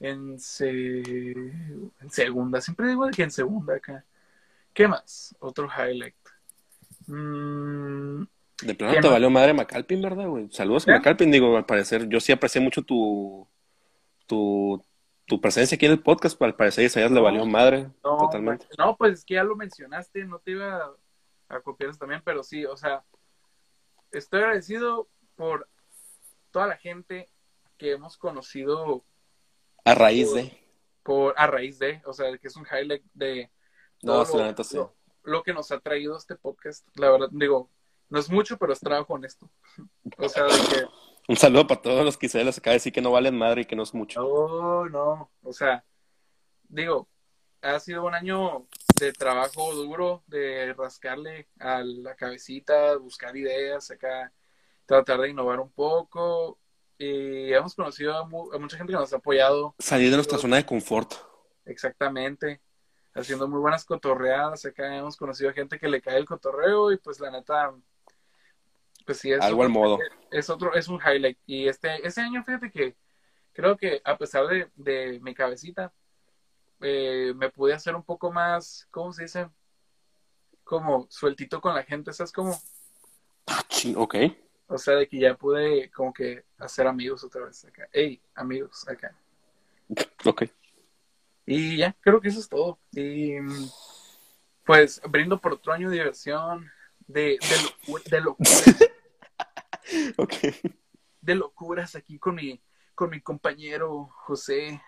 en, 0.00 0.38
se- 0.38 1.00
en 1.02 2.10
segunda. 2.10 2.60
Siempre 2.60 2.88
digo 2.88 3.08
que 3.10 3.22
en 3.24 3.30
segunda 3.30 3.76
acá. 3.76 4.04
¿Qué 4.72 4.88
más? 4.88 5.36
Otro 5.38 5.68
highlight. 5.68 6.14
Mm, 7.06 8.22
De 8.62 8.74
plano 8.74 8.94
¿Qué 8.94 9.00
te 9.00 9.06
más? 9.08 9.12
valió 9.12 9.28
madre 9.30 9.52
McAlpin, 9.52 10.00
¿verdad, 10.00 10.28
güey? 10.28 10.48
Saludos 10.50 10.88
¿Eh? 10.88 10.92
McAlpin, 10.92 11.30
digo, 11.30 11.56
al 11.56 11.66
parecer, 11.66 12.08
yo 12.08 12.20
sí 12.20 12.32
aprecié 12.32 12.60
mucho 12.60 12.82
tu, 12.82 13.46
tu, 14.32 14.82
tu 15.26 15.40
presencia 15.40 15.74
aquí 15.76 15.84
en 15.86 15.92
el 15.92 16.02
podcast, 16.02 16.40
al 16.42 16.56
parecer 16.56 16.84
Isaías 16.86 17.10
le 17.10 17.20
valió 17.20 17.44
madre, 17.44 17.90
no, 18.02 18.16
totalmente. 18.16 18.66
no, 18.78 18.96
pues 18.96 19.18
es 19.18 19.24
que 19.26 19.34
ya 19.34 19.44
lo 19.44 19.56
mencionaste, 19.56 20.24
no 20.24 20.38
te 20.38 20.52
iba 20.52 20.76
a, 20.76 21.56
a 21.56 21.60
copiar 21.60 21.90
eso 21.90 21.98
también, 21.98 22.22
pero 22.24 22.42
sí, 22.42 22.64
o 22.64 22.76
sea, 22.76 23.04
estoy 24.10 24.40
agradecido 24.40 25.08
por 25.36 25.68
toda 26.50 26.66
la 26.66 26.76
gente 26.76 27.28
que 27.76 27.92
hemos 27.92 28.16
conocido 28.16 29.04
A 29.84 29.94
raíz 29.94 30.32
de... 30.32 30.58
por 31.02 31.34
a 31.36 31.46
raíz 31.46 31.78
de, 31.78 32.00
o 32.06 32.12
sea, 32.14 32.36
que 32.38 32.48
es 32.48 32.56
un 32.56 32.64
highlight 32.66 33.04
de 33.14 33.50
No, 34.02 34.22
la 34.24 34.28
lo- 34.30 34.44
neta 34.44 34.64
sí. 34.64 34.76
lo- 34.76 34.94
lo 35.24 35.42
que 35.44 35.52
nos 35.54 35.70
ha 35.70 35.78
traído 35.78 36.16
este 36.16 36.34
podcast. 36.36 36.84
La 36.96 37.10
verdad, 37.10 37.28
digo, 37.30 37.70
no 38.12 38.18
es 38.20 38.30
mucho, 38.30 38.56
pero 38.58 38.72
es 38.72 38.80
trabajo 38.80 39.14
honesto. 39.14 39.50
O 40.18 40.28
sea, 40.28 40.44
de 40.44 40.50
que, 40.50 40.86
Un 41.28 41.36
saludo 41.36 41.66
para 41.66 41.80
todos 41.82 42.04
los 42.04 42.16
que 42.18 42.28
se 42.28 42.44
les 42.44 42.58
acaba 42.58 42.72
de 42.72 42.76
decir 42.76 42.92
que 42.92 43.00
no 43.00 43.10
valen 43.10 43.36
madre 43.36 43.62
y 43.62 43.64
que 43.64 43.74
no 43.76 43.82
es 43.82 43.94
mucho. 43.94 44.20
no, 44.20 44.88
no, 44.88 45.30
o 45.42 45.52
sea, 45.52 45.84
digo, 46.68 47.08
ha 47.62 47.78
sido 47.80 48.04
un 48.04 48.14
año 48.14 48.66
de 49.00 49.12
trabajo 49.12 49.72
duro, 49.74 50.22
de 50.26 50.74
rascarle 50.74 51.48
a 51.58 51.82
la 51.82 52.14
cabecita, 52.14 52.96
buscar 52.98 53.36
ideas 53.36 53.90
acá, 53.90 54.32
tratar 54.84 55.20
de 55.20 55.30
innovar 55.30 55.60
un 55.60 55.70
poco. 55.72 56.58
Y 56.98 57.52
hemos 57.52 57.74
conocido 57.74 58.16
a, 58.16 58.24
mu- 58.26 58.52
a 58.52 58.58
mucha 58.58 58.76
gente 58.76 58.92
que 58.92 58.98
nos 58.98 59.12
ha 59.12 59.16
apoyado 59.16 59.74
Salir 59.78 60.10
de 60.10 60.16
nuestra 60.16 60.38
zona 60.38 60.56
de 60.56 60.66
confort. 60.66 61.12
Exactamente. 61.64 62.60
Haciendo 63.14 63.48
muy 63.48 63.60
buenas 63.60 63.84
cotorreadas. 63.84 64.64
Acá 64.64 64.96
hemos 64.96 65.16
conocido 65.16 65.50
a 65.50 65.52
gente 65.52 65.78
que 65.78 65.88
le 65.88 66.00
cae 66.00 66.16
el 66.18 66.24
cotorreo 66.26 66.92
y 66.92 66.96
pues 66.98 67.18
la 67.20 67.30
neta, 67.30 67.72
pues 69.04 69.18
sí, 69.18 69.32
es 69.32 69.40
Algo 69.40 69.62
al 69.62 69.68
modo. 69.68 69.98
Es 70.30 70.48
otro, 70.50 70.74
es 70.74 70.88
un 70.88 70.98
highlight. 71.00 71.38
Y 71.46 71.68
este, 71.68 72.06
ese 72.06 72.20
año, 72.20 72.42
fíjate 72.44 72.70
que 72.70 72.96
creo 73.52 73.76
que 73.76 74.00
a 74.04 74.16
pesar 74.16 74.46
de, 74.46 74.70
de 74.76 75.20
mi 75.20 75.34
cabecita, 75.34 75.92
eh, 76.80 77.32
me 77.36 77.50
pude 77.50 77.74
hacer 77.74 77.94
un 77.94 78.02
poco 78.02 78.32
más, 78.32 78.88
¿cómo 78.90 79.12
se 79.12 79.22
dice? 79.22 79.48
Como 80.64 81.06
sueltito 81.10 81.60
con 81.60 81.74
la 81.74 81.82
gente, 81.84 82.12
¿sabes? 82.12 82.32
Como, 82.32 82.58
Ah, 83.46 83.62
ching, 83.68 83.96
ok. 83.96 84.14
o 84.68 84.78
sea, 84.78 84.94
de 84.94 85.08
que 85.08 85.18
ya 85.18 85.34
pude 85.34 85.90
como 85.90 86.12
que 86.12 86.44
hacer 86.58 86.86
amigos 86.86 87.24
otra 87.24 87.44
vez 87.44 87.64
acá. 87.64 87.88
Hey, 87.92 88.20
amigos 88.34 88.86
acá. 88.88 89.14
Ok. 90.24 90.44
Y 91.44 91.76
ya, 91.78 91.94
creo 92.00 92.20
que 92.20 92.28
eso 92.28 92.38
es 92.38 92.48
todo. 92.48 92.78
Y 92.92 93.32
pues 94.64 95.00
brindo 95.10 95.40
por 95.40 95.54
otro 95.54 95.72
año 95.72 95.90
de 95.90 95.96
diversión, 95.96 96.70
de, 97.08 97.36
de, 97.40 98.00
de 98.08 98.20
locuras, 98.20 98.64
De 101.20 101.34
locuras 101.34 101.94
aquí 101.94 102.18
con 102.18 102.34
mi, 102.34 102.60
con 102.94 103.10
mi 103.10 103.20
compañero 103.20 104.08
José, 104.26 104.80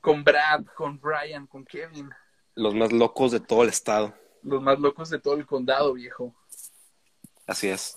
con 0.00 0.24
Brad, 0.24 0.64
con 0.74 0.98
Brian, 1.00 1.46
con 1.46 1.64
Kevin, 1.64 2.10
Los 2.54 2.74
más 2.74 2.92
locos 2.92 3.32
de 3.32 3.40
todo 3.40 3.62
el 3.62 3.68
estado. 3.68 4.14
los 4.42 4.62
más 4.62 4.78
locos 4.78 5.10
de 5.10 5.18
todo 5.18 5.34
el 5.34 5.46
condado, 5.46 5.92
viejo. 5.94 6.34
Así 7.46 7.68
es. 7.68 7.96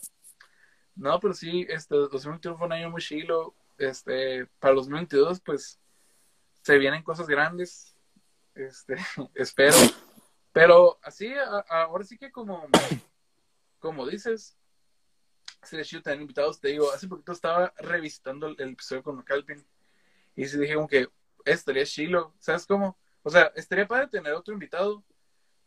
No, 0.95 1.19
pero 1.19 1.33
sí, 1.33 1.65
este 1.69 1.95
2021 1.95 2.57
fue 2.57 2.67
un 2.67 2.73
año 2.73 2.89
muy 2.89 3.01
chilo. 3.01 3.55
Este, 3.77 4.45
para 4.59 4.73
los 4.73 4.85
2022, 4.87 5.39
pues 5.41 5.79
se 6.61 6.77
vienen 6.77 7.01
cosas 7.03 7.27
grandes. 7.27 7.95
Este, 8.55 8.95
espero. 9.35 9.75
Pero 10.51 10.99
así, 11.01 11.33
a- 11.33 11.65
ahora 11.83 12.03
sí 12.03 12.17
que 12.17 12.31
como, 12.31 12.67
como 13.79 14.05
dices, 14.05 14.57
sería 15.63 15.85
chido 15.85 16.01
tener 16.01 16.21
invitados. 16.21 16.59
Te 16.59 16.69
digo, 16.69 16.91
hace 16.91 17.07
poquito 17.07 17.31
estaba 17.31 17.73
revisitando 17.77 18.47
el, 18.47 18.59
episodio 18.59 19.03
con 19.03 19.21
Calvin 19.23 19.65
y 20.35 20.45
sí 20.47 20.57
dije 20.57 20.75
como 20.75 20.87
que 20.87 21.07
estaría 21.45 21.85
chilo, 21.85 22.33
¿sabes 22.39 22.65
cómo? 22.65 22.97
O 23.23 23.29
sea, 23.29 23.51
estaría 23.55 23.87
padre 23.87 24.07
tener 24.07 24.33
otro 24.33 24.53
invitado, 24.53 25.03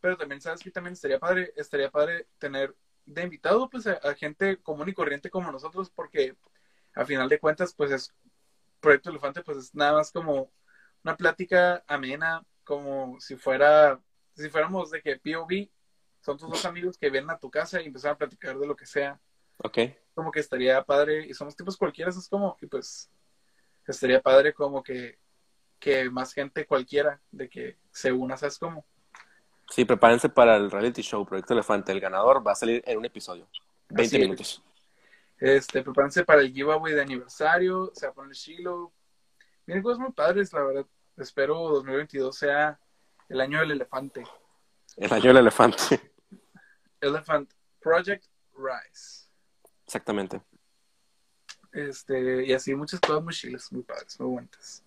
pero 0.01 0.17
también, 0.17 0.41
¿sabes 0.41 0.61
que 0.63 0.71
También 0.71 0.95
estaría 0.95 1.19
padre, 1.19 1.53
estaría 1.57 1.91
padre 1.91 2.29
tener 2.39 2.75
de 3.07 3.23
invitado 3.23 3.71
pues 3.71 3.87
a, 3.87 3.93
a 3.95 4.15
gente 4.15 4.59
común 4.59 4.89
y 4.89 4.95
corriente 4.95 5.31
como 5.31 5.53
nosotros, 5.53 5.91
porque 5.91 6.37
a 6.95 7.05
final 7.05 7.29
de 7.29 7.39
cuentas, 7.39 7.75
pues 7.75 7.91
es 7.93 8.15
Proyecto 8.81 9.11
Elefante, 9.11 9.43
pues 9.43 9.59
es 9.59 9.75
nada 9.75 9.95
más 9.95 10.11
como 10.11 10.51
una 11.05 11.17
plática 11.17 11.85
amena, 11.87 12.45
como 12.65 13.21
si 13.21 13.37
fuera, 13.37 14.01
si 14.35 14.49
fuéramos 14.51 14.91
de 14.91 15.03
que 15.03 15.17
POV, 15.19 15.71
son 16.21 16.37
tus 16.37 16.51
dos 16.51 16.65
amigos 16.65 16.99
que 16.99 17.11
vienen 17.11 17.31
a 17.31 17.39
tu 17.39 17.51
casa 17.51 17.81
y 17.81 17.87
empiezan 17.87 18.13
a 18.13 18.19
platicar 18.19 18.59
de 18.59 18.67
lo 18.67 18.75
que 18.75 18.87
sea. 18.87 19.21
Ok. 19.59 19.79
Como 20.15 20.31
que 20.31 20.41
estaría 20.41 20.83
padre, 20.83 21.27
y 21.27 21.35
somos 21.35 21.55
tipos 21.57 21.77
cualquiera, 21.77 22.11
es 22.11 22.29
como, 22.29 22.57
y 22.61 22.67
pues 22.67 23.11
estaría 23.87 24.21
padre 24.21 24.53
como 24.53 24.83
que, 24.83 25.19
que 25.79 26.11
más 26.11 26.33
gente 26.33 26.67
cualquiera 26.67 27.21
de 27.31 27.49
que 27.49 27.79
se 27.91 28.13
una, 28.13 28.37
¿sabes 28.37 28.59
cómo? 28.59 28.87
Sí, 29.71 29.85
prepárense 29.85 30.29
para 30.29 30.57
el 30.57 30.71
reality 30.71 31.03
show 31.03 31.27
Proyecto 31.27 31.53
Elefante. 31.53 31.93
El 31.93 32.01
ganador 32.01 32.47
va 32.47 32.53
a 32.53 32.57
salir 32.57 32.83
en 32.87 32.99
un 32.99 33.05
episodio. 33.05 33.49
20 33.89 34.03
Así 34.03 34.17
es. 34.17 34.23
minutos. 34.23 34.63
Este, 35.39 35.83
prepárense 35.83 36.25
para 36.25 36.41
el 36.41 36.53
giveaway 36.53 36.95
de 36.95 37.03
aniversario, 37.03 37.91
se 37.95 38.07
va 38.07 38.13
a 38.13 38.15
poner 38.15 38.35
chilo. 38.35 38.93
Miren 39.67 39.83
cosas 39.83 39.99
muy 39.99 40.13
padres, 40.13 40.53
la 40.53 40.63
verdad. 40.63 40.87
Espero 41.17 41.57
2022 41.71 42.37
sea 42.37 42.79
el 43.29 43.41
año 43.41 43.61
del 43.61 43.73
elefante. 43.73 44.25
El 44.97 45.13
año 45.13 45.29
del 45.29 45.39
elefante. 45.39 46.13
Elephant 47.01 47.53
Project 47.81 48.25
Rise. 48.55 49.26
Exactamente. 49.87 50.43
Este, 51.73 52.47
y 52.47 52.53
así 52.53 52.75
muchas 52.75 53.01
cosas 53.01 53.23
muy 53.23 53.35
chiles, 53.35 53.71
muy 53.71 53.83
padres, 53.83 54.19
muy 54.19 54.31
buenas. 54.31 54.85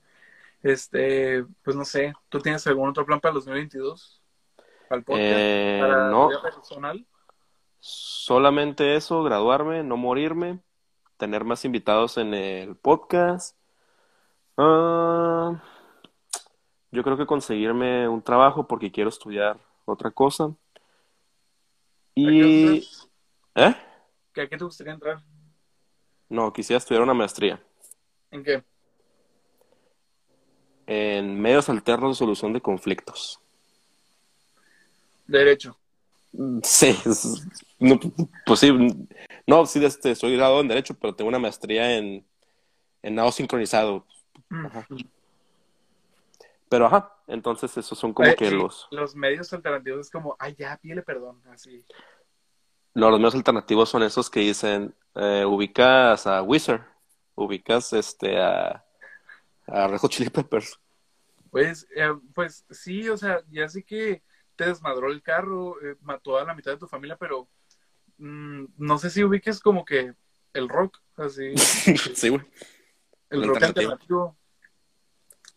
Este, 0.61 1.45
pues 1.63 1.75
no 1.77 1.85
sé, 1.85 2.13
¿tú 2.27 2.39
tienes 2.39 2.65
algún 2.67 2.89
otro 2.89 3.05
plan 3.05 3.19
para 3.19 3.31
el 3.31 3.35
2022? 3.35 4.21
¿Para 4.89 4.99
el 4.99 5.05
podcast? 5.05 5.27
Eh, 5.29 5.77
¿Para 5.81 6.09
no. 6.09 6.23
tu 6.23 6.29
vida 6.29 6.41
personal? 6.41 7.07
Solamente 7.79 8.95
eso, 8.95 9.23
graduarme, 9.23 9.83
no 9.83 9.95
morirme, 9.95 10.59
tener 11.15 11.45
más 11.45 11.63
invitados 11.63 12.17
en 12.17 12.33
el 12.33 12.75
podcast. 12.75 13.55
Ah, 14.57 15.63
yo 16.91 17.03
creo 17.03 17.15
que 17.15 17.25
conseguirme 17.25 18.09
un 18.09 18.21
trabajo 18.21 18.67
porque 18.67 18.91
quiero 18.91 19.09
estudiar 19.09 19.57
otra 19.85 20.11
cosa. 20.11 20.45
¿A 20.45 20.55
qué 22.15 22.23
Y... 22.25 22.87
¿Eh? 23.55 23.75
¿Qué- 24.33 24.41
¿A 24.41 24.47
qué 24.47 24.57
te 24.57 24.63
gustaría 24.63 24.93
entrar? 24.93 25.23
No, 26.29 26.53
quisiera 26.53 26.77
estudiar 26.77 27.01
una 27.03 27.13
maestría 27.13 27.61
¿En 28.31 28.43
qué? 28.43 28.63
en 30.85 31.39
medios 31.39 31.69
alternos 31.69 32.15
de 32.15 32.19
solución 32.19 32.51
de 32.53 32.61
conflictos. 32.61 33.39
Derecho. 35.27 35.77
Sí, 36.63 36.95
es- 37.05 37.43
no, 37.79 37.99
pues 38.45 38.59
sí, 38.59 38.71
no, 39.47 39.65
sí, 39.65 39.83
este, 39.83 40.15
soy 40.15 40.35
graduado 40.35 40.61
en 40.61 40.67
Derecho, 40.67 40.95
pero 40.95 41.13
tengo 41.15 41.29
una 41.29 41.39
maestría 41.39 41.95
en, 41.97 42.25
en 43.03 43.15
nado 43.15 43.31
sincronizado. 43.31 44.05
Ajá. 44.49 44.87
Pero 46.69 46.85
ajá, 46.85 47.15
entonces 47.27 47.75
esos 47.77 47.97
son 47.97 48.13
como 48.13 48.29
Eh, 48.29 48.35
que 48.35 48.49
los, 48.51 48.87
los 48.91 49.15
medios 49.15 49.51
alternativos 49.53 50.01
es 50.07 50.11
como, 50.11 50.35
ay, 50.39 50.55
ya, 50.57 50.77
pídele 50.77 51.01
perdón, 51.01 51.41
así. 51.51 51.83
No, 52.93 53.09
los 53.09 53.19
medios 53.19 53.35
alternativos 53.35 53.89
son 53.89 54.03
esos 54.03 54.29
que 54.29 54.41
dicen, 54.41 54.95
eh, 55.15 55.45
ubicas 55.45 56.27
a 56.27 56.41
Wizard, 56.41 56.81
ubicas 57.35 57.93
este 57.93 58.39
a, 58.41 58.83
a 59.67 59.87
Red 59.87 59.97
Hot 59.99 60.11
Chili 60.11 60.29
Peppers. 60.29 60.79
Pues, 61.51 61.87
eh, 61.95 62.09
pues 62.33 62.65
sí, 62.69 63.09
o 63.09 63.17
sea, 63.17 63.41
ya 63.49 63.67
sé 63.69 63.83
que 63.83 64.21
te 64.55 64.65
desmadró 64.65 65.11
el 65.11 65.21
carro, 65.21 65.81
eh, 65.81 65.95
mató 66.01 66.37
a 66.37 66.43
la 66.43 66.53
mitad 66.53 66.71
de 66.71 66.77
tu 66.77 66.87
familia, 66.87 67.17
pero 67.17 67.47
mm, 68.17 68.65
no 68.77 68.97
sé 68.97 69.09
si 69.09 69.23
ubiques 69.23 69.59
como 69.59 69.85
que 69.85 70.13
el 70.53 70.69
rock, 70.69 70.97
así, 71.15 71.55
Sí, 72.15 72.29
güey. 72.29 72.41
el 73.29 73.41
El 73.43 73.47
rock 73.47 73.63
alternativo. 73.63 73.91
alternativo. 73.91 74.37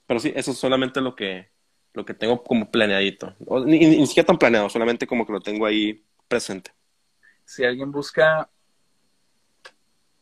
Pero 0.07 0.21
sí, 0.21 0.33
eso 0.35 0.51
es 0.51 0.59
solamente 0.59 1.01
lo 1.01 1.15
que, 1.17 1.51
lo 1.95 2.05
que 2.05 2.15
tengo 2.15 2.43
como 2.43 2.71
planeadito. 2.71 3.35
O 3.47 3.61
ni, 3.65 3.79
ni- 3.79 3.99
ni 3.99 4.07
siquiera 4.07 4.27
tan 4.27 4.39
planeado, 4.39 4.69
solamente 4.69 5.07
como 5.07 5.27
que 5.27 5.33
lo 5.33 5.41
tengo 5.41 5.67
ahí 5.67 6.05
presente. 6.29 6.73
Si 7.53 7.65
alguien 7.67 7.93
busca 7.93 8.49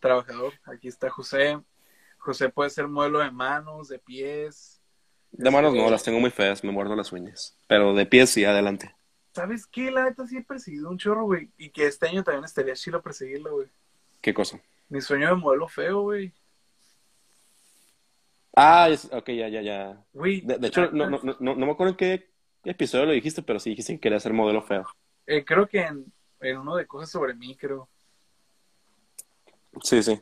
trabajador, 0.00 0.54
aquí 0.64 0.88
está 0.88 1.10
José. 1.10 1.60
José 2.18 2.48
puede 2.48 2.70
ser 2.70 2.88
modelo 2.88 3.20
de 3.20 3.30
manos, 3.30 3.86
de 3.86 4.00
pies. 4.00 4.80
De 5.30 5.48
manos 5.48 5.72
Este, 5.72 5.84
no, 5.84 5.90
las 5.92 6.02
tengo 6.02 6.18
muy 6.18 6.30
feas, 6.32 6.64
me 6.64 6.72
muerdo 6.72 6.96
las 6.96 7.12
uñas. 7.12 7.56
Pero 7.68 7.94
de 7.94 8.04
pies 8.04 8.30
sí, 8.30 8.44
adelante. 8.44 8.96
¿Sabes 9.32 9.64
qué? 9.68 9.92
La 9.92 10.02
neta 10.06 10.26
sí 10.26 10.38
he 10.38 10.42
perseguido 10.42 10.90
un 10.90 10.98
chorro, 10.98 11.22
güey. 11.24 11.50
Y 11.56 11.70
que 11.70 11.86
este 11.86 12.08
año 12.08 12.24
también 12.24 12.44
estaría 12.44 12.74
chido 12.74 13.00
perseguirlo, 13.00 13.52
güey. 13.54 13.68
¿Qué 14.20 14.34
cosa? 14.34 14.60
Mi 14.88 15.00
sueño 15.00 15.28
de 15.28 15.36
modelo 15.36 15.68
feo, 15.68 16.00
güey. 16.02 16.32
Ah, 18.56 18.88
es- 18.90 19.08
ok, 19.12 19.28
ya, 19.30 19.46
ya, 19.48 19.62
ya. 19.62 20.04
Güey, 20.12 20.40
De, 20.40 20.58
de 20.58 20.66
hecho, 20.66 20.90
no, 20.90 21.08
no, 21.08 21.20
no, 21.22 21.54
no 21.54 21.66
me 21.66 21.70
acuerdo 21.70 21.92
en 21.92 21.96
qué 21.96 22.28
episodio 22.64 23.06
lo 23.06 23.12
dijiste, 23.12 23.40
pero 23.42 23.60
sí 23.60 23.70
dijiste 23.70 23.94
que 23.94 24.00
quería 24.00 24.18
ser 24.18 24.32
modelo 24.32 24.62
feo. 24.62 24.84
eh, 25.26 25.44
creo 25.44 25.68
que 25.68 25.82
en, 25.82 26.12
en 26.40 26.58
uno 26.58 26.76
de 26.76 26.86
cosas 26.86 27.10
sobre 27.10 27.34
mí, 27.34 27.56
creo. 27.56 27.88
Sí, 29.82 30.02
sí. 30.02 30.20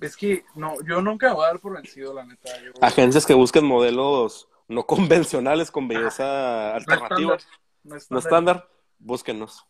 Es 0.00 0.16
que 0.16 0.44
no, 0.54 0.74
yo 0.82 1.00
nunca 1.00 1.32
voy 1.32 1.44
a 1.44 1.48
dar 1.48 1.60
por 1.60 1.74
vencido, 1.74 2.12
la 2.12 2.24
neta. 2.24 2.50
Yo, 2.62 2.72
Agencias 2.82 3.24
que 3.24 3.34
busquen 3.34 3.64
modelos 3.64 4.48
no 4.68 4.86
convencionales 4.86 5.70
con 5.70 5.88
belleza 5.88 6.24
no 6.70 6.74
alternativa, 6.74 7.36
estándar, 7.36 7.40
no 7.84 7.90
no 7.90 7.96
estándar. 7.96 8.22
estándar, 8.22 8.68
búsquenos. 8.98 9.66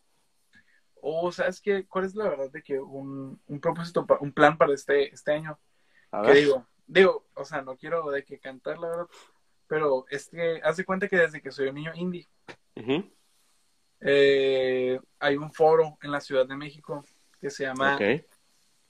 O, 1.01 1.31
¿sabes 1.31 1.61
qué? 1.61 1.85
¿Cuál 1.87 2.05
es 2.05 2.15
la 2.15 2.27
verdad 2.27 2.49
de 2.51 2.61
que 2.61 2.79
un, 2.79 3.39
un 3.47 3.59
propósito, 3.61 4.05
un 4.19 4.33
plan 4.33 4.57
para 4.57 4.73
este, 4.73 5.13
este 5.13 5.31
año? 5.31 5.57
A 6.11 6.21
¿Qué 6.21 6.27
ver. 6.27 6.43
digo? 6.43 6.67
Digo, 6.87 7.25
o 7.35 7.45
sea, 7.45 7.61
no 7.61 7.77
quiero 7.77 8.09
de 8.11 8.23
que 8.23 8.39
cantar, 8.39 8.77
la 8.79 8.89
verdad. 8.89 9.07
Pero 9.67 10.05
es 10.09 10.29
que, 10.29 10.61
haz 10.63 10.77
de 10.77 10.85
cuenta 10.85 11.07
que 11.07 11.17
desde 11.17 11.41
que 11.41 11.51
soy 11.51 11.67
un 11.67 11.75
niño 11.75 11.91
indie, 11.95 12.27
Ujú, 12.75 13.09
eh, 14.01 14.99
hay 15.19 15.37
un 15.37 15.51
foro 15.51 15.97
en 16.01 16.11
la 16.11 16.21
Ciudad 16.21 16.45
de 16.47 16.55
México 16.55 17.05
que 17.41 17.49
se 17.49 17.63
llama 17.63 17.95
Ok, 17.95 18.23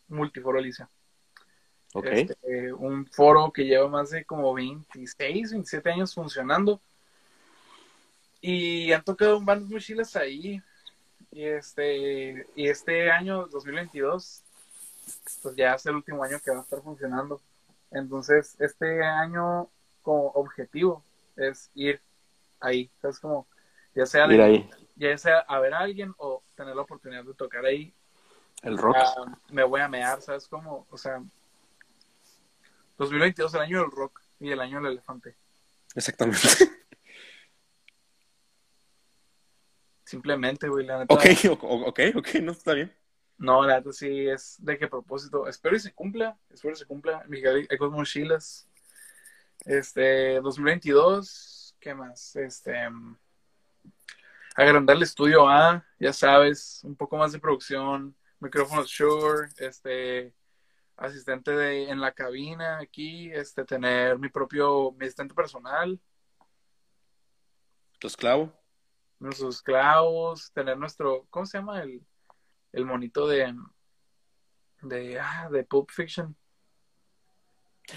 Multiforo 0.10 0.60
Alicia. 0.60 0.90
ok. 1.94 2.06
Este, 2.06 2.74
un 2.74 3.06
foro 3.08 3.52
que 3.52 3.66
lleva 3.66 3.88
más 3.88 4.10
de 4.12 4.26
como 4.26 4.54
26, 4.54 5.52
27 5.52 5.92
años 5.92 6.14
funcionando. 6.14 6.80
Y 8.40 8.92
han 8.92 9.04
tocado 9.04 9.42
bandas 9.42 9.70
muy 9.70 9.82
chilas 9.82 10.16
ahí. 10.16 10.62
Y 11.32 11.44
este, 11.44 12.46
y 12.56 12.68
este 12.68 13.12
año, 13.12 13.48
2022, 13.48 14.44
pues 15.42 15.56
ya 15.56 15.74
es 15.74 15.86
el 15.86 15.96
último 15.96 16.24
año 16.24 16.40
que 16.40 16.52
va 16.52 16.60
a 16.60 16.62
estar 16.62 16.82
funcionando. 16.82 17.42
Entonces, 17.92 18.56
este 18.60 19.04
año 19.04 19.70
como 20.02 20.28
objetivo 20.30 21.04
es 21.36 21.70
ir 21.76 22.00
ahí. 22.60 22.90
¿Sabes? 23.02 23.20
Como, 23.20 23.48
ya 23.96 24.06
sea, 24.06 24.28
de- 24.28 24.38
ya 24.98 25.18
sea 25.18 25.40
a 25.40 25.60
ver 25.60 25.74
a 25.74 25.80
alguien 25.80 26.14
o 26.18 26.44
tener 26.56 26.76
la 26.76 26.82
oportunidad 26.82 27.24
de 27.24 27.34
tocar 27.34 27.66
ahí 27.66 27.94
el 28.64 28.78
rock. 28.78 28.98
Ah, 28.98 29.38
me 29.50 29.64
voy 29.64 29.82
a 29.82 29.88
mear, 29.88 30.22
¿sabes 30.22 30.48
cómo? 30.48 30.88
O 30.90 30.98
sea, 30.98 31.24
2022 32.98 33.54
el 33.54 33.62
año 33.62 33.82
del 33.82 33.92
rock 33.92 34.22
y 34.40 34.52
el 34.52 34.60
año 34.60 34.82
del 34.82 34.94
elefante. 34.94 35.36
Exactamente. 35.96 36.48
Simplemente, 40.04 40.70
güey, 40.70 40.86
la 40.86 41.00
neta. 41.00 41.14
Ok, 41.14 41.26
ok, 41.52 42.00
ok, 42.16 42.28
no 42.42 42.52
está 42.52 42.74
bien. 42.74 42.96
No, 43.38 43.64
la 43.64 43.78
neta 43.78 43.92
sí 43.92 44.28
es 44.28 44.56
de 44.60 44.78
qué 44.78 44.88
propósito. 44.88 45.48
Espero 45.48 45.76
y 45.76 45.80
se 45.80 45.94
cumpla, 45.94 46.38
espero 46.50 46.74
y 46.74 46.78
se 46.78 46.86
cumpla. 46.86 47.24
Miguel, 47.28 47.68
hay 47.70 47.78
cosas 47.78 47.94
muy 47.94 48.06
chilas. 48.06 48.68
Este, 49.66 50.40
2022, 50.42 51.76
¿qué 51.80 51.94
más? 51.94 52.36
Este, 52.36 52.74
agrandar 54.58 54.96
el 54.98 55.04
estudio 55.04 55.48
A, 55.48 55.86
ya 56.00 56.12
sabes, 56.14 56.82
un 56.84 56.96
poco 56.96 57.18
más 57.18 57.32
de 57.32 57.40
producción, 57.40 58.16
micrófonos 58.40 58.88
Shure, 58.90 59.50
este, 59.58 60.34
asistente 60.96 61.52
de, 61.52 61.90
en 61.90 62.02
la 62.02 62.12
cabina 62.12 62.80
aquí, 62.80 63.32
este, 63.32 63.64
tener 63.66 64.18
mi 64.20 64.30
propio, 64.30 64.92
mi 64.94 65.06
asistente 65.06 65.34
personal, 65.34 66.00
Tu 68.00 68.08
esclavo. 68.08 68.52
nuestros 69.20 69.62
clavos, 69.62 70.52
tener 70.54 70.78
nuestro, 70.78 71.26
¿cómo 71.30 71.46
se 71.46 71.58
llama? 71.58 71.82
El, 71.82 72.06
el 72.74 72.86
monito 72.86 73.28
de, 73.28 73.56
de, 74.82 75.20
ah, 75.20 75.50
de 75.52 75.64
Pulp 75.64 75.90
Fiction. 75.92 76.36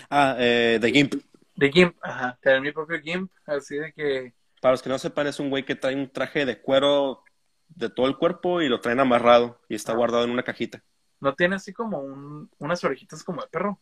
Ah, 0.09 0.37
eh, 0.39 0.79
de 0.81 0.91
Gimp. 0.93 1.15
De 1.57 1.71
GIMP, 1.71 1.97
ajá, 2.03 2.39
tener 2.41 2.61
mi 2.61 2.73
propio 2.73 3.01
GIMP, 3.01 3.31
así 3.45 3.77
de 3.77 3.93
que, 3.93 4.35
Para 4.61 4.73
los 4.73 4.83
que 4.83 4.89
no 4.91 4.99
sepan, 4.99 5.27
es 5.27 5.41
un 5.41 5.51
güey 5.51 5.65
que 5.65 5.75
trae 5.75 5.95
un 5.97 6.11
traje 6.11 6.45
de 6.45 6.61
cuero 6.61 7.23
de 7.69 7.89
todo 7.89 8.07
el 8.07 8.17
cuerpo 8.19 8.61
y 8.61 8.69
lo 8.69 8.81
traen 8.81 9.01
amarrado 9.01 9.59
y 9.69 9.75
está 9.75 9.93
Ah. 9.93 9.97
guardado 9.97 10.25
en 10.25 10.31
una 10.31 10.43
cajita. 10.43 10.83
no 11.21 11.35
tiene 11.35 11.57
así 11.57 11.73
como 11.75 11.99
un, 11.99 12.51
unas 12.59 12.83
orejitas 12.83 13.23
como 13.23 13.43
de 13.43 13.49
perro. 13.49 13.79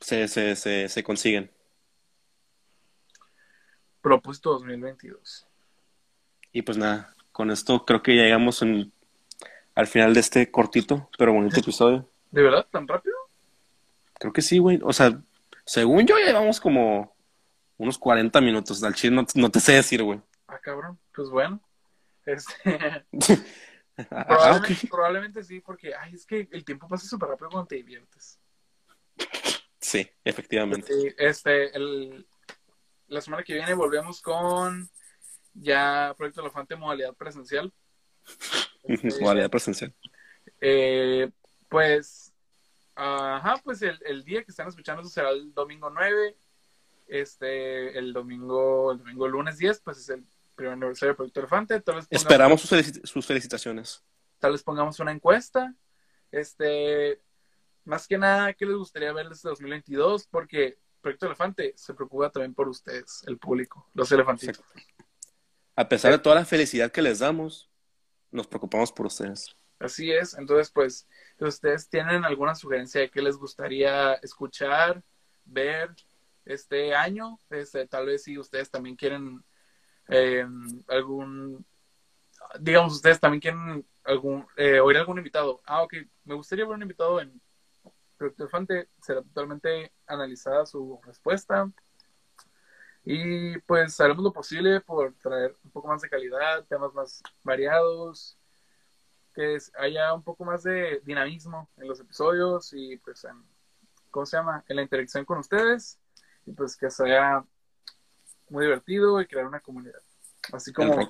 Se, 0.00 0.26
se, 0.26 0.56
se, 0.56 0.88
se 0.88 1.02
consiguen. 1.04 1.50
Propósito 4.00 4.52
2022. 4.52 5.46
Y 6.52 6.62
pues 6.62 6.78
nada, 6.78 7.14
con 7.32 7.50
esto 7.50 7.84
creo 7.84 8.02
que 8.02 8.16
ya 8.16 8.22
llegamos 8.22 8.62
en- 8.62 8.92
al 9.74 9.86
final 9.86 10.14
de 10.14 10.20
este 10.20 10.50
cortito, 10.50 11.10
pero 11.18 11.32
bonito 11.34 11.60
episodio. 11.60 12.08
¿De 12.30 12.42
verdad? 12.42 12.66
¿Tan 12.70 12.86
rápido? 12.88 13.14
Creo 14.14 14.32
que 14.32 14.40
sí, 14.42 14.58
güey. 14.58 14.80
O 14.82 14.92
sea, 14.92 15.18
según 15.66 16.06
yo 16.06 16.18
ya 16.18 16.26
llevamos 16.26 16.60
como 16.60 17.14
unos 17.76 17.98
40 17.98 18.40
minutos. 18.40 18.82
Al 18.82 18.94
chile 18.94 19.16
no, 19.16 19.26
no 19.34 19.50
te 19.50 19.60
sé 19.60 19.72
decir, 19.72 20.02
güey. 20.02 20.20
Ah, 20.48 20.58
cabrón. 20.58 20.98
Pues 21.14 21.28
bueno. 21.30 21.60
Este, 22.24 23.04
Ah, 24.10 24.26
probablemente, 24.26 24.74
ok. 24.74 24.90
probablemente 24.90 25.42
sí, 25.42 25.60
porque 25.60 25.94
ay, 25.94 26.14
es 26.14 26.26
que 26.26 26.48
el 26.52 26.64
tiempo 26.64 26.86
pasa 26.86 27.06
súper 27.06 27.30
rápido 27.30 27.48
cuando 27.48 27.66
te 27.66 27.76
diviertes. 27.76 28.38
Sí, 29.80 30.06
efectivamente. 30.22 30.92
Sí, 30.92 31.14
este, 31.16 31.74
el, 31.74 32.26
la 33.06 33.20
semana 33.22 33.42
que 33.42 33.54
viene 33.54 33.72
volvemos 33.72 34.20
con 34.20 34.88
ya 35.54 36.14
Proyecto 36.18 36.42
Elefante 36.42 36.76
modalidad 36.76 37.14
presencial. 37.14 37.72
Este, 38.82 39.08
Modalidad 39.20 39.48
presencial. 39.48 39.94
Eh, 40.60 41.30
pues, 41.68 42.34
ajá, 42.94 43.56
pues 43.64 43.80
el, 43.80 43.98
el 44.04 44.24
día 44.24 44.44
que 44.44 44.50
están 44.50 44.68
escuchando 44.68 45.00
eso 45.00 45.10
será 45.10 45.30
el 45.30 45.54
domingo 45.54 45.88
9. 45.88 46.36
Este, 47.06 47.96
el 47.98 48.12
domingo, 48.12 48.92
el 48.92 48.98
domingo 48.98 49.28
lunes 49.28 49.58
10, 49.58 49.80
pues 49.80 49.98
es 49.98 50.08
el 50.08 50.24
primer 50.54 50.72
aniversario 50.74 51.10
del 51.10 51.16
Proyecto 51.16 51.40
Elefante. 51.40 51.80
Tal 51.80 51.96
vez 51.96 52.06
pongamos, 52.06 52.22
Esperamos 52.22 52.60
sus, 52.60 52.70
felici- 52.72 53.06
sus 53.06 53.26
felicitaciones. 53.26 54.02
tal 54.38 54.52
vez 54.52 54.62
pongamos 54.62 54.98
una 55.00 55.12
encuesta. 55.12 55.74
Este, 56.32 57.20
más 57.84 58.06
que 58.08 58.18
nada, 58.18 58.52
¿qué 58.54 58.66
les 58.66 58.76
gustaría 58.76 59.12
ver 59.12 59.28
desde 59.28 59.48
2022? 59.48 60.26
Porque 60.26 60.78
Proyecto 61.00 61.26
Elefante 61.26 61.72
se 61.76 61.94
preocupa 61.94 62.30
también 62.30 62.54
por 62.54 62.68
ustedes, 62.68 63.22
el 63.26 63.38
público, 63.38 63.88
los 63.94 64.10
elefantitos. 64.10 64.64
A 65.76 65.88
pesar 65.88 66.10
de 66.12 66.18
toda 66.18 66.34
la 66.34 66.44
felicidad 66.44 66.90
que 66.90 67.02
les 67.02 67.20
damos, 67.20 67.70
nos 68.32 68.46
preocupamos 68.48 68.90
por 68.90 69.06
ustedes. 69.06 69.54
Así 69.78 70.10
es, 70.10 70.34
entonces 70.34 70.70
pues, 70.72 71.06
ustedes 71.38 71.88
tienen 71.88 72.24
alguna 72.24 72.54
sugerencia 72.54 73.02
de 73.02 73.10
qué 73.10 73.20
les 73.22 73.36
gustaría 73.36 74.14
escuchar, 74.14 75.02
ver 75.44 75.94
este 76.46 76.94
año, 76.94 77.38
este, 77.50 77.86
tal 77.86 78.06
vez 78.06 78.22
si 78.22 78.38
ustedes 78.38 78.70
también 78.70 78.96
quieren 78.96 79.44
eh, 80.08 80.46
algún, 80.88 81.66
digamos, 82.60 82.94
ustedes 82.94 83.20
también 83.20 83.40
quieren 83.40 83.86
algún, 84.04 84.46
eh, 84.56 84.80
oír 84.80 84.96
algún 84.96 85.18
invitado. 85.18 85.60
Ah, 85.66 85.82
ok, 85.82 85.94
me 86.24 86.34
gustaría 86.34 86.64
ver 86.64 86.74
un 86.74 86.82
invitado 86.82 87.20
en 87.20 87.40
Proyecto 88.16 88.44
Elefante, 88.44 88.88
será 89.02 89.22
totalmente 89.22 89.92
analizada 90.06 90.64
su 90.64 91.00
respuesta. 91.04 91.70
Y 93.04 93.58
pues 93.60 94.00
haremos 94.00 94.24
lo 94.24 94.32
posible 94.32 94.80
por 94.80 95.14
traer 95.14 95.54
un 95.62 95.70
poco 95.70 95.88
más 95.88 96.02
de 96.02 96.08
calidad, 96.08 96.64
temas 96.66 96.92
más 96.94 97.22
variados, 97.44 98.36
que 99.34 99.58
haya 99.78 100.14
un 100.14 100.22
poco 100.22 100.44
más 100.44 100.62
de 100.62 101.00
dinamismo 101.04 101.68
en 101.76 101.88
los 101.88 102.00
episodios 102.00 102.72
y 102.72 102.96
pues 102.96 103.24
en, 103.24 103.44
¿cómo 104.10 104.26
se 104.26 104.36
llama? 104.36 104.64
En 104.68 104.76
la 104.76 104.82
interacción 104.82 105.24
con 105.24 105.38
ustedes 105.38 106.00
y 106.46 106.52
pues 106.52 106.76
que 106.76 106.90
sea 106.90 107.44
muy 108.48 108.64
divertido 108.64 109.20
y 109.20 109.26
crear 109.26 109.46
una 109.46 109.60
comunidad. 109.60 110.00
Así 110.52 110.72
como, 110.72 111.08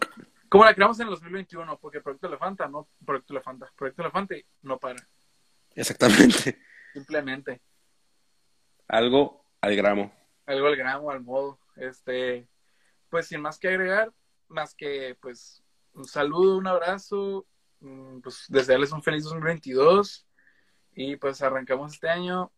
como 0.49 0.65
la 0.65 0.75
creamos 0.75 0.99
en 0.99 1.09
el 1.09 1.11
2021, 1.15 1.79
porque 1.79 2.01
Proyecto 2.01 2.27
Elefanta, 2.27 2.67
no 2.69 2.89
Proyecto 3.05 3.35
Elefanta, 3.35 3.71
Proyecto 3.77 4.03
Elefante 4.03 4.47
no 4.63 4.79
para, 4.79 4.97
Exactamente. 5.75 6.59
simplemente 6.95 7.61
Algo 8.89 9.45
al 9.61 9.77
gramo. 9.77 10.13
algo 10.47 10.67
al 10.69 10.77
gramo, 10.77 11.11
al 11.11 11.23
modo, 11.23 11.59
este, 11.77 12.49
pues 13.11 13.27
sin 13.27 13.43
más 13.43 13.59
que 13.59 13.69
agregar, 13.69 14.13
más 14.49 14.75
que 14.75 15.17
pues 15.21 15.63
un 15.93 16.05
saludo, 16.07 16.57
un 16.57 16.67
abrazo, 16.67 17.47
mm, 17.81 18.21
pues 18.21 18.45
desearles 18.49 18.93
un 18.93 19.03
feliz 19.03 19.25
2022 19.25 20.27
y 20.95 21.17
pues 21.17 21.43
arrancamos 21.43 21.93
este 21.93 22.09
año, 22.09 22.51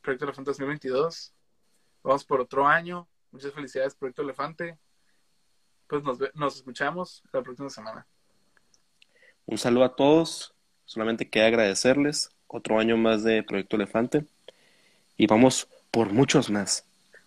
Proyecto 0.00 0.26
Elefante 0.26 0.50
2022, 0.50 1.33
vamos 2.04 2.24
por 2.24 2.40
otro 2.40 2.66
año, 2.68 3.08
muchas 3.32 3.52
felicidades 3.52 3.94
Proyecto 3.96 4.22
Elefante, 4.22 4.78
pues 5.88 6.04
nos, 6.04 6.18
nos 6.34 6.56
escuchamos 6.56 7.22
la 7.32 7.42
próxima 7.42 7.68
semana. 7.70 8.06
Un 9.46 9.58
saludo 9.58 9.84
a 9.84 9.94
todos. 9.96 10.54
Solamente 10.86 11.28
queda 11.28 11.46
agradecerles. 11.48 12.30
Otro 12.46 12.78
año 12.78 12.96
más 12.96 13.22
de 13.24 13.42
Proyecto 13.42 13.76
Elefante. 13.76 14.24
Y 15.16 15.26
vamos 15.26 15.66
por 15.90 16.10
muchos 16.12 16.48
más. 16.50 16.84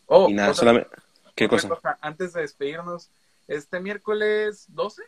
Oh, 0.07 0.29
Y 0.29 0.33
nada, 0.33 0.49
otra- 0.51 0.59
solamente. 0.59 0.89
¿Qué 1.35 1.47
cosa? 1.47 1.69
Antes 2.01 2.33
de 2.33 2.41
despedirnos, 2.41 3.09
este 3.47 3.79
miércoles 3.79 4.65
12 4.69 5.03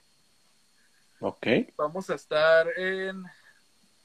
Ok. 1.22 1.48
vamos 1.76 2.10
a 2.12 2.16
estar 2.16 2.68
en, 2.78 3.24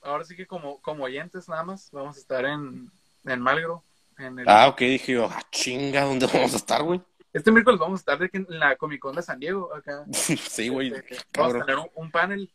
ahora 0.03 0.25
sí 0.25 0.35
que 0.35 0.47
como, 0.47 0.81
como 0.81 1.05
oyentes 1.05 1.49
nada 1.49 1.63
más, 1.65 1.91
vamos 1.93 2.17
a 2.17 2.21
estar 2.21 2.45
en, 2.47 2.91
en 3.25 3.41
Malgro. 3.41 3.83
En 4.19 4.39
el, 4.39 4.49
Ah, 4.49 4.69
ok. 4.69 4.79
Dije 4.79 5.13
yo, 5.13 5.27
ah, 5.31 5.43
chinga, 5.51 6.03
¿dónde 6.03 6.27
vamos 6.27 6.53
a 6.55 6.57
estar, 6.57 6.83
güey? 6.83 7.03
Este 7.33 7.51
miércoles 7.51 7.81
vamos 7.81 7.99
a 7.99 8.03
estar 8.03 8.19
de 8.19 8.29
que 8.31 8.39
en 8.39 8.47
la 8.49 8.77
Comic 8.77 9.01
Con 9.01 9.17
de 9.17 9.23
San 9.23 9.41
Diego, 9.41 9.75
acá. 9.75 10.05
sí, 10.13 10.69
güey. 10.69 10.93
Este, 10.93 11.19
vamos 11.37 11.55
a 11.57 11.61
tener 11.65 11.79
un, 11.79 11.89
un 11.95 12.11
panel. 12.11 12.53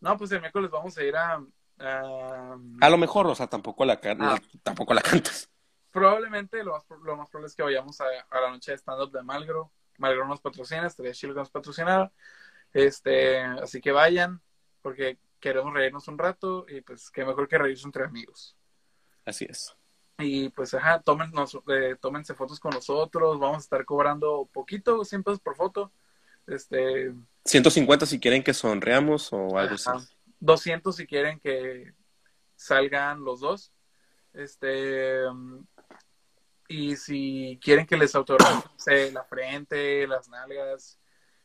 No, 0.00 0.16
pues 0.16 0.30
el 0.32 0.40
miércoles 0.40 0.70
vamos 0.70 0.96
a 0.98 1.02
ir 1.02 1.16
a... 1.16 1.42
a- 1.78 2.58
A 2.80 2.90
lo 2.90 2.98
mejor, 2.98 3.26
o 3.26 3.34
sea, 3.34 3.46
tampoco 3.48 3.84
la, 3.84 3.98
can- 4.00 4.18
Ah. 4.22 4.38
tampoco 4.62 4.94
la 4.94 5.00
cantas. 5.02 5.48
probablemente 5.90 6.62
lo 6.62 6.72
más, 6.72 6.84
lo 7.02 7.16
más 7.16 7.28
probable 7.30 7.46
es 7.48 7.54
que 7.56 7.62
vayamos 7.62 8.00
a, 8.00 8.04
a 8.30 8.40
la 8.40 8.50
noche 8.50 8.70
de 8.72 8.78
stand-up 8.78 9.10
de 9.12 9.22
Malgro. 9.22 9.72
Malgro 9.98 10.26
nos 10.26 10.40
patrocina, 10.40 10.88
chido 10.90 11.34
que 11.34 11.40
nos 11.40 11.50
patrocinara. 11.50 12.12
Este, 12.72 13.38
así 13.40 13.80
que 13.80 13.92
vayan, 13.92 14.40
porque 14.82 15.18
queremos 15.40 15.72
reírnos 15.72 16.08
un 16.08 16.18
rato 16.18 16.66
y 16.68 16.80
pues 16.80 17.10
qué 17.10 17.24
mejor 17.24 17.46
que 17.48 17.58
reírse 17.58 17.86
entre 17.86 18.04
amigos. 18.04 18.56
Así 19.24 19.46
es. 19.48 19.74
Y 20.18 20.48
pues, 20.50 20.74
ajá, 20.74 21.00
tómenos, 21.00 21.58
eh, 21.68 21.96
tómense 22.00 22.34
fotos 22.34 22.60
con 22.60 22.72
nosotros. 22.72 23.38
Vamos 23.38 23.58
a 23.58 23.60
estar 23.60 23.84
cobrando 23.84 24.48
poquito, 24.52 25.04
100 25.04 25.22
pesos 25.22 25.40
por 25.40 25.56
foto. 25.56 25.90
Este, 26.46 27.12
150 27.44 28.06
si 28.06 28.20
quieren 28.20 28.42
que 28.42 28.54
sonreamos 28.54 29.32
o 29.32 29.58
algo 29.58 29.74
así. 29.74 29.88
ajá, 29.88 30.04
200 30.40 30.94
si 30.94 31.06
quieren 31.06 31.40
que 31.40 31.92
salgan 32.56 33.24
los 33.24 33.40
dos. 33.40 33.72
Este, 34.32 35.22
y 36.68 36.96
si 36.96 37.58
quieren 37.62 37.86
que 37.86 37.96
les 37.96 38.14
autografe 38.14 39.10
la 39.12 39.24
frente, 39.24 40.06
las 40.06 40.28
nalgas, 40.28 40.98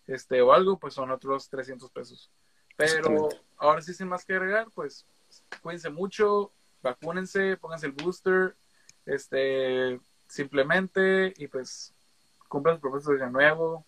este, 0.08 0.42
o 0.42 0.54
algo, 0.54 0.80
pues 0.80 0.94
son 0.94 1.12
otros 1.12 1.50
300 1.50 1.92
pesos. 1.92 2.32
Pero 2.76 3.30
ahora 3.58 3.82
sí, 3.82 3.94
sin 3.94 4.08
más 4.08 4.26
que 4.26 4.34
agregar, 4.34 4.68
pues 4.74 5.06
cuídense 5.62 5.90
mucho, 5.90 6.52
vacúnense, 6.82 7.58
pónganse 7.58 7.88
el 7.88 7.92
booster, 7.94 8.56
este, 9.06 10.00
simplemente, 10.28 11.34
y 11.38 11.48
pues 11.48 11.94
cumplan 12.48 12.76
sus 12.76 12.82
propósitos 12.82 13.20
de 13.20 13.30
nuevo, 13.30 13.86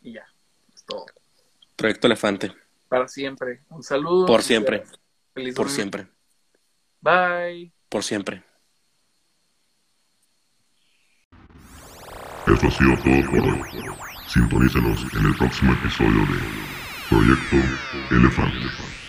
y 0.00 0.12
ya, 0.14 0.26
es 0.74 0.84
todo. 0.84 1.06
Proyecto 1.76 2.06
Elefante. 2.06 2.52
Para 2.88 3.08
siempre. 3.08 3.62
Un 3.70 3.82
saludo. 3.82 4.26
Por 4.26 4.42
siempre. 4.42 4.84
Feliz 5.32 5.54
Por 5.54 5.66
2000. 5.66 5.74
siempre. 5.74 6.06
Bye. 7.00 7.72
Por 7.88 8.04
siempre. 8.04 8.44
Eso 12.46 12.66
ha 12.66 12.70
sido 12.70 12.96
todo 12.96 13.30
por 13.30 13.40
hoy. 13.40 13.62
Sintonícenos 14.28 15.00
en 15.14 15.26
el 15.26 15.36
próximo 15.36 15.72
episodio 15.72 16.20
de 16.26 16.40
Proyecto 17.08 17.56
Elefante. 18.14 19.01